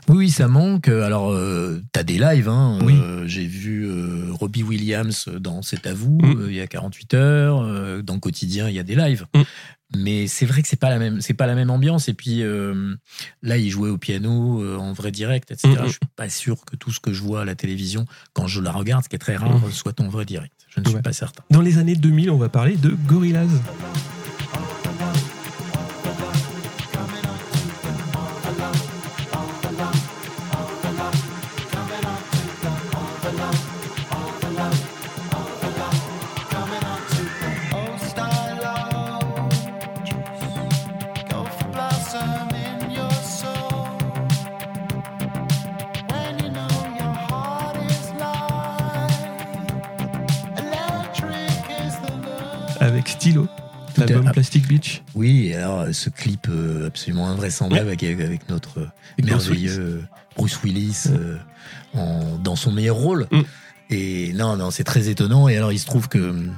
Oui, 0.08 0.16
oui, 0.18 0.30
ça 0.30 0.48
manque. 0.48 0.88
Alors, 0.88 1.32
euh, 1.32 1.80
t'as 1.92 2.02
des 2.02 2.18
lives. 2.18 2.48
Hein. 2.48 2.78
Oui. 2.82 2.94
Euh, 3.00 3.26
J'ai 3.26 3.46
vu 3.46 3.86
euh, 3.86 4.26
Robbie 4.32 4.62
Williams 4.62 5.28
dans 5.40 5.62
C'est 5.62 5.86
à 5.86 5.94
vous 5.94 6.18
Mm. 6.22 6.40
euh, 6.42 6.46
il 6.50 6.56
y 6.56 6.60
a 6.60 6.66
48 6.66 7.14
heures. 7.14 8.02
Dans 8.02 8.18
Quotidien, 8.18 8.68
il 8.68 8.74
y 8.74 8.78
a 8.78 8.82
des 8.82 8.94
lives. 8.96 9.26
Mm. 9.34 9.42
Mais 9.96 10.26
c'est 10.26 10.44
vrai 10.46 10.60
que 10.60 10.68
c'est 10.68 10.78
pas 10.80 10.90
la 10.90 10.98
même, 10.98 11.20
c'est 11.20 11.34
pas 11.34 11.46
la 11.46 11.54
même 11.54 11.70
ambiance. 11.70 12.08
Et 12.08 12.14
puis 12.14 12.42
là, 13.42 13.56
il 13.56 13.70
jouait 13.70 13.90
au 13.90 13.98
piano 13.98 14.78
en 14.78 14.92
vrai 14.92 15.10
direct, 15.12 15.50
etc. 15.50 15.68
Mm, 15.68 15.82
mm. 15.82 15.86
Je 15.86 15.90
suis 15.92 16.00
pas 16.16 16.28
sûr 16.28 16.64
que 16.64 16.76
tout 16.76 16.90
ce 16.90 17.00
que 17.00 17.12
je 17.12 17.22
vois 17.22 17.42
à 17.42 17.44
la 17.44 17.54
télévision, 17.54 18.04
quand 18.32 18.46
je 18.46 18.60
la 18.60 18.72
regarde, 18.72 19.04
ce 19.04 19.08
qui 19.08 19.16
est 19.16 19.20
très 19.20 19.36
rare, 19.36 19.60
soit 19.70 19.98
en 20.00 20.08
vrai 20.08 20.24
direct. 20.24 20.52
Je 20.74 20.80
ne 20.80 20.86
suis 20.88 21.00
pas 21.02 21.12
certain. 21.12 21.44
Dans 21.50 21.60
les 21.60 21.78
années 21.78 21.94
2000, 21.94 22.30
on 22.30 22.38
va 22.38 22.48
parler 22.48 22.76
de 22.76 22.90
Gorillaz. 23.06 23.48
Plastic 54.34 54.66
Beach. 54.66 55.02
Oui, 55.14 55.54
alors 55.54 55.86
ce 55.92 56.10
clip 56.10 56.48
euh, 56.50 56.88
absolument 56.88 57.28
invraisemblable 57.28 57.86
avec, 57.88 58.02
avec 58.02 58.48
notre 58.48 58.80
Avec 59.18 59.30
Bruce 59.30 59.48
merveilleux 59.48 60.02
Bruce 60.36 60.60
Willis 60.64 61.04
euh, 61.06 61.38
en- 61.94 62.36
dans 62.38 62.56
son 62.56 62.72
meilleur 62.72 62.96
rôle. 62.96 63.28
Mm. 63.30 63.40
Et 63.90 64.32
non, 64.34 64.56
non, 64.56 64.70
c'est 64.72 64.82
très 64.84 65.08
étonnant. 65.08 65.46
Et 65.48 65.56
alors, 65.56 65.70
il 65.72 65.78
se 65.78 65.86
trouve 65.86 66.08
que 66.08 66.18
hum, 66.30 66.52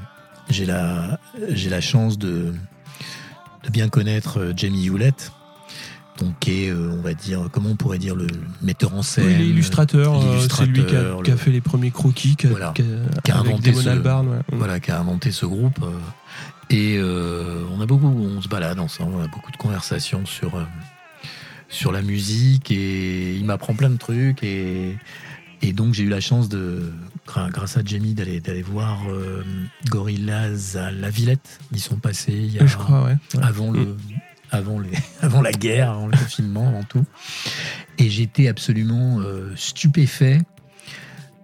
j'ai 0.49 0.65
la, 0.65 1.21
j'ai 1.51 1.69
la 1.69 1.81
chance 1.83 2.19
de, 2.19 2.55
de 3.65 3.71
bien 3.71 3.89
connaître 3.91 4.39
euh, 4.41 4.53
Jamie 4.57 4.87
Hewlett, 4.87 5.31
donc 6.19 6.39
qui 6.41 6.65
est, 6.65 6.71
euh, 6.71 6.95
on 6.99 7.03
va 7.03 7.13
dire, 7.13 7.49
comment 7.53 7.69
on 7.69 7.77
pourrait 7.77 7.99
dire, 7.99 8.15
le 8.17 8.27
metteur 8.63 8.95
en 8.95 9.03
scène. 9.03 9.27
Oui, 9.27 9.35
il 9.35 9.41
est 9.43 9.49
illustrateur, 9.49 10.15
euh, 10.19 10.47
c'est 10.49 10.65
lui 10.65 10.73
qui 10.87 10.95
a, 10.97 11.01
l'illustrateur, 11.01 11.23
qui 11.25 11.31
a 11.31 11.35
le- 11.35 11.39
fait 11.41 11.51
les 11.51 11.61
premiers 11.61 11.91
croquis, 11.91 12.37
qui 12.37 12.47
a, 12.47 12.51
Voilà. 12.51 12.73
qui 12.75 12.81
a- 12.83 13.21
Qui 13.23 13.33
a 13.33 13.39
avec 13.39 13.49
inventé 13.53 13.71
Damon 13.73 13.83
ce- 13.83 13.89
Albarn, 13.91 14.29
ouais. 14.29 14.39
voilà, 14.53 14.81
qui 14.81 14.91
a 14.93 14.99
inventé 14.99 15.31
ce 15.31 15.45
groupe. 15.45 15.85
Et 16.71 16.97
euh, 16.99 17.65
on 17.73 17.81
a 17.81 17.87
beaucoup, 17.87 18.07
on 18.07 18.41
se 18.43 18.49
balade 18.49 18.79
ensemble, 18.79 19.15
on 19.15 19.23
a 19.23 19.29
beaucoup 19.29 19.53
de 19.53 19.57
conversations 19.57 20.27
sur 20.27 20.57
euh, 20.57 20.65
sur 21.69 21.93
la 21.93 22.03
musique 22.03 22.71
et 22.71 23.35
il 23.35 23.45
m'apprend 23.45 23.75
plein 23.75 23.91
de 23.91 23.97
trucs 23.97 24.43
et 24.43 24.97
et 25.63 25.73
donc 25.73 25.95
j'ai 25.95 26.05
eu 26.05 26.09
la 26.09 26.21
chance 26.21 26.49
de 26.49 26.93
grâce 27.27 27.77
à 27.77 27.85
Jamie 27.85 28.15
d'aller 28.15 28.41
d'aller 28.41 28.63
voir 28.63 29.01
euh, 29.09 29.43
Gorillaz 29.89 30.77
à 30.77 30.91
la 30.91 31.11
Villette. 31.11 31.61
Ils 31.73 31.81
sont 31.81 31.97
passés 31.97 32.33
il 32.33 32.55
y 32.55 32.59
a 32.59 32.67
je 32.67 32.77
crois, 32.77 33.05
ouais. 33.05 33.17
Ouais. 33.35 33.43
avant 33.43 33.71
le 33.71 33.97
avant 34.51 34.79
les 34.79 34.91
avant 35.23 35.43
la 35.43 35.53
guerre, 35.53 35.91
avant 35.93 36.07
le 36.07 36.17
confinement, 36.17 36.69
avant 36.69 36.85
tout. 36.85 37.05
Et 37.99 38.11
j'étais 38.11 38.49
absolument 38.49 39.21
euh, 39.21 39.53
stupéfait 39.57 40.41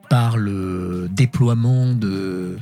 par 0.08 0.36
le 0.36 1.08
déploiement 1.10 1.94
de 1.94 2.58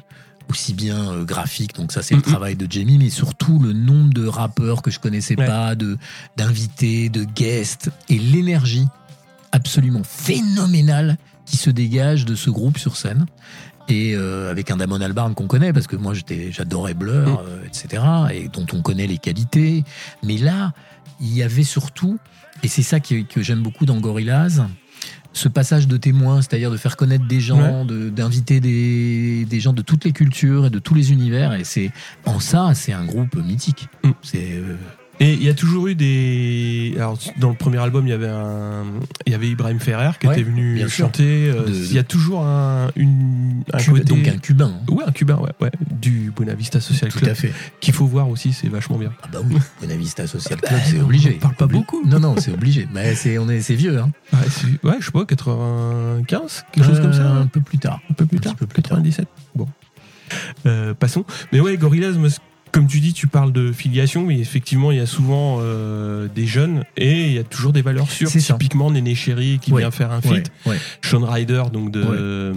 aussi 0.50 0.74
bien 0.74 1.10
euh, 1.12 1.24
graphique, 1.24 1.74
donc 1.74 1.92
ça 1.92 2.02
c'est 2.02 2.14
le 2.14 2.22
travail 2.22 2.56
de 2.56 2.66
Jamie, 2.70 2.98
mais 2.98 3.08
surtout 3.10 3.58
le 3.58 3.72
nombre 3.72 4.12
de 4.12 4.26
rappeurs 4.26 4.82
que 4.82 4.90
je 4.90 4.98
connaissais 4.98 5.38
Ouais. 5.38 5.46
pas, 5.46 5.74
de 5.74 5.96
d'invités, 6.36 7.08
de 7.08 7.24
guests, 7.24 7.90
et 8.08 8.18
l'énergie 8.18 8.86
absolument 9.52 10.02
phénoménale 10.04 11.16
qui 11.46 11.56
se 11.56 11.70
dégage 11.70 12.24
de 12.24 12.34
ce 12.34 12.50
groupe 12.50 12.78
sur 12.78 12.96
scène. 12.96 13.26
Et 13.88 14.14
euh, 14.14 14.50
avec 14.50 14.70
un 14.70 14.76
Damon 14.76 15.00
Albarn 15.00 15.34
qu'on 15.34 15.48
connaît, 15.48 15.72
parce 15.72 15.86
que 15.88 15.96
moi 15.96 16.14
j'étais, 16.14 16.52
j'adorais 16.52 16.94
Blur, 16.94 17.28
Mm. 17.28 17.38
euh, 17.46 17.64
etc., 17.66 18.02
et 18.32 18.48
dont 18.48 18.66
on 18.72 18.82
connaît 18.82 19.06
les 19.08 19.18
qualités. 19.18 19.82
Mais 20.22 20.36
là, 20.36 20.72
il 21.20 21.34
y 21.34 21.42
avait 21.42 21.64
surtout, 21.64 22.18
et 22.62 22.68
c'est 22.68 22.82
ça 22.84 23.00
que 23.00 23.16
j'aime 23.42 23.62
beaucoup 23.62 23.86
dans 23.86 23.98
Gorillaz, 23.98 24.62
ce 25.32 25.48
passage 25.48 25.86
de 25.86 25.96
témoins, 25.96 26.42
c'est-à-dire 26.42 26.70
de 26.70 26.76
faire 26.76 26.96
connaître 26.96 27.26
des 27.26 27.40
gens, 27.40 27.84
de- 27.84 28.08
d'inviter 28.08 28.60
des, 28.60 29.44
des 29.48 29.60
gens 29.60 29.72
de 29.72 29.82
toutes 29.82 30.04
les 30.04 30.12
cultures 30.12 30.66
et 30.66 30.70
de 30.70 30.78
tous 30.78 30.94
les 30.94 31.12
univers. 31.12 31.52
Et 31.54 31.64
c'est 31.64 31.90
en 32.26 32.40
ça, 32.40 32.72
c'est 32.74 32.92
un 32.92 33.04
groupe 33.04 33.36
mythique. 33.36 33.88
Mm. 34.02 34.10
C'est 34.22 34.52
euh, 34.54 34.76
Et 35.22 35.34
il 35.34 35.42
y 35.44 35.50
a 35.50 35.54
toujours 35.54 35.86
eu 35.86 35.94
des. 35.94 36.94
Alors, 36.96 37.18
dans 37.36 37.50
le 37.50 37.54
premier 37.54 37.76
album, 37.76 38.06
il 38.06 38.10
y 38.10 38.14
avait 38.14 38.26
un. 38.28 38.84
Il 39.26 39.32
y 39.32 39.34
avait 39.34 39.48
Ibrahim 39.48 39.78
Ferrer 39.78 40.12
qui 40.18 40.26
Ouais, 40.26 40.32
était 40.32 40.42
venu 40.42 40.88
chanter. 40.88 41.50
euh, 41.50 41.66
De- 41.66 41.74
Il 41.74 41.92
y 41.92 41.98
a 41.98 42.02
toujours 42.04 42.46
un, 42.46 42.90
une, 42.96 43.62
un 43.70 43.78
Cuba- 43.78 43.98
côté. 43.98 44.04
donc 44.14 44.26
un 44.28 44.38
cubain. 44.38 44.72
hein. 44.80 44.90
Ouais, 44.92 45.04
un 45.06 45.12
cubain, 45.12 45.36
ouais, 45.36 45.50
ouais. 45.60 45.70
Du 45.90 46.32
Buena 46.34 46.54
Social 46.80 47.10
Tout 47.10 47.18
Club. 47.18 47.30
à 47.32 47.34
fait. 47.34 47.52
Qu'il 47.80 47.92
faut 47.92 48.06
voir 48.06 48.30
aussi, 48.30 48.54
c'est 48.54 48.68
vachement 48.68 48.96
bien. 48.96 49.12
Ah 49.22 49.26
bah 49.30 49.40
oui, 49.46 49.56
Bonavista 49.82 50.26
Social 50.26 50.58
Club, 50.58 50.70
bah, 50.72 50.78
c'est 50.86 50.98
on 51.00 51.04
obligé. 51.04 51.32
parle 51.32 51.54
pas 51.54 51.66
beaucoup. 51.66 52.02
Non, 52.06 52.18
non, 52.18 52.36
c'est 52.38 52.52
obligé. 52.54 52.88
Mais 52.94 53.14
c'est, 53.14 53.36
on 53.36 53.48
est, 53.50 53.60
c'est 53.60 53.74
vieux, 53.74 53.98
hein. 53.98 54.10
Ouais, 54.32 54.38
c'est- 54.48 54.88
ouais, 54.88 54.96
je 55.00 55.04
sais 55.04 55.12
pas, 55.12 55.26
95 55.26 56.64
Quelque 56.72 56.84
chose 56.86 57.00
comme 57.00 57.12
ça 57.12 57.20
Euh, 57.22 57.42
Un 57.42 57.46
peu 57.46 57.60
plus 57.60 57.78
tard. 57.78 58.00
Un 58.10 58.14
peu 58.14 58.24
plus 58.26 58.38
Un 58.38 58.40
tard 58.40 58.54
peu 58.56 58.66
plus 58.66 58.82
tard. 58.82 58.96
97 58.96 59.26
Bon. 59.54 59.68
Euh, 60.66 60.94
passons. 60.94 61.24
Mais 61.52 61.60
ouais, 61.60 61.76
Gorillaz, 61.76 62.12
comme 62.72 62.86
tu 62.86 63.00
dis, 63.00 63.12
tu 63.12 63.26
parles 63.26 63.52
de 63.52 63.72
filiation, 63.72 64.24
mais 64.24 64.38
effectivement, 64.38 64.90
il 64.92 64.98
y 64.98 65.00
a 65.00 65.06
souvent 65.06 65.58
euh, 65.60 66.28
des 66.34 66.46
jeunes 66.46 66.84
et 66.96 67.26
il 67.26 67.32
y 67.32 67.38
a 67.38 67.44
toujours 67.44 67.72
des 67.72 67.82
valeurs 67.82 68.10
sûres. 68.10 68.28
C'est 68.28 68.40
ça. 68.40 68.54
Typiquement, 68.54 68.90
Néné 68.90 69.14
Chéri 69.14 69.58
qui 69.60 69.72
Ouais. 69.72 69.82
vient 69.82 69.90
faire 69.90 70.12
un 70.12 70.20
feat. 70.20 70.50
Ouais, 70.66 70.72
ouais. 70.72 70.78
Sean 71.02 71.24
Ryder, 71.24 71.64
donc 71.72 71.90
de. 71.90 72.00
Ouais. 72.02 72.08
euh, 72.12 72.54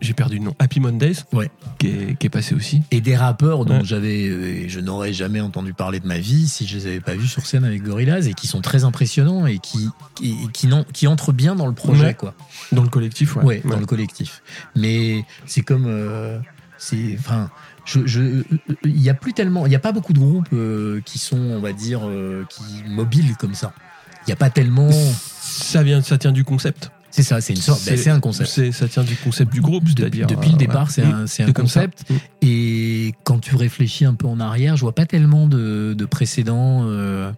J'ai 0.00 0.12
perdu 0.12 0.38
le 0.38 0.44
nom. 0.44 0.54
Happy 0.60 0.78
Mondays, 0.80 1.16
Ouais. 1.32 1.50
qui, 1.78 1.88
est, 1.88 2.18
qui 2.18 2.26
est 2.26 2.30
passé 2.30 2.54
aussi. 2.54 2.82
Et 2.92 3.00
des 3.00 3.16
rappeurs 3.16 3.64
dont 3.64 3.78
Ouais. 3.78 3.84
j'avais, 3.84 4.28
euh, 4.28 4.68
je 4.68 4.78
n'aurais 4.80 5.12
jamais 5.12 5.40
entendu 5.40 5.74
parler 5.74 5.98
de 5.98 6.06
ma 6.06 6.18
vie 6.18 6.46
si 6.46 6.66
je 6.68 6.76
les 6.76 6.86
avais 6.86 7.00
pas 7.00 7.14
vus 7.16 7.26
sur 7.26 7.44
scène 7.46 7.64
avec 7.64 7.82
Gorillaz 7.82 8.28
et 8.28 8.34
qui 8.34 8.46
sont 8.46 8.60
très 8.60 8.84
impressionnants 8.84 9.46
et 9.46 9.58
qui, 9.58 9.88
qui, 10.14 10.36
qui, 10.52 10.66
n'en- 10.68 10.84
qui 10.84 11.06
entrent 11.08 11.32
bien 11.32 11.56
dans 11.56 11.66
le 11.66 11.72
projet, 11.74 12.06
Ouais. 12.06 12.14
quoi. 12.14 12.34
Dans 12.70 12.82
le 12.84 12.88
collectif, 12.88 13.34
ouais. 13.36 13.44
Ouais, 13.44 13.62
dans 13.64 13.80
le 13.80 13.86
collectif. 13.86 14.42
Mais 14.76 15.24
c'est 15.46 15.62
comme, 15.62 15.86
euh, 15.88 16.38
c'est, 16.78 17.16
enfin, 17.18 17.50
je, 17.88 18.06
je, 18.06 18.42
il 18.84 19.00
y 19.00 19.08
a 19.10 19.14
plus 19.14 19.32
tellement, 19.32 19.64
il 19.66 19.72
y 19.72 19.76
a 19.76 19.80
pas 19.80 19.92
beaucoup 19.92 20.12
de 20.12 20.18
groupes 20.18 20.48
euh, 20.52 21.00
qui 21.04 21.18
sont, 21.18 21.38
on 21.38 21.60
va 21.60 21.72
dire, 21.72 22.00
euh, 22.04 22.44
qui 22.50 22.62
mobiles 22.88 23.36
comme 23.38 23.54
ça. 23.54 23.72
Il 24.26 24.30
y 24.30 24.32
a 24.32 24.36
pas 24.36 24.50
tellement. 24.50 24.90
Ça, 25.40 25.82
vient, 25.82 26.02
ça 26.02 26.18
tient 26.18 26.32
du 26.32 26.44
concept. 26.44 26.90
C'est 27.10 27.22
ça, 27.22 27.40
c'est 27.40 27.54
une 27.54 27.60
sorte, 27.60 27.82
ben, 27.86 27.96
c'est 27.96 28.10
un 28.10 28.20
concept. 28.20 28.70
Ça 28.72 28.86
tient 28.86 29.02
du 29.02 29.16
concept 29.16 29.50
du 29.50 29.62
groupe, 29.62 29.84
Depuis, 29.84 29.96
c'est-à-dire. 30.02 30.26
depuis 30.26 30.50
euh, 30.50 30.52
le 30.52 30.58
départ, 30.58 30.88
ouais. 30.98 31.24
c'est 31.26 31.42
un, 31.42 31.48
un 31.48 31.52
comme 31.52 31.64
concept. 31.64 32.04
Et 32.42 33.14
quand 33.24 33.38
tu 33.38 33.56
réfléchis 33.56 34.04
un 34.04 34.12
peu 34.14 34.26
en 34.26 34.38
arrière, 34.40 34.76
je 34.76 34.82
vois 34.82 34.94
pas 34.94 35.06
tellement 35.06 35.48
de, 35.48 35.94
de 35.96 36.04
précédents. 36.04 36.82
euh, 36.84 37.32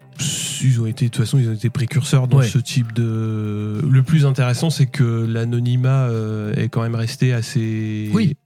Ils 0.62 0.80
ont 0.80 0.86
été, 0.86 1.04
de 1.04 1.10
toute 1.12 1.24
façon, 1.24 1.38
ils 1.38 1.48
ont 1.48 1.52
été 1.54 1.70
précurseurs 1.70 2.26
dans 2.26 2.38
Ouais. 2.38 2.48
ce 2.48 2.58
type 2.58 2.92
de. 2.92 3.80
Le 3.88 4.02
plus 4.02 4.26
intéressant, 4.26 4.70
c'est 4.70 4.86
que 4.86 5.24
l'anonymat 5.30 6.08
euh, 6.08 6.52
est 6.56 6.68
quand 6.68 6.82
même 6.82 6.96
resté 6.96 7.32
assez. 7.32 8.10
Oui. 8.12 8.36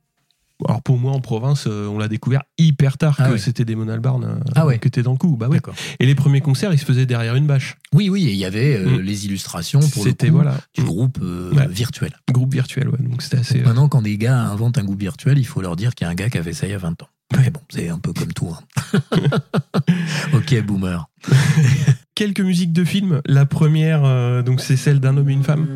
Alors 0.68 0.82
pour 0.82 0.98
moi, 0.98 1.12
en 1.12 1.20
province, 1.20 1.64
euh, 1.66 1.86
on 1.88 1.98
l'a 1.98 2.08
découvert 2.08 2.42
hyper 2.58 2.96
tard 2.98 3.16
Ah 3.18 3.26
que 3.28 3.32
ouais. 3.32 3.38
c'était 3.38 3.64
des 3.64 3.74
Albarn 3.74 4.24
euh, 4.24 4.34
Ah 4.54 4.66
ouais. 4.66 4.78
que 4.78 4.88
t'es 4.88 5.02
dans 5.02 5.12
le 5.12 5.18
coup. 5.18 5.36
Bah 5.36 5.48
ouais. 5.48 5.60
Et 6.00 6.06
les 6.06 6.14
premiers 6.14 6.40
concerts, 6.40 6.72
ils 6.72 6.78
se 6.78 6.84
faisaient 6.84 7.06
derrière 7.06 7.34
une 7.36 7.46
bâche. 7.46 7.76
Oui, 7.92 8.08
oui, 8.08 8.26
et 8.28 8.32
il 8.32 8.36
y 8.38 8.44
avait 8.44 8.76
euh, 8.76 8.98
Mm. 8.98 9.00
les 9.00 9.26
illustrations 9.26 9.80
pour 9.80 10.04
le 10.04 10.10
C'était 10.10 10.28
coup 10.28 10.34
voilà, 10.34 10.56
du 10.74 10.82
groupe 10.82 11.18
euh, 11.22 11.52
Ouais. 11.54 11.66
virtuel. 11.68 12.12
groupe 12.30 12.52
virtuel. 12.52 12.88
Ouais. 12.88 12.98
Donc 13.00 13.22
c'était 13.22 13.38
assez. 13.38 13.60
Maintenant, 13.60 13.88
quand 13.88 14.02
des 14.02 14.16
gars 14.18 14.40
inventent 14.40 14.78
un 14.78 14.84
groupe 14.84 15.00
virtuel, 15.00 15.38
il 15.38 15.44
faut 15.46 15.60
leur 15.60 15.76
dire 15.76 15.94
qu'il 15.94 16.06
y 16.06 16.08
a 16.08 16.10
un 16.10 16.14
gars 16.14 16.30
qui 16.30 16.38
a 16.38 16.42
fait 16.42 16.52
ça 16.52 16.66
il 16.66 16.70
y 16.70 16.74
a 16.74 16.78
20 16.78 17.02
ans. 17.02 17.08
Mais 17.36 17.50
bon, 17.50 17.60
c'est 17.70 17.88
un 17.88 17.98
peu 17.98 18.12
comme 18.12 18.32
tout. 18.32 18.48
hein. 18.54 19.00
ok, 20.34 20.62
boomer. 20.64 21.08
Quelques 22.14 22.40
musiques 22.40 22.72
de 22.72 22.84
films. 22.84 23.22
La 23.26 23.44
première, 23.46 24.04
euh, 24.04 24.42
donc 24.42 24.60
c'est 24.60 24.76
celle 24.76 25.00
d'un 25.00 25.16
homme 25.16 25.28
et 25.30 25.32
une 25.32 25.42
femme. 25.42 25.66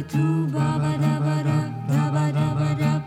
Chante 0.00 0.08
tout 0.08 0.46
babadabada, 0.52 1.70
dabadabada. 1.88 3.02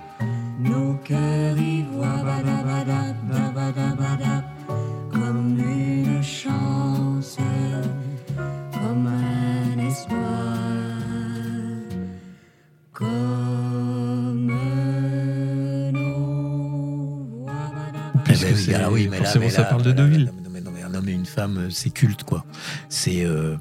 Nos 0.59 0.93
cœurs 1.03 1.57
y 1.57 1.83
voient 1.83 2.23
badabada, 2.23 3.13
dabadabada. 3.31 4.43
Comme 5.11 5.57
une 5.59 6.21
chance, 6.23 7.37
comme 8.73 9.07
un 9.07 9.79
espoir, 9.79 10.19
comme 12.91 14.47
nos 15.91 17.25
voix 17.39 17.53
badabada. 17.75 18.23
Puisque 18.25 18.43
Eh 18.43 18.45
ben 18.45 18.53
oui, 18.55 18.61
c'est- 18.65 18.85
oui, 18.87 19.07
mais 19.09 19.17
là, 19.17 19.23
forcément, 19.23 19.45
mais 19.45 19.51
ça 19.51 19.61
là, 19.63 19.67
parle 19.69 19.83
de 19.83 19.91
Deauville. 19.91 20.25
Non, 20.25 20.49
mais, 20.51 20.61
non, 20.61 20.71
mais 20.71 20.83
un 20.83 20.93
homme 20.93 21.09
et 21.09 21.13
une 21.13 21.25
femme, 21.25 21.69
c'est 21.71 21.89
culte, 21.89 22.23
quoi. 22.23 22.45
C'est 22.89 23.23
euh, 23.25 23.57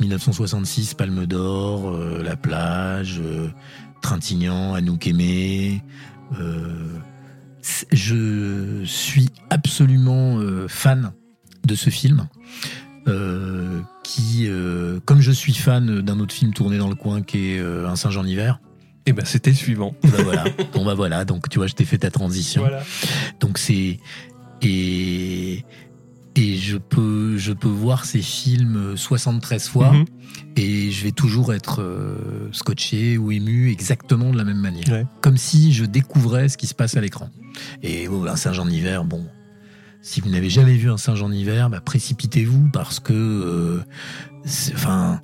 1966, 0.00 0.94
Palme 0.94 1.26
d'Or, 1.26 1.90
euh, 1.90 2.22
La 2.22 2.36
plage, 2.36 3.20
euh, 3.22 3.48
Trintignant, 4.02 4.74
Anouk 4.74 5.06
Aimé. 5.06 5.82
euh, 6.40 6.98
je 7.92 8.82
suis 8.84 9.28
absolument 9.50 10.38
euh, 10.38 10.66
fan 10.68 11.12
de 11.66 11.74
ce 11.74 11.90
film. 11.90 12.26
qui, 14.04 14.48
comme 15.04 15.20
je 15.20 15.30
suis 15.32 15.52
fan 15.54 16.00
d'un 16.00 16.20
autre 16.20 16.34
film 16.34 16.52
tourné 16.54 16.78
dans 16.78 16.88
le 16.88 16.94
coin 16.94 17.22
qui 17.22 17.50
est 17.52 17.60
Un 17.60 17.96
singe 17.96 18.16
en 18.16 18.24
hiver, 18.24 18.60
Et 19.06 19.12
ben 19.12 19.24
c'était 19.24 19.50
le 19.50 19.56
suivant. 19.56 19.94
ben 20.04 20.22
voilà, 20.22 20.44
bon 20.72 20.84
bah 20.84 20.94
voilà, 20.94 21.24
donc 21.24 21.48
tu 21.48 21.58
vois, 21.58 21.66
je 21.66 21.74
t'ai 21.74 21.84
fait 21.84 21.98
ta 21.98 22.10
transition. 22.10 22.62
Voilà. 22.62 22.82
Donc 23.40 23.58
c'est 23.58 23.98
et 24.62 25.64
et 26.40 26.56
je 26.56 26.76
peux 26.78 27.36
je 27.36 27.52
peux 27.52 27.68
voir 27.68 28.04
ces 28.04 28.22
films 28.22 28.96
73 28.96 29.68
fois 29.68 29.92
Mhm. 29.92 30.04
et 30.56 30.90
je 30.90 31.04
vais 31.04 31.12
toujours 31.12 31.52
être 31.54 31.80
euh, 31.82 32.48
scotché 32.52 33.18
ou 33.18 33.30
ému 33.32 33.70
exactement 33.70 34.30
de 34.30 34.36
la 34.38 34.44
même 34.44 34.60
manière, 34.60 34.88
Ouais. 34.88 35.04
comme 35.20 35.36
si 35.36 35.72
je 35.72 35.84
découvrais 35.84 36.48
ce 36.48 36.56
qui 36.56 36.66
se 36.66 36.74
passe 36.74 36.96
à 36.96 37.00
l'écran. 37.00 37.30
Et 37.82 38.08
oh, 38.08 38.26
un 38.26 38.36
singe 38.36 38.58
en 38.58 38.68
hiver, 38.68 39.04
bon. 39.04 39.26
Si 40.02 40.20
vous 40.22 40.30
n'avez 40.30 40.48
jamais 40.48 40.76
vu 40.76 40.90
un 40.90 40.96
singe 40.96 41.22
en 41.22 41.30
hiver, 41.30 41.68
bah, 41.68 41.80
précipitez-vous 41.82 42.70
parce 42.72 43.00
que, 43.00 43.12
euh, 43.12 43.80
enfin, 44.74 45.20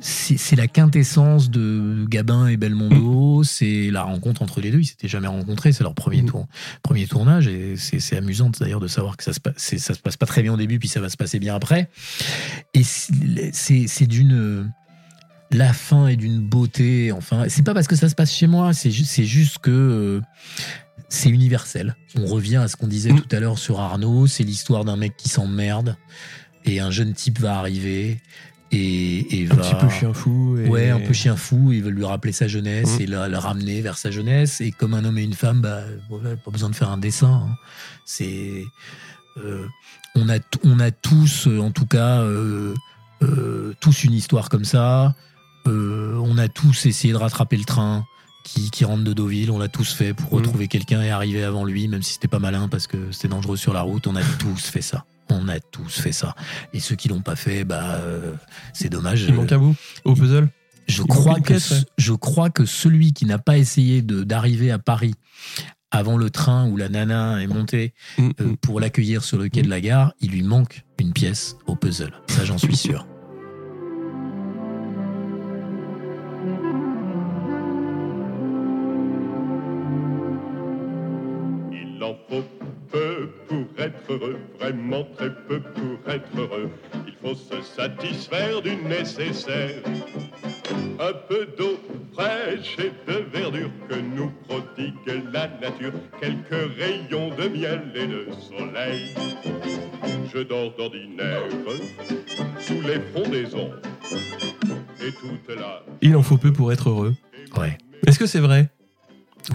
c'est 0.00 0.56
la 0.56 0.66
quintessence 0.66 1.50
de 1.50 2.04
Gabin 2.08 2.46
et 2.48 2.56
Belmondo. 2.56 3.42
C'est 3.44 3.90
la 3.90 4.02
rencontre 4.02 4.42
entre 4.42 4.60
les 4.60 4.70
deux. 4.70 4.80
Ils 4.80 4.86
s'étaient 4.86 5.08
jamais 5.08 5.26
rencontrés. 5.28 5.72
C'est 5.72 5.82
leur 5.84 5.94
premier 5.94 6.22
Mhm. 6.22 6.28
tour, 6.28 6.48
premier 6.82 7.06
tournage. 7.06 7.46
Et 7.48 7.76
c'est 7.76 8.16
amusant 8.16 8.50
d'ailleurs 8.58 8.80
de 8.80 8.88
savoir 8.88 9.16
que 9.16 9.24
ça 9.24 9.32
se 9.32 9.40
passe, 9.40 9.56
ça 9.76 9.94
se 9.94 9.98
passe 10.00 10.16
pas 10.16 10.26
très 10.26 10.42
bien 10.42 10.54
au 10.54 10.56
début, 10.56 10.78
puis 10.78 10.88
ça 10.88 11.00
va 11.00 11.08
se 11.08 11.16
passer 11.16 11.38
bien 11.38 11.54
après. 11.54 11.90
Et 12.74 12.82
c'est- 12.82 14.06
d'une 14.06 14.72
la 15.52 15.72
fin 15.72 16.06
est 16.06 16.16
d'une 16.16 16.40
beauté. 16.40 17.10
Enfin, 17.12 17.44
c'est 17.48 17.64
pas 17.64 17.74
parce 17.74 17.88
que 17.88 17.96
ça 17.96 18.08
se 18.08 18.14
passe 18.14 18.32
chez 18.32 18.46
moi. 18.46 18.72
C'est 18.72 18.90
juste, 18.92 19.10
c'est 19.10 19.24
juste 19.24 19.58
que 19.58 19.70
euh, 19.70 20.20
c'est 21.08 21.28
universel. 21.28 21.96
On 22.16 22.24
revient 22.26 22.56
à 22.56 22.68
ce 22.68 22.76
qu'on 22.76 22.86
disait 22.86 23.12
Mm. 23.12 23.20
tout 23.20 23.36
à 23.36 23.40
l'heure 23.40 23.58
sur 23.58 23.80
Arnaud. 23.80 24.26
C'est 24.28 24.44
l'histoire 24.44 24.84
d'un 24.84 24.96
mec 24.96 25.16
qui 25.16 25.28
s'emmerde 25.28 25.96
et 26.64 26.78
un 26.78 26.90
jeune 26.92 27.14
type 27.14 27.40
va 27.40 27.58
arriver 27.58 28.20
et, 28.72 29.40
et 29.42 29.50
Un 29.50 29.54
va 29.54 29.62
petit 29.62 29.74
peu 29.80 29.88
chien 29.88 30.12
fou. 30.14 30.56
Et... 30.58 30.68
Ouais, 30.68 30.90
un 30.90 31.00
peu 31.00 31.12
chien 31.12 31.36
fou, 31.36 31.72
il 31.72 31.82
veut 31.82 31.90
lui 31.90 32.04
rappeler 32.04 32.32
sa 32.32 32.46
jeunesse 32.48 32.98
Mm. 32.98 33.02
et 33.02 33.06
la, 33.06 33.28
la 33.28 33.40
ramener 33.40 33.80
vers 33.80 33.98
sa 33.98 34.10
jeunesse. 34.10 34.60
Et 34.60 34.70
comme 34.70 34.94
un 34.94 35.04
homme 35.04 35.18
et 35.18 35.24
une 35.24 35.34
femme, 35.34 35.60
bah, 35.60 35.80
voilà, 36.08 36.36
pas 36.36 36.50
besoin 36.50 36.70
de 36.70 36.76
faire 36.76 36.90
un 36.90 36.98
dessin. 36.98 37.46
hein. 37.50 37.54
C'est, 38.04 38.64
euh, 39.38 39.66
on 40.14 40.28
a, 40.28 40.38
on 40.64 40.80
a 40.80 40.90
tous, 40.90 41.46
euh, 41.48 41.58
en 41.60 41.70
tout 41.70 41.86
cas, 41.86 42.20
euh, 42.20 42.74
euh, 43.22 43.74
tous 43.80 44.04
une 44.04 44.12
histoire 44.14 44.48
comme 44.48 44.64
ça. 44.64 45.14
Euh, 45.66 46.16
on 46.24 46.38
a 46.38 46.48
tous 46.48 46.86
essayé 46.86 47.12
de 47.12 47.18
rattraper 47.18 47.56
le 47.56 47.64
train 47.64 48.04
qui, 48.44 48.70
qui 48.70 48.84
rentre 48.84 49.04
de 49.04 49.12
Deauville. 49.12 49.50
On 49.50 49.58
l'a 49.58 49.68
tous 49.68 49.92
fait 49.92 50.14
pour 50.14 50.32
Mm. 50.32 50.36
retrouver 50.36 50.68
quelqu'un 50.68 51.02
et 51.02 51.10
arriver 51.10 51.44
avant 51.44 51.64
lui, 51.64 51.86
même 51.88 52.02
si 52.02 52.14
c'était 52.14 52.28
pas 52.28 52.38
malin 52.38 52.68
parce 52.68 52.86
que 52.86 53.12
c'était 53.12 53.28
dangereux 53.28 53.56
sur 53.56 53.72
la 53.74 53.82
route. 53.82 54.06
On 54.06 54.16
a 54.16 54.22
tous 54.38 54.64
fait 54.66 54.80
ça. 54.82 55.04
On 55.30 55.48
a 55.48 55.60
tous 55.60 56.00
fait 56.00 56.12
ça. 56.12 56.34
Et 56.72 56.80
ceux 56.80 56.96
qui 56.96 57.08
l'ont 57.08 57.22
pas 57.22 57.36
fait, 57.36 57.64
bah, 57.64 58.00
euh, 58.02 58.32
c'est 58.72 58.88
dommage. 58.88 59.22
Il 59.22 59.34
manque 59.34 59.52
un 59.52 59.58
bout 59.58 59.76
au 60.04 60.14
puzzle? 60.14 60.48
Je 60.88 61.02
crois, 61.02 61.36
que, 61.36 61.42
pièce, 61.42 61.70
ouais. 61.70 61.84
je 61.98 62.12
crois 62.12 62.50
que 62.50 62.64
celui 62.64 63.12
qui 63.12 63.24
n'a 63.24 63.38
pas 63.38 63.58
essayé 63.58 64.02
d'arriver 64.02 64.72
à 64.72 64.78
Paris 64.80 65.14
avant 65.92 66.16
le 66.16 66.30
train 66.30 66.68
où 66.68 66.76
la 66.76 66.88
nana 66.88 67.40
est 67.42 67.46
montée 67.46 67.94
Mm, 68.18 68.30
euh, 68.40 68.44
mm. 68.44 68.56
pour 68.58 68.80
l'accueillir 68.80 69.24
sur 69.24 69.38
le 69.38 69.48
quai 69.48 69.62
de 69.62 69.70
la 69.70 69.80
gare, 69.80 70.12
il 70.20 70.30
lui 70.30 70.42
manque 70.42 70.84
une 70.98 71.12
pièce 71.12 71.56
au 71.66 71.76
puzzle. 71.76 72.12
Ça, 72.28 72.44
j'en 72.44 72.58
suis 72.58 72.76
sûr. 72.76 73.06
Heureux, 84.10 84.38
vraiment 84.58 85.04
très 85.16 85.30
peu 85.48 85.60
pour 85.60 86.12
être 86.12 86.28
heureux. 86.38 86.70
Il 87.06 87.14
faut 87.22 87.34
se 87.34 87.60
satisfaire 87.62 88.60
du 88.62 88.76
nécessaire. 88.76 89.82
Un 90.98 91.12
peu 91.28 91.46
d'eau 91.56 91.78
fraîche 92.12 92.76
et 92.78 92.92
de 93.10 93.18
verdure 93.32 93.70
que 93.88 93.94
nous 93.94 94.30
prodigue 94.48 94.94
la 95.32 95.48
nature. 95.60 95.92
Quelques 96.20 96.76
rayons 96.78 97.30
de 97.36 97.48
miel 97.48 97.82
et 97.94 98.06
de 98.06 98.26
soleil. 98.32 99.14
Je 100.32 100.40
dors 100.40 100.74
d'ordinaire 100.76 101.42
sous 102.58 102.80
les 102.82 103.00
frondaisons. 103.12 103.70
Et 105.02 105.12
toute 105.12 105.56
la 105.56 105.82
Il 106.02 106.14
en 106.16 106.22
faut 106.22 106.36
peu 106.36 106.52
pour 106.52 106.72
être 106.72 106.90
heureux. 106.90 107.14
Ouais. 107.56 107.78
Est-ce 108.06 108.18
que 108.18 108.26
c'est 108.26 108.40
vrai? 108.40 108.68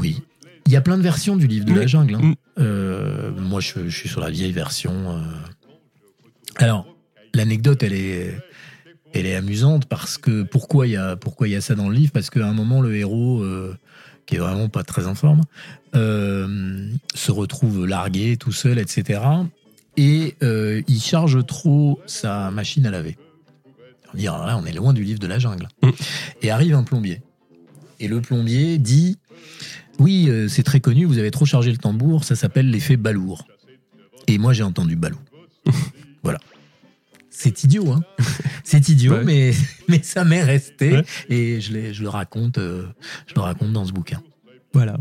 Oui. 0.02 0.22
Il 0.66 0.72
y 0.72 0.76
a 0.76 0.82
plein 0.82 0.98
de 0.98 1.04
versions 1.04 1.36
du 1.36 1.46
livre 1.46 1.66
de 1.66 1.74
la 1.74 1.86
jungle. 1.86 2.16
hein. 2.16 2.34
Euh, 2.58 3.32
moi, 3.32 3.60
je, 3.60 3.88
je 3.88 3.96
suis 3.96 4.10
sur 4.10 4.22
la 4.22 4.30
vieille 4.30 4.52
version. 4.52 5.12
euh. 5.12 5.22
Alors, 6.58 6.88
l'anecdote, 7.34 7.84
elle 7.84 7.94
est, 7.94 8.38
elle 9.14 9.26
est 9.26 9.36
amusante 9.36 9.86
parce 9.86 10.18
que 10.18 10.44
pourquoi 10.44 10.88
il 10.88 10.94
y 10.94 10.98
a, 10.98 11.16
pourquoi 11.16 11.48
il 11.48 11.52
y 11.52 11.56
a 11.56 11.62
ça 11.62 11.76
dans 11.76 11.90
le 11.90 11.96
livre? 11.96 12.12
Parce 12.12 12.30
qu'à 12.30 12.48
un 12.48 12.54
moment, 12.54 12.82
le 12.82 12.96
héros, 12.96 13.42
euh, 13.42 13.78
qui 14.26 14.36
est 14.36 14.40
vraiment 14.40 14.70
pas 14.70 14.84
très 14.84 15.06
en 15.08 15.16
forme, 15.16 15.44
euh, 15.96 16.90
se 17.14 17.32
retrouve 17.32 17.86
largué, 17.86 18.38
tout 18.38 18.52
seul, 18.52 18.80
etc. 18.80 19.22
Et 19.98 20.36
euh, 20.44 20.82
il 20.88 21.00
charge 21.02 21.46
trop 21.46 22.02
sa 22.06 22.52
machine 22.52 22.86
à 22.86 22.92
laver. 22.92 23.18
On 24.14 24.18
dit, 24.18 24.28
alors 24.28 24.46
là, 24.46 24.58
on 24.58 24.66
est 24.66 24.74
loin 24.74 24.94
du 24.94 25.04
livre 25.04 25.20
de 25.20 25.28
la 25.28 25.40
jungle. 25.40 25.68
Mm. 25.82 25.90
Et 26.42 26.52
arrive 26.52 26.76
un 26.76 26.84
plombier. 26.84 27.22
Et 28.00 28.08
le 28.08 28.20
plombier 28.22 28.78
dit 28.78 29.18
Oui, 30.00 30.28
euh, 30.30 30.48
c'est 30.48 30.64
très 30.64 30.80
connu, 30.80 31.06
vous 31.06 31.18
avez 31.18 31.32
trop 31.32 31.46
chargé 31.46 31.72
le 31.72 31.78
tambour, 31.78 32.24
ça 32.24 32.36
s'appelle 32.36 32.70
l'effet 32.70 32.98
balourd. 32.98 33.48
Et 34.28 34.38
moi, 34.38 34.54
j'ai 34.54 34.64
entendu 34.64 34.96
balou. 34.96 35.20
voilà. 36.24 36.40
C'est 37.30 37.64
idiot, 37.64 37.92
hein 37.92 38.02
C'est 38.64 38.90
idiot, 38.90 39.14
Ouais. 39.14 39.24
mais, 39.24 39.54
mais 39.88 40.02
ça 40.04 40.24
m'est 40.26 40.44
resté. 40.44 40.94
Ouais. 40.94 41.04
Et 41.30 41.62
je 41.62 42.02
le 42.02 42.10
raconte, 42.10 42.58
euh, 42.58 42.88
je 43.28 43.34
le 43.36 43.42
raconte 43.42 43.74
dans 43.74 43.86
ce 43.86 43.92
bouquin. 43.92 44.22
Voilà. 44.74 44.98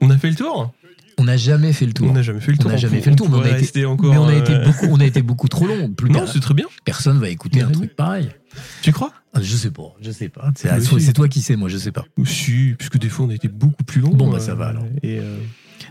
On 0.00 0.10
a 0.10 0.16
fait 0.18 0.30
le 0.30 0.36
tour? 0.36 0.72
On 1.20 1.24
n'a 1.24 1.36
jamais 1.36 1.72
fait 1.74 1.84
le 1.86 1.92
tour. 1.92 2.08
On 2.08 2.12
n'a 2.14 2.22
jamais 2.22 2.40
fait 2.40 2.50
le 2.52 2.56
On 2.58 2.62
tour. 2.62 2.70
n'a 2.70 2.76
jamais 2.78 3.00
fait 3.02 3.10
le 3.10 3.16
tour, 3.16 3.28
mais 3.28 3.36
on 3.36 3.42
a 3.42 3.58
été- 3.58 3.84
encore. 3.84 4.10
mais 4.10 4.16
on 4.18 4.26
a, 4.26 4.34
été 4.34 4.52
euh, 4.54 4.64
beaucoup, 4.64 4.86
on 4.90 5.00
a 5.00 5.04
été 5.04 5.20
beaucoup 5.22 5.48
trop 5.48 5.66
long. 5.66 5.90
Plus 5.90 6.10
Non, 6.10 6.26
c'est 6.26 6.40
très 6.40 6.54
bien. 6.54 6.66
personne 6.84 7.18
va 7.18 7.28
écouter 7.28 7.60
un 7.60 7.70
truc 7.70 7.94
pareil. 7.94 8.30
Tu 8.82 8.90
crois? 8.92 9.12
Ah, 9.34 9.40
Je 9.42 9.54
sais 9.56 9.70
pas, 9.70 9.94
je 10.00 10.10
sais 10.10 10.28
pas. 10.28 10.50
C'est 10.56 10.72
Mais 10.72 10.80
c'est 10.80 10.98
si. 11.00 11.12
toi 11.12 11.28
qui 11.28 11.40
sais, 11.42 11.54
moi, 11.56 11.68
je 11.68 11.76
sais 11.76 11.92
pas. 11.92 12.04
Si, 12.24 12.74
puisque 12.78 12.98
des 12.98 13.08
fois 13.08 13.26
on 13.26 13.30
a 13.30 13.34
été 13.34 13.48
beaucoup 13.48 13.84
plus 13.84 14.00
long. 14.00 14.08
Bon, 14.10 14.28
bah, 14.30 14.40
ça 14.40 14.54
va, 14.54 14.68
alors. 14.68 14.84
Et 15.02 15.18
euh, 15.20 15.36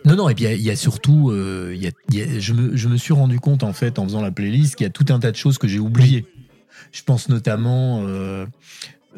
Non, 0.05 0.15
non, 0.15 0.29
et 0.29 0.35
puis 0.35 0.45
il 0.45 0.47
y 0.49 0.51
a- 0.51 0.55
il 0.55 0.61
y, 0.61 0.71
a 0.71 0.75
surtout, 0.75 1.29
euh, 1.31 1.71
il 1.75 1.81
y 1.81 1.87
a- 1.87 1.91
il 2.11 2.15
y 2.17 2.21
a- 2.21 2.39
je, 2.39 2.53
me, 2.53 2.75
je 2.75 2.87
me 2.89 2.97
suis 2.97 3.13
rendu 3.13 3.39
compte 3.39 3.63
en 3.63 3.71
fait 3.73 3.97
en 3.99 4.03
faisant 4.05 4.21
la 4.21 4.31
playlist 4.31 4.75
qu'il 4.75 4.85
y 4.85 4.87
a 4.87 4.91
tout 4.91 5.05
un 5.09 5.19
tas 5.19 5.31
de 5.31 5.37
choses 5.37 5.57
que 5.57 5.67
j'ai 5.67 5.79
oubliées. 5.79 6.25
Je 6.91 7.01
pense 7.03 7.29
notamment 7.29 8.03
euh, 8.05 8.45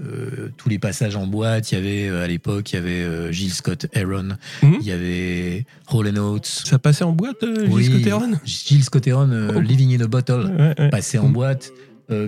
euh, 0.02 0.49
tous 0.58 0.70
les 0.70 0.80
passages 0.80 1.16
en 1.16 1.28
boîte. 1.28 1.72
Il 1.72 1.76
y 1.76 1.78
avait 1.78 2.10
euh, 2.10 2.24
à 2.24 2.28
l'époque, 2.28 2.72
il 2.72 2.76
y 2.76 2.80
avait 2.80 3.04
euh, 3.04 3.32
Gilles 3.32 3.54
Scott 3.54 3.86
Heron, 3.93 4.30
Mhm. 4.64 4.78
il 4.82 4.86
y 4.88 4.91
avait 4.91 5.66
Hall 5.91 6.18
Oates. 6.18 6.45
ça 6.66 6.80
passait 6.80 7.04
en 7.04 7.12
boîte, 7.14 7.43
Oui, 7.70 7.84
Gilles 7.84 7.93
Scott-Heron 8.02 8.32
Gilles 8.45 8.84
Scott 8.84 9.08
Oh. 9.08 9.60
Living 9.60 9.95
in 9.99 10.04
a 10.04 10.08
Bottle, 10.08 10.52
Ouais, 10.58 10.74
ouais. 10.80 10.89
passé 10.89 11.18
en 11.18 11.28
Mhm. 11.28 11.34
boîte. 11.34 11.72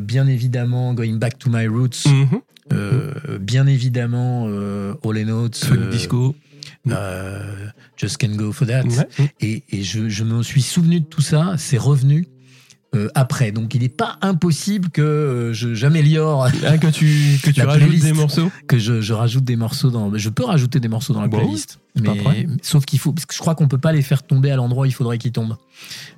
Bien 0.01 0.27
évidemment, 0.27 0.93
Going 0.93 1.15
Back 1.17 1.37
to 1.39 1.49
My 1.49 1.67
Roots. 1.67 2.05
Mhm. 2.07 2.39
Euh, 2.71 3.11
bien 3.41 3.67
évidemment, 3.67 4.45
Hall 4.45 5.29
Oates. 5.29 5.57
Funk 5.65 5.89
disco. 5.91 6.35
Just 7.97 8.17
Can 8.19 8.35
Go 8.35 8.51
for 8.51 8.67
That. 8.67 8.83
Ouais. 8.83 9.29
Et, 9.41 9.63
et 9.71 9.83
je, 9.83 10.09
je 10.09 10.23
me 10.23 10.41
suis 10.43 10.61
souvenu 10.61 10.99
de 11.01 11.05
tout 11.05 11.21
ça, 11.21 11.55
c'est 11.57 11.77
revenu 11.77 12.27
euh, 12.95 13.09
après. 13.15 13.51
Donc 13.51 13.73
il 13.75 13.81
n'est 13.81 13.89
pas 13.89 14.17
impossible 14.21 14.89
que 14.89 15.01
euh, 15.01 15.53
j'améliore, 15.53 16.47
Ah, 16.65 16.77
que 16.77 16.87
tu, 16.87 17.39
que 17.43 17.49
tu 17.51 17.61
rajoutes 17.65 17.83
playlist. 17.87 18.05
des 18.05 18.13
morceaux 18.13 18.51
que 18.67 18.77
je, 18.79 19.01
je 19.01 19.13
rajoute 19.13 19.43
des 19.43 19.55
morceaux 19.55 19.89
dans. 19.89 20.15
Je 20.17 20.29
peux 20.29 20.45
rajouter 20.45 20.79
des 20.79 20.87
morceaux 20.87 21.13
dans 21.13 21.21
la 21.21 21.27
Bon, 21.27 21.37
playlist. 21.39 21.79
Mais, 22.01 22.47
sauf 22.63 22.85
qu'il 22.85 22.97
faut. 22.97 23.11
Parce 23.13 23.27
que 23.27 23.35
je 23.35 23.39
crois 23.39 23.53
qu'on 23.53 23.67
peut 23.67 23.77
pas 23.77 23.91
les 23.91 24.01
faire 24.01 24.23
tomber 24.23 24.49
à 24.49 24.55
l'endroit 24.55 24.83
où 24.83 24.85
il 24.85 24.93
faudrait 24.93 25.19
qu'ils 25.19 25.31
tombent. 25.31 25.57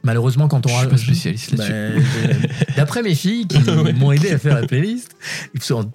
Malheureusement, 0.04 0.48
quand 0.48 0.66
on 0.66 0.70
Je 0.70 0.74
suis 0.76 0.86
pas 0.86 0.92
rajoute- 0.92 1.06
spécialiste 1.06 1.52
là-dessus. 1.58 1.72
Bah, 2.28 2.34
je- 2.70 2.76
D'après 2.78 3.04
mes 3.04 3.14
filles 3.16 3.46
qui 3.48 3.60
m'ont 4.00 4.12
aidé 4.14 4.32
à 4.32 4.38
faire 4.38 4.56
la 4.56 4.66
playlist, 4.68 5.16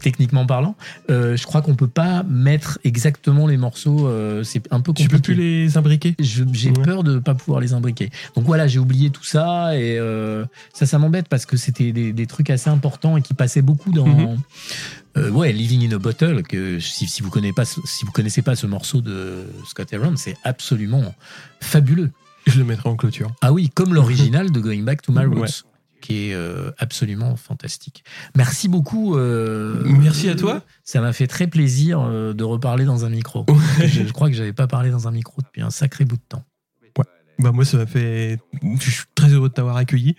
techniquement 0.02 0.44
parlant, 0.46 0.74
euh, 1.10 1.36
je 1.36 1.44
crois 1.46 1.62
qu'on 1.62 1.74
peut 1.74 1.86
pas 1.88 2.22
mettre 2.24 2.78
exactement 2.84 3.46
les 3.46 3.56
morceaux. 3.56 4.06
euh, 4.06 4.42
c'est 4.44 4.62
un 4.70 4.80
peu 4.80 4.92
tu 4.92 5.04
compliqué. 5.04 5.08
peux 5.08 5.20
plus 5.22 5.34
les 5.34 5.76
imbriquer? 5.76 6.14
J'ai 6.18 6.42
Ouais. 6.70 6.72
peur 6.84 7.02
de 7.02 7.18
pas 7.18 7.34
pouvoir 7.34 7.60
les 7.60 7.72
imbriquer. 7.72 8.10
Donc 8.36 8.44
voilà, 8.44 8.66
j'ai 8.66 8.78
oublié 8.78 9.10
tout 9.10 9.24
ça 9.24 9.76
et 9.78 9.98
euh, 9.98 10.44
ça, 10.72 10.86
ça 10.86 10.98
m'embête 10.98 11.28
parce 11.28 11.46
que 11.46 11.56
c'était 11.56 11.92
des, 11.92 12.12
des 12.12 12.26
trucs 12.26 12.50
assez 12.50 12.70
importants 12.70 13.16
et 13.16 13.22
qui 13.22 13.34
passaient 13.34 13.62
beaucoup 13.62 13.90
dans. 13.92 14.06
Mhm. 14.06 14.38
Euh, 15.16 15.30
ouais, 15.30 15.52
Living 15.52 15.88
in 15.90 15.96
a 15.96 15.98
Bottle, 15.98 16.42
que 16.44 16.78
si, 16.78 17.06
si 17.08 17.22
vous 17.22 17.30
connaissez 17.30 17.52
pas, 17.52 17.64
ce- 17.64 17.80
si 17.84 18.04
vous 18.04 18.12
connaissez 18.12 18.42
pas 18.42 18.54
ce 18.54 18.66
morceau 18.66 19.00
de 19.00 19.44
Scott 19.66 19.92
Aaron, 19.92 20.14
c'est 20.16 20.36
absolument 20.44 21.14
fabuleux. 21.60 22.10
Je 22.46 22.58
le 22.58 22.64
mettrai 22.64 22.88
en 22.88 22.96
clôture. 22.96 23.30
Ah 23.42 23.52
oui, 23.52 23.68
comme 23.70 23.92
l'original 23.94 24.50
de 24.50 24.60
Going 24.60 24.82
Back 24.82 25.02
to 25.02 25.12
My 25.12 25.24
Roots, 25.26 25.40
Ouais. 25.40 25.48
qui 26.00 26.28
est 26.30 26.34
euh, 26.34 26.70
absolument 26.78 27.36
fantastique. 27.36 28.02
Merci 28.36 28.68
beaucoup. 28.68 29.16
euh, 29.16 29.82
Merci 29.84 30.28
à 30.28 30.34
toi. 30.36 30.62
Ça 30.84 31.00
m'a 31.00 31.12
fait 31.12 31.26
très 31.26 31.48
plaisir 31.48 32.00
euh, 32.00 32.32
de 32.32 32.44
reparler 32.44 32.84
dans 32.84 33.04
un 33.04 33.10
micro. 33.10 33.44
je, 33.80 33.86
je 34.06 34.12
crois 34.12 34.28
que 34.30 34.34
j'avais 34.36 34.52
pas 34.54 34.66
parlé 34.68 34.90
dans 34.90 35.08
un 35.08 35.10
micro 35.10 35.42
depuis 35.42 35.60
un 35.60 35.70
sacré 35.70 36.04
bout 36.04 36.16
de 36.16 36.22
temps. 36.28 36.44
Bah 37.42 37.52
moi 37.52 37.64
ça 37.64 37.78
m'a 37.78 37.86
fait, 37.86 38.38
je 38.80 38.90
suis 38.90 39.04
très 39.14 39.28
heureux 39.30 39.48
de 39.48 39.54
t'avoir 39.54 39.76
accueilli. 39.76 40.14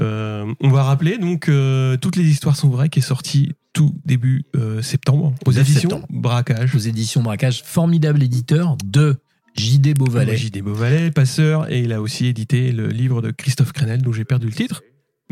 Euh, 0.00 0.52
on 0.60 0.70
va 0.70 0.82
rappeler 0.82 1.16
donc 1.18 1.48
euh, 1.48 1.96
toutes 1.96 2.16
les 2.16 2.24
histoires 2.28 2.56
sont 2.56 2.68
vraies 2.68 2.88
qui 2.88 2.98
est 2.98 3.02
sorti 3.02 3.52
tout 3.72 3.94
début 4.04 4.44
euh, 4.56 4.82
septembre 4.82 5.34
aux 5.46 5.52
9 5.52 5.60
éditions 5.60 5.80
septembre. 5.90 6.06
Braquage. 6.10 6.74
aux 6.74 6.78
éditions 6.78 7.22
Braquage, 7.22 7.62
formidable 7.64 8.22
éditeur 8.22 8.76
de 8.84 9.16
J.D. 9.54 9.94
Beauvalet. 9.94 10.36
J.D. 10.36 10.60
Beauvalet, 10.60 11.10
Passeur, 11.10 11.70
et 11.70 11.80
il 11.80 11.92
a 11.92 12.00
aussi 12.02 12.26
édité 12.26 12.72
le 12.72 12.88
livre 12.88 13.22
de 13.22 13.30
Christophe 13.30 13.72
Crenel 13.72 14.02
dont 14.02 14.12
j'ai 14.12 14.24
perdu 14.24 14.46
le 14.46 14.52
titre, 14.52 14.82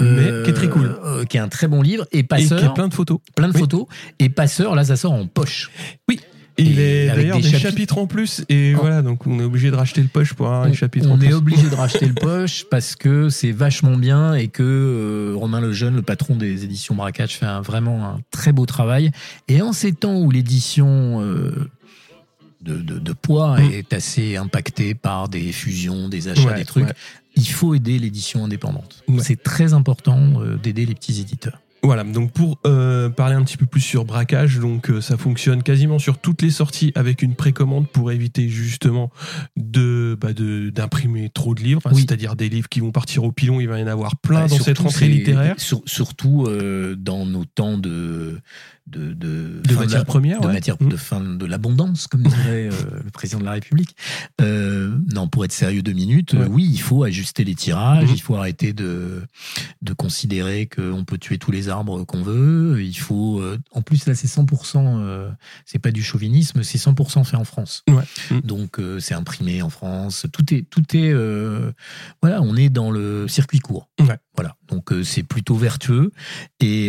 mais 0.00 0.42
qui 0.44 0.50
est 0.50 0.54
très 0.54 0.68
cool. 0.70 0.96
qui 1.28 1.36
est 1.36 1.40
un 1.40 1.48
très 1.48 1.68
bon 1.68 1.82
livre. 1.82 2.06
Et 2.12 2.20
et 2.20 2.22
Passeur, 2.22 2.58
qui 2.58 2.64
a 2.64 2.70
plein 2.70 2.88
de 2.88 2.94
photos. 2.94 3.18
plein 3.36 3.48
de 3.48 3.54
Oui. 3.54 3.60
photos. 3.60 3.86
Et 4.18 4.28
Passeur, 4.30 4.74
là, 4.76 4.84
ça 4.84 4.96
sort 4.96 5.12
en 5.12 5.26
poche. 5.26 5.70
Il 6.56 6.78
est 6.78 7.08
d'ailleurs 7.08 7.36
des 7.38 7.42
des, 7.42 7.48
chapitres. 7.50 7.68
chapitres. 7.70 7.98
en 7.98 8.06
plus, 8.06 8.44
et 8.48 8.74
voilà, 8.74 9.02
donc 9.02 9.26
on 9.26 9.40
est 9.40 9.44
obligé 9.44 9.70
de 9.72 9.76
racheter 9.76 10.00
le 10.02 10.08
poche 10.08 10.34
pour 10.34 10.46
avoir 10.46 10.62
on 10.62 10.66
les 10.66 10.74
chapitres 10.74 11.08
en 11.10 11.14
on 11.14 11.20
est 11.20 11.26
plus. 11.26 11.34
obligé 11.34 11.68
de 11.68 11.74
racheter 11.74 12.06
le 12.06 12.14
poche 12.14 12.64
parce 12.70 12.94
que 12.94 13.28
c'est 13.28 13.50
vachement 13.50 13.96
bien 13.96 14.34
et 14.34 14.46
que 14.48 14.62
euh, 14.62 15.34
Romain 15.36 15.60
Lejeune, 15.60 15.96
le 15.96 16.02
patron 16.02 16.36
des 16.36 16.62
éditions 16.64 16.94
Braquage, 16.94 17.36
fait 17.38 17.46
un- 17.46 17.60
vraiment 17.60 18.04
un 18.08 18.20
très 18.30 18.52
beau 18.52 18.66
travail. 18.66 19.10
Et 19.48 19.62
en 19.62 19.72
ces 19.72 19.92
temps 19.92 20.16
où 20.16 20.30
l'édition 20.30 21.20
euh, 21.22 21.68
de, 22.62 22.76
de- 22.76 22.98
de 22.98 23.12
poids 23.12 23.58
Mm. 23.58 23.72
est 23.72 23.92
assez 23.92 24.36
impactée 24.36 24.94
par 24.94 25.28
des 25.28 25.50
fusions, 25.52 26.08
des 26.08 26.28
achats, 26.28 26.48
Ouais, 26.50 26.54
des 26.54 26.64
trucs, 26.64 26.86
ouais. 26.86 26.92
il 27.36 27.48
faut 27.48 27.74
aider 27.74 27.98
l'édition 27.98 28.44
indépendante. 28.44 29.02
Ouais. 29.08 29.18
C'est 29.22 29.42
très 29.42 29.72
important 29.74 30.40
euh, 30.40 30.56
d'aider 30.56 30.86
les 30.86 30.94
petits 30.94 31.20
éditeurs. 31.20 31.60
Voilà, 31.84 32.02
donc 32.02 32.32
pour 32.32 32.58
euh, 32.66 33.10
parler 33.10 33.34
un 33.34 33.44
petit 33.44 33.56
peu 33.58 33.66
plus 33.66 33.82
sur 33.82 34.04
braquage, 34.06 34.58
donc 34.58 34.90
euh, 34.90 35.00
ça 35.02 35.16
fonctionne 35.18 35.62
quasiment 35.62 35.98
sur 35.98 36.16
toutes 36.18 36.40
les 36.42 36.50
sorties 36.50 36.92
avec 36.94 37.20
une 37.22 37.34
précommande 37.34 37.86
pour 37.88 38.10
éviter 38.10 38.48
justement 38.48 39.10
de 39.56 40.16
bah, 40.20 40.32
de- 40.32 40.70
d'imprimer 40.70 41.28
trop 41.32 41.54
de 41.54 41.60
livres, 41.62 41.82
Oui. 41.92 42.00
c'est-à-dire 42.00 42.36
des 42.36 42.48
livres 42.48 42.68
qui 42.68 42.80
vont 42.80 42.90
partir 42.90 43.24
au 43.24 43.32
pilon, 43.32 43.60
il 43.60 43.68
va 43.68 43.78
y 43.78 43.82
en 43.82 43.86
avoir 43.86 44.16
plein 44.16 44.46
dans 44.46 44.58
cette 44.58 44.78
rentrée 44.78 45.08
littéraire 45.08 45.54
sur- 45.58 45.82
surtout 45.84 46.46
euh, 46.46 46.96
dans 46.96 47.26
nos 47.26 47.44
temps 47.44 47.76
de 47.78 48.40
de, 48.86 49.12
de, 49.14 49.60
de 49.64 49.72
fin 49.72 49.80
matières 49.80 49.98
la- 50.00 50.04
premières. 50.04 50.40
de 50.40 50.46
ouais. 50.46 50.52
matière 50.52 50.76
Mm. 50.80 50.88
de 50.88 50.96
fin 50.96 51.20
de 51.20 51.46
l'abondance, 51.46 52.06
comme 52.06 52.22
dirait 52.22 52.68
euh, 52.70 53.00
le 53.04 53.10
président 53.10 53.40
de 53.40 53.44
la 53.44 53.52
République. 53.52 53.96
Euh, 54.40 54.94
non, 55.12 55.26
pour 55.28 55.44
être 55.44 55.52
sérieux 55.52 55.82
deux 55.82 55.92
minutes, 55.92 56.34
euh, 56.34 56.46
oui, 56.50 56.68
il 56.70 56.80
faut 56.80 57.02
ajuster 57.04 57.44
les 57.44 57.54
tirages, 57.54 58.08
Mhm. 58.08 58.14
il 58.14 58.20
faut 58.20 58.34
arrêter 58.36 58.72
de 58.72 59.22
de 59.82 59.92
considérer 59.92 60.66
qu'on 60.66 61.04
peut 61.04 61.18
tuer 61.18 61.38
tous 61.38 61.50
les 61.50 61.68
arbres 61.68 62.04
qu'on 62.04 62.22
veut. 62.22 62.82
Il 62.82 62.94
faut, 62.98 63.40
euh, 63.40 63.58
en 63.72 63.82
plus 63.82 64.06
là, 64.06 64.14
c'est 64.14 64.26
100%, 64.28 64.98
euh, 64.98 65.30
c'est 65.66 65.78
pas 65.78 65.90
du 65.90 66.02
chauvinisme, 66.02 66.62
c'est 66.62 66.78
100% 66.78 67.24
fait 67.24 67.36
en 67.36 67.44
France. 67.44 67.84
Ouais. 67.88 68.02
Mm. 68.30 68.40
Donc 68.40 68.80
c'est 68.98 69.14
imprimé 69.14 69.62
en 69.62 69.70
France. 69.70 70.26
Tout 70.32 70.52
est, 70.54 70.68
tout 70.68 70.84
est, 70.96 71.12
voilà, 72.22 72.42
on 72.42 72.56
est 72.56 72.68
dans 72.68 72.90
le 72.90 73.28
circuit 73.28 73.60
court. 73.60 73.88
Voilà, 74.36 74.56
donc 74.68 74.90
c'est 75.04 75.22
plutôt 75.22 75.54
vertueux. 75.54 76.10
Et 76.60 76.88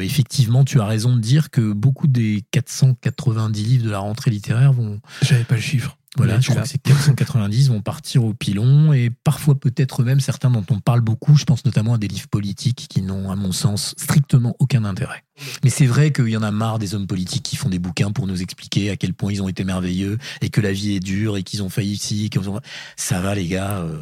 effectivement, 0.00 0.64
tu 0.64 0.80
as 0.80 0.86
raison 0.86 1.14
de 1.16 1.20
dire 1.20 1.35
que 1.50 1.72
beaucoup 1.72 2.06
des 2.06 2.44
490 2.50 3.62
livres 3.64 3.84
de 3.84 3.90
la 3.90 3.98
rentrée 3.98 4.30
littéraire 4.30 4.72
vont, 4.72 5.00
J'avais 5.22 5.44
pas 5.44 5.54
le 5.56 5.60
chiffre. 5.60 5.98
voilà, 6.16 6.40
je 6.40 6.48
crois 6.50 6.62
que 6.62 6.68
c'est 6.68 6.78
490 6.82 7.68
vont 7.68 7.82
partir 7.82 8.24
au 8.24 8.32
pilon 8.32 8.92
et 8.92 9.10
parfois 9.10 9.54
peut-être 9.58 10.02
même 10.02 10.18
certains 10.20 10.50
dont 10.50 10.64
on 10.70 10.80
parle 10.80 11.00
beaucoup. 11.02 11.36
Je 11.36 11.44
pense 11.44 11.64
notamment 11.64 11.94
à 11.94 11.98
des 11.98 12.08
livres 12.08 12.28
politiques 12.28 12.86
qui 12.88 13.02
n'ont, 13.02 13.30
à 13.30 13.36
mon 13.36 13.52
sens, 13.52 13.94
strictement 13.98 14.56
aucun 14.58 14.84
intérêt. 14.84 15.22
Mais 15.62 15.70
c'est 15.70 15.84
vrai 15.86 16.12
qu'il 16.12 16.28
y 16.28 16.36
en 16.36 16.42
a 16.42 16.50
marre 16.50 16.78
des 16.78 16.94
hommes 16.94 17.06
politiques 17.06 17.42
qui 17.42 17.56
font 17.56 17.68
des 17.68 17.78
bouquins 17.78 18.10
pour 18.12 18.26
nous 18.26 18.40
expliquer 18.40 18.90
à 18.90 18.96
quel 18.96 19.12
point 19.12 19.30
ils 19.32 19.42
ont 19.42 19.48
été 19.48 19.64
merveilleux 19.64 20.16
et 20.40 20.48
que 20.48 20.60
la 20.62 20.72
vie 20.72 20.92
est 20.94 21.00
dure 21.00 21.36
et 21.36 21.42
qu'ils 21.42 21.62
ont 21.62 21.68
failli 21.68 21.92
ici. 21.92 22.30
ont- 22.38 22.60
Ça 22.96 23.20
va 23.20 23.34
les 23.34 23.46
gars, 23.46 23.78
euh, 23.80 24.00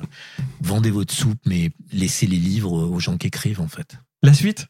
vendez 0.60 0.90
votre 0.92 1.12
soupe, 1.12 1.40
mais 1.46 1.72
laissez 1.92 2.26
les 2.28 2.38
livres 2.38 2.72
aux 2.72 3.00
gens 3.00 3.16
qui 3.16 3.26
écrivent 3.26 3.60
en 3.60 3.68
fait. 3.68 3.96
La 4.22 4.32
suite? 4.34 4.66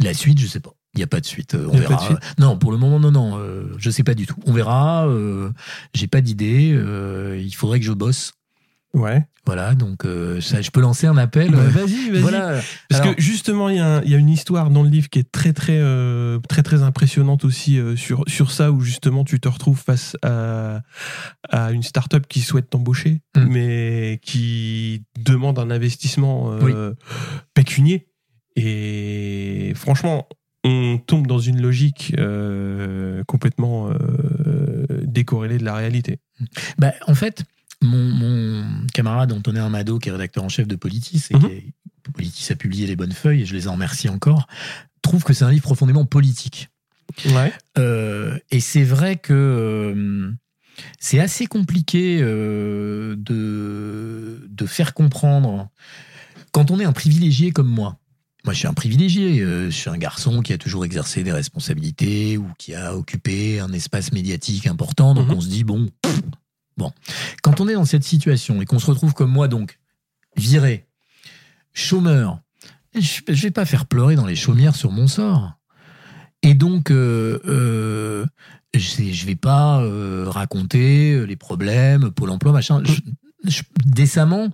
La 0.00 0.14
suite, 0.14 0.38
je 0.40 0.46
sais 0.46 0.60
pas. 0.60 0.72
Il 0.94 0.98
n'y 0.98 1.04
a 1.04 1.06
pas 1.06 1.20
de 1.20 1.26
suite. 1.26 1.54
euh, 1.54 1.68
on 1.70 1.76
verra. 1.78 1.98
suite 2.04 2.18
Non, 2.38 2.58
pour 2.58 2.72
le 2.72 2.78
moment, 2.78 2.98
non, 2.98 3.12
non. 3.12 3.38
euh, 3.38 3.72
je 3.78 3.90
sais 3.90 4.02
pas 4.02 4.14
du 4.14 4.26
tout. 4.26 4.36
On 4.46 4.52
verra. 4.52 5.06
euh, 5.06 5.50
J'ai 5.94 6.08
pas 6.08 6.20
d'idée. 6.20 6.72
euh, 6.74 7.40
il 7.40 7.52
faudrait 7.54 7.78
que 7.78 7.86
je 7.86 7.92
bosse. 7.92 8.32
Ouais. 8.92 9.24
Voilà, 9.46 9.76
donc 9.76 10.04
euh, 10.04 10.40
ça, 10.40 10.60
je 10.60 10.70
peux 10.72 10.80
lancer 10.80 11.06
un 11.06 11.16
appel. 11.16 11.52
Bah, 11.52 11.58
vas-y, 11.68 12.10
vas-y. 12.10 12.20
Voilà. 12.20 12.60
Parce 12.88 13.00
Alors, 13.02 13.14
que 13.14 13.22
justement, 13.22 13.68
il 13.68 13.76
y, 13.76 13.80
a 13.80 14.02
y 14.04 14.14
une 14.14 14.28
histoire 14.28 14.68
dans 14.68 14.82
le 14.82 14.88
livre 14.88 15.08
qui 15.08 15.20
est 15.20 15.30
très 15.30 15.52
très 15.52 15.80
très 16.48 16.62
très 16.64 16.82
impressionnante 16.82 17.44
aussi 17.44 17.78
sur 17.96 18.24
sur 18.26 18.50
ça 18.50 18.72
où 18.72 18.80
justement 18.80 19.22
tu 19.24 19.38
te 19.38 19.48
retrouves 19.48 19.78
face 19.80 20.16
à 20.22 20.80
à 21.48 21.70
une 21.70 21.84
start-up 21.84 22.26
qui 22.28 22.40
souhaite 22.40 22.68
t'embaucher, 22.68 23.22
Mm. 23.36 23.44
mais 23.48 24.20
qui 24.22 25.04
demande 25.20 25.60
un 25.60 25.70
investissement 25.70 26.58
pécunier. 27.54 28.08
Et 28.56 29.72
franchement, 29.76 30.28
on 30.64 30.98
tombe 30.98 31.26
dans 31.26 31.38
une 31.38 31.60
logique 31.60 32.14
euh, 32.18 33.22
complètement 33.24 33.90
euh, 33.90 34.86
décorrélée 35.04 35.58
de 35.58 35.64
la 35.64 35.74
réalité. 35.74 36.18
bah, 36.78 36.92
en 37.06 37.14
fait, 37.14 37.44
mon, 37.82 38.10
mon 38.10 38.64
camarade 38.92 39.32
Antonin 39.32 39.64
Amado, 39.66 39.98
qui 39.98 40.08
est 40.10 40.12
rédacteur 40.12 40.44
en 40.44 40.48
chef 40.50 40.66
de 40.68 40.76
Politis, 40.76 41.24
et 41.30 41.34
Mhm. 41.36 41.40
qui 41.40 41.46
est- 41.52 41.72
Politis 42.14 42.52
a 42.52 42.56
publié 42.56 42.86
Les 42.86 42.96
Bonnes 42.96 43.12
Feuilles, 43.12 43.42
et 43.42 43.46
je 43.46 43.54
les 43.54 43.68
en 43.68 43.72
remercie 43.72 44.08
encore, 44.08 44.46
trouve 45.02 45.22
que 45.24 45.32
c'est 45.32 45.44
un 45.44 45.50
livre 45.50 45.62
profondément 45.62 46.04
politique. 46.06 46.68
Ouais. 47.26 47.52
Euh, 47.78 48.38
et 48.50 48.60
c'est 48.60 48.84
vrai 48.84 49.16
que 49.16 50.32
c'est 50.98 51.20
assez 51.20 51.46
compliqué 51.46 52.20
de, 52.20 53.16
de 54.48 54.66
faire 54.66 54.94
comprendre 54.94 55.68
quand 56.52 56.70
on 56.70 56.80
est 56.80 56.84
un 56.84 56.92
privilégié 56.92 57.50
comme 57.52 57.68
moi. 57.68 57.98
Moi, 58.44 58.54
je 58.54 58.58
suis 58.60 58.68
un 58.68 58.74
privilégié. 58.74 59.40
euh, 59.40 59.66
je 59.70 59.76
suis 59.76 59.90
un 59.90 59.98
garçon 59.98 60.40
qui 60.42 60.52
a 60.52 60.58
toujours 60.58 60.84
exercé 60.84 61.22
des 61.22 61.32
responsabilités 61.32 62.38
ou 62.38 62.46
qui 62.58 62.74
a 62.74 62.96
occupé 62.96 63.60
un 63.60 63.72
espace 63.72 64.12
médiatique 64.12 64.66
important. 64.66 65.14
Donc, 65.14 65.28
Mhm. 65.28 65.34
on 65.34 65.40
se 65.40 65.48
dit, 65.48 65.64
bon, 65.64 65.88
pff, 66.02 66.20
bon. 66.76 66.90
Quand 67.42 67.60
on 67.60 67.68
est 67.68 67.74
dans 67.74 67.84
cette 67.84 68.04
situation 68.04 68.62
et 68.62 68.64
qu'on 68.66 68.78
se 68.78 68.86
retrouve 68.86 69.12
comme 69.14 69.30
moi, 69.30 69.46
donc, 69.48 69.78
viré, 70.36 70.86
chômeur, 71.72 72.40
je, 72.94 73.20
je 73.28 73.42
vais 73.42 73.50
pas 73.50 73.64
faire 73.66 73.86
pleurer 73.86 74.16
dans 74.16 74.26
les 74.26 74.36
chaumières 74.36 74.74
sur 74.76 74.90
mon 74.90 75.06
sort. 75.06 75.52
Et 76.42 76.54
donc, 76.54 76.90
euh, 76.90 77.38
euh, 77.44 78.26
je, 78.74 79.12
je 79.12 79.26
vais 79.26 79.36
pas 79.36 79.80
euh, 79.82 80.24
raconter 80.28 81.26
les 81.26 81.36
problèmes, 81.36 82.10
Pôle 82.10 82.30
emploi, 82.30 82.52
machin. 82.52 82.82
Je- 82.84 83.00
je- 83.50 83.62
décemment, 83.84 84.48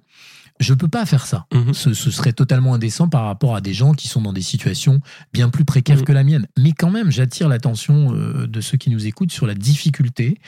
je 0.61 0.74
peux 0.74 0.88
pas 0.88 1.04
faire 1.07 1.26
ça. 1.26 1.46
Mhm. 1.52 1.74
Ce, 1.74 1.92
ce 1.94 2.11
serait 2.11 2.32
totalement 2.32 2.74
indécent 2.74 3.09
par 3.09 3.24
rapport 3.24 3.54
à 3.57 3.61
des 3.61 3.74
gens 3.74 3.92
qui 3.92 4.09
sont 4.09 4.22
dans 4.22 4.32
des 4.32 4.42
situations 4.42 5.00
bien 5.32 5.48
plus 5.50 5.64
précaires 5.64 5.98
Mhm. 5.98 6.04
que 6.04 6.12
la 6.12 6.24
mienne. 6.24 6.46
Mais 6.59 6.72
quand 6.72 6.90
même, 6.90 7.11
j'attire 7.11 7.48
l'attention 7.48 8.14
euh, 8.14 8.46
de 8.46 8.61
ceux 8.61 8.76
qui 8.78 8.90
nous 8.90 9.07
écoutent 9.07 9.32
sur 9.32 9.46
la 9.46 9.54
difficulté 9.54 10.38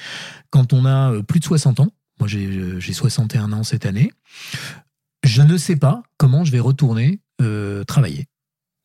quand 0.51 0.73
on 0.73 0.85
a 0.87 1.13
euh, 1.13 1.23
plus 1.23 1.41
de 1.41 1.45
60 1.45 1.81
ans. 1.81 1.89
Moi, 2.21 2.29
j'ai 2.29 2.81
j'ai 2.81 2.93
61 2.93 3.53
ans 3.53 3.63
cette 3.63 3.87
année. 3.87 4.11
Je 5.25 5.43
ne 5.43 5.57
sais 5.57 5.77
pas 5.77 6.03
comment 6.17 6.45
je 6.45 6.53
vais 6.53 6.61
retourner 6.61 7.21
euh, 7.41 7.85
travailler. 7.85 8.27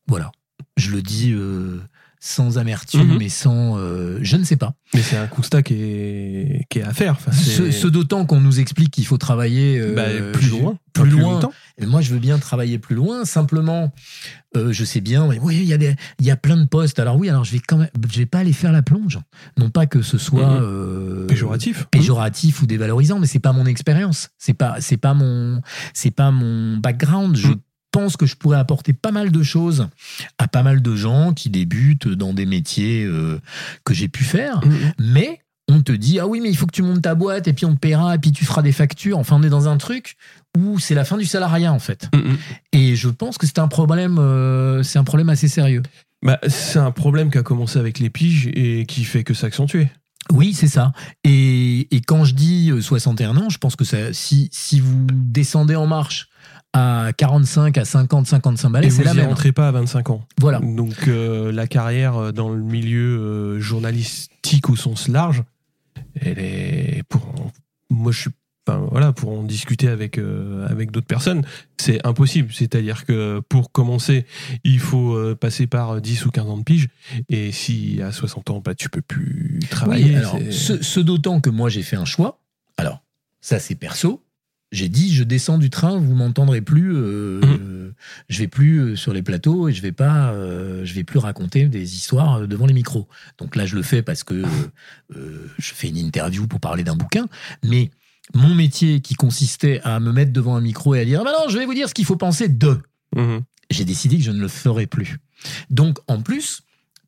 Voilà. 0.06 0.30
Je 0.76 0.90
le 0.90 1.02
dis 1.02 1.32
euh, 1.32 1.80
sans 2.26 2.56
amertume 2.56 3.16
Mhm. 3.16 3.20
et 3.22 3.28
sans, 3.28 3.76
euh, 3.78 4.18
je 4.22 4.36
ne 4.38 4.44
sais 4.44 4.56
pas. 4.56 4.72
Mais 4.94 5.02
c'est 5.02 5.18
un 5.18 5.26
constat 5.26 5.62
qui 5.62 5.74
est, 5.74 6.66
qui 6.70 6.78
est 6.78 6.82
à 6.82 6.94
faire. 6.94 7.12
Enfin, 7.12 7.32
Ce, 7.32 7.86
d'autant 7.86 8.24
qu'on 8.24 8.40
nous 8.40 8.60
explique 8.60 8.90
qu'il 8.92 9.04
faut 9.04 9.18
travailler 9.18 9.78
euh, 9.78 9.94
bah, 9.94 10.04
plus 10.32 10.48
loin. 10.48 10.78
plus 10.94 11.10
loin. 11.10 11.34
longtemps. 11.34 11.52
Et 11.76 11.84
moi, 11.84 12.00
je 12.00 12.14
veux 12.14 12.18
bien 12.18 12.38
travailler 12.38 12.78
plus 12.78 12.94
loin. 12.96 13.26
Simplement, 13.26 13.92
euh, 14.56 14.72
je 14.72 14.84
sais 14.86 15.02
bien, 15.02 15.26
mais 15.28 15.38
oui, 15.38 15.56
il 15.58 15.64
y 15.64 15.74
a 15.74 15.76
des, 15.76 15.94
il 16.18 16.24
y 16.24 16.30
a 16.30 16.36
plein 16.38 16.56
de 16.56 16.64
postes. 16.64 16.98
Alors 16.98 17.16
oui, 17.18 17.28
alors 17.28 17.44
je 17.44 17.52
vais 17.52 17.58
quand 17.60 17.76
même, 17.76 17.90
je 18.10 18.18
vais 18.18 18.26
pas 18.26 18.38
aller 18.38 18.54
faire 18.54 18.72
la 18.72 18.80
plonge. 18.82 19.18
Non 19.58 19.68
pas 19.68 19.84
que 19.84 20.00
ce 20.00 20.16
soit 20.16 20.48
Mhm. 20.48 20.62
euh, 20.62 21.26
Péjoratif. 21.26 21.84
péjoratif 21.90 22.62
ou 22.62 22.66
dévalorisant, 22.66 23.18
mais 23.18 23.26
c'est 23.26 23.38
pas 23.38 23.52
mon 23.52 23.66
expérience. 23.66 24.30
C'est 24.38 24.54
pas, 24.54 24.76
c'est 24.80 24.96
pas 24.96 25.12
mon, 25.12 25.60
c'est 25.92 26.10
pas 26.10 26.30
mon 26.30 26.78
background. 26.78 27.36
Je 27.36 27.48
Mhm. 27.48 27.56
Pense 27.94 28.16
que 28.16 28.26
je 28.26 28.34
pourrais 28.34 28.58
apporter 28.58 28.92
pas 28.92 29.12
mal 29.12 29.30
de 29.30 29.42
choses 29.44 29.86
à 30.38 30.48
pas 30.48 30.64
mal 30.64 30.82
de 30.82 30.96
gens 30.96 31.32
qui 31.32 31.48
débutent 31.48 32.08
dans 32.08 32.34
des 32.34 32.44
métiers 32.44 33.04
euh, 33.04 33.40
que 33.84 33.94
j'ai 33.94 34.08
pu 34.08 34.24
faire. 34.24 34.66
Mhm. 34.66 34.92
Mais 34.98 35.38
on 35.68 35.80
te 35.80 35.92
dit 35.92 36.18
ah 36.18 36.26
oui 36.26 36.40
mais 36.40 36.50
il 36.50 36.56
faut 36.56 36.66
que 36.66 36.74
tu 36.74 36.82
montes 36.82 37.02
ta 37.02 37.14
boîte 37.14 37.46
et 37.46 37.52
puis 37.52 37.64
on 37.66 37.74
te 37.74 37.78
paiera 37.78 38.16
et 38.16 38.18
puis 38.18 38.32
tu 38.32 38.44
feras 38.44 38.62
des 38.62 38.72
factures. 38.72 39.16
Enfin 39.16 39.36
on 39.38 39.44
est 39.44 39.48
dans 39.48 39.68
un 39.68 39.76
truc 39.76 40.16
où 40.58 40.80
c'est 40.80 40.96
la 40.96 41.04
fin 41.04 41.16
du 41.16 41.24
salariat 41.24 41.72
en 41.72 41.78
fait. 41.78 42.08
Mhm. 42.12 42.36
Et 42.72 42.96
je 42.96 43.08
pense 43.08 43.38
que 43.38 43.46
c'est 43.46 43.60
un 43.60 43.68
problème, 43.68 44.18
euh, 44.18 44.82
c'est 44.82 44.98
un 44.98 45.04
problème 45.04 45.28
assez 45.28 45.46
sérieux. 45.46 45.82
Bah, 46.20 46.40
c'est 46.48 46.80
un 46.80 46.90
problème 46.90 47.30
qui 47.30 47.38
a 47.38 47.44
commencé 47.44 47.78
avec 47.78 48.00
les 48.00 48.10
piges 48.10 48.50
et 48.54 48.86
qui 48.86 49.04
fait 49.04 49.22
que 49.22 49.34
s'accentuer. 49.34 49.88
Oui, 50.32 50.52
c'est 50.52 50.68
ça. 50.68 50.92
Et, 51.22 51.86
et 51.94 52.00
quand 52.00 52.24
je 52.24 52.34
dis 52.34 52.70
euh, 52.72 52.80
61 52.80 53.36
ans, 53.36 53.50
je 53.50 53.58
pense 53.58 53.76
que 53.76 53.84
ça, 53.84 54.12
si, 54.12 54.48
si 54.50 54.80
vous 54.80 55.06
descendez 55.12 55.76
en 55.76 55.86
marche 55.86 56.28
à 56.74 57.12
45, 57.16 57.78
à 57.78 57.84
50, 57.84 58.26
55 58.26 58.68
balais, 58.68 58.88
et 58.88 58.90
c'est 58.90 59.02
vous 59.02 59.08
la 59.08 59.14
même. 59.14 59.28
rentrez 59.28 59.52
pas 59.52 59.68
à 59.68 59.70
25 59.70 60.10
ans. 60.10 60.26
Voilà. 60.40 60.58
Donc 60.58 61.06
euh, 61.06 61.52
la 61.52 61.68
carrière 61.68 62.16
euh, 62.16 62.32
dans 62.32 62.50
le 62.50 62.60
milieu 62.60 63.16
euh, 63.18 63.60
journalistique 63.60 64.68
au 64.68 64.74
sens 64.76 65.06
large, 65.08 65.44
elle 66.20 66.40
est 66.40 67.02
pour 67.08 67.32
moi 67.90 68.10
je 68.10 68.22
suis 68.22 68.30
enfin, 68.66 68.88
voilà 68.90 69.12
pour 69.12 69.30
en 69.38 69.44
discuter 69.44 69.86
avec 69.86 70.18
euh, 70.18 70.66
avec 70.68 70.90
d'autres 70.90 71.06
personnes, 71.06 71.46
c'est 71.76 72.04
impossible. 72.04 72.52
C'est-à-dire 72.52 73.04
que 73.06 73.40
pour 73.48 73.70
commencer, 73.70 74.26
il 74.64 74.80
faut 74.80 75.16
passer 75.36 75.68
par 75.68 76.00
10 76.00 76.26
ou 76.26 76.30
15 76.32 76.46
ans 76.50 76.58
de 76.58 76.64
pige 76.64 76.88
et 77.28 77.52
si 77.52 78.02
à 78.02 78.10
60 78.10 78.50
ans 78.50 78.60
bah 78.64 78.74
tu 78.74 78.88
peux 78.88 79.02
plus 79.02 79.60
travailler. 79.70 80.10
Oui, 80.10 80.16
alors, 80.16 80.38
ce 80.50 80.98
d'autant 80.98 81.40
que 81.40 81.50
moi 81.50 81.68
j'ai 81.68 81.82
fait 81.82 81.96
un 81.96 82.04
choix. 82.04 82.40
Alors, 82.78 83.00
ça 83.40 83.60
c'est 83.60 83.76
perso. 83.76 84.23
J'ai 84.74 84.88
dit, 84.88 85.14
je 85.14 85.22
descends 85.22 85.58
du 85.58 85.70
train, 85.70 85.98
vous 85.98 86.14
m'entendrez 86.14 86.60
plus. 86.60 86.94
euh, 86.96 87.40
euh, 87.44 87.92
je 88.28 88.38
vais 88.40 88.48
plus 88.48 88.78
euh, 88.80 88.96
sur 88.96 89.12
les 89.12 89.22
plateaux 89.22 89.68
et 89.68 89.72
je 89.72 89.80
vais 89.80 89.92
pas, 89.92 90.32
euh, 90.32 90.84
je 90.84 90.94
vais 90.94 91.04
plus 91.04 91.18
raconter 91.20 91.66
des 91.66 91.94
histoires 91.94 92.40
euh, 92.40 92.46
devant 92.48 92.66
les 92.66 92.74
micros. 92.74 93.08
Donc 93.38 93.54
là, 93.54 93.66
je 93.66 93.76
le 93.76 93.82
fais 93.82 94.02
parce 94.02 94.24
que 94.24 94.34
euh, 95.14 95.46
je 95.58 95.72
fais 95.74 95.88
une 95.88 95.96
interview 95.98 96.46
pour 96.48 96.58
parler 96.58 96.82
d'un 96.82 96.96
bouquin. 96.96 97.26
Mais 97.64 97.90
mon 98.34 98.52
métier 98.54 99.00
qui 99.00 99.14
consistait 99.14 99.80
à 99.84 100.00
me 100.00 100.10
mettre 100.10 100.32
devant 100.32 100.56
un 100.56 100.60
micro 100.60 100.94
et 100.96 101.00
à 101.00 101.04
dire, 101.04 101.22
ah, 101.24 101.30
non, 101.30 101.48
je 101.48 101.56
vais 101.58 101.66
vous 101.66 101.74
dire 101.74 101.88
ce 101.88 101.94
qu'il 101.94 102.04
faut 102.06 102.16
penser 102.16 102.48
de. 102.48 102.78
Mhm. 103.14 103.42
j'ai 103.70 103.84
décidé 103.84 104.16
que 104.18 104.24
je 104.24 104.32
ne 104.32 104.40
le 104.40 104.48
ferai 104.48 104.86
plus. 104.88 105.18
Donc, 105.70 105.98
en 106.08 106.20
plus, 106.20 106.62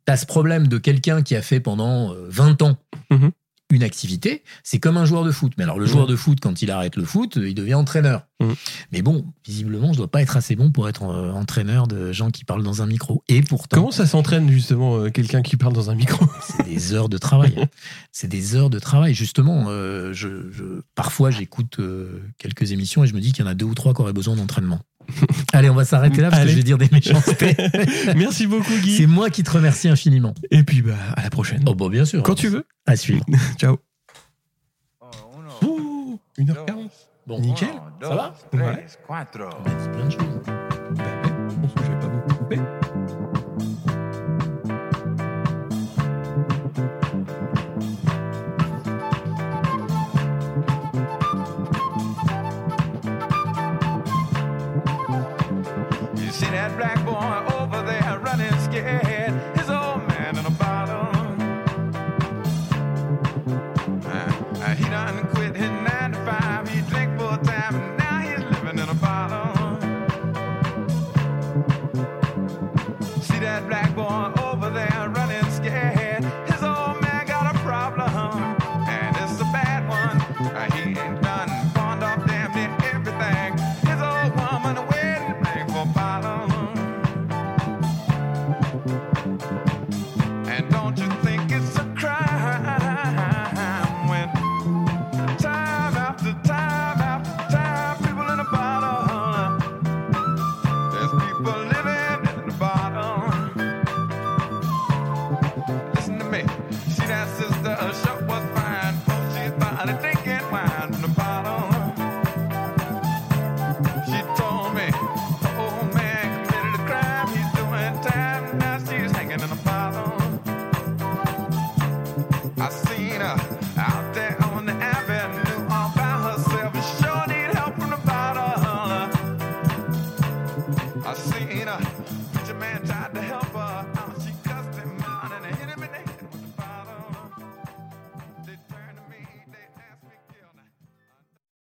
tu 0.06 0.12
as 0.12 0.16
ce 0.16 0.26
problème 0.26 0.68
de 0.68 0.78
quelqu'un 0.78 1.22
qui 1.22 1.34
a 1.34 1.42
fait 1.42 1.58
pendant 1.58 2.12
euh, 2.12 2.26
20 2.28 2.62
ans 2.62 2.78
Mhm. 3.10 3.30
Une 3.70 3.82
activité. 3.82 4.42
C'est 4.62 4.78
comme 4.78 4.96
un 4.96 5.04
joueur 5.04 5.24
de 5.24 5.30
foot. 5.32 5.52
Mais 5.58 5.64
alors, 5.64 5.78
le 5.78 5.86
joueur 5.86 6.06
de 6.06 6.14
foot, 6.16 6.38
quand 6.40 6.62
il 6.62 6.70
arrête 6.70 6.96
le 6.96 7.04
foot, 7.04 7.36
il 7.36 7.54
devient 7.54 7.74
entraîneur. 7.74 8.26
Mhm. 8.40 8.54
Mais 8.92 9.02
bon, 9.02 9.24
visiblement, 9.46 9.92
je 9.92 9.98
dois 9.98 10.10
pas 10.10 10.22
être 10.22 10.36
assez 10.36 10.54
bon 10.56 10.70
pour 10.70 10.88
être 10.88 11.02
euh, 11.04 11.32
entraîneur 11.32 11.86
de 11.88 12.12
gens 12.12 12.30
qui 12.30 12.44
parlent 12.44 12.62
dans 12.62 12.82
un 12.82 12.86
micro. 12.86 13.22
Et 13.28 13.42
pourtant, 13.42 13.76
Comment 13.76 13.90
ça 13.90 14.06
s'entraîne 14.06 14.48
justement 14.50 14.96
euh, 14.98 15.10
quelqu'un 15.10 15.42
qui 15.42 15.56
parle 15.56 15.72
dans 15.72 15.90
un 15.90 15.94
micro 15.94 16.26
c'est 16.42 16.64
des 16.66 16.92
heures 16.92 17.08
de 17.08 17.18
travail. 17.18 17.66
C'est 18.12 18.28
des 18.28 18.54
heures 18.54 18.70
de 18.70 18.78
travail. 18.78 19.14
Justement, 19.14 19.66
euh, 19.68 20.12
je, 20.12 20.50
je- 20.52 20.82
parfois, 20.94 21.30
j'écoute 21.30 21.76
euh, 21.80 22.22
quelques 22.38 22.72
émissions 22.72 23.02
et 23.04 23.06
je 23.06 23.14
me 23.14 23.20
dis 23.20 23.32
qu'il 23.32 23.44
y 23.44 23.48
en 23.48 23.50
a 23.50 23.54
deux 23.54 23.66
ou 23.66 23.74
trois 23.74 23.94
qui 23.94 24.02
auraient 24.02 24.12
besoin 24.12 24.36
d'entraînement. 24.36 24.80
Allez, 25.52 25.70
on 25.70 25.74
va 25.74 25.84
s'arrêter 25.84 26.20
là 26.20 26.30
parce 26.30 26.42
Allez. 26.42 26.50
que 26.50 26.52
je 26.52 26.57
vais 26.59 26.62
dire 26.64 26.78
des 26.78 26.88
méchancetés. 26.92 27.57
Merci 28.16 28.46
beaucoup 28.46 28.74
Guy. 28.82 28.96
C'est 28.96 29.07
moi 29.07 29.30
qui 29.30 29.42
te 29.42 29.50
remercie 29.50 29.88
infiniment. 29.88 30.34
Et 30.50 30.62
puis 30.62 30.82
bah 30.82 30.94
à 31.16 31.22
la 31.22 31.30
prochaine. 31.30 31.62
Oh, 31.66 31.74
bon, 31.74 31.88
bien 31.88 32.04
sûr. 32.04 32.22
Quand 32.22 32.34
tu 32.34 32.48
veux. 32.48 32.64
À 32.86 32.96
suivre. 32.96 33.24
Ciao. 33.59 33.78
Ouh, 35.62 36.18
1h40. 36.38 36.90
Bon, 37.26 37.40
Nickel. 37.40 37.68
Ça 38.02 38.09
va 38.09 38.34
Ouais. 38.52 38.86
C'est 38.86 39.02
plein 39.07 40.04
de 40.04 40.11
choses. 40.11 40.20
Bah 40.46 41.04
ouais, 41.04 41.32
je 41.48 41.54
pense 41.57 41.74
que 41.74 41.80
je 41.84 41.90
vais 41.90 41.98
pas 41.98 42.09
beaucoup 42.09 42.34
couper. 42.34 42.61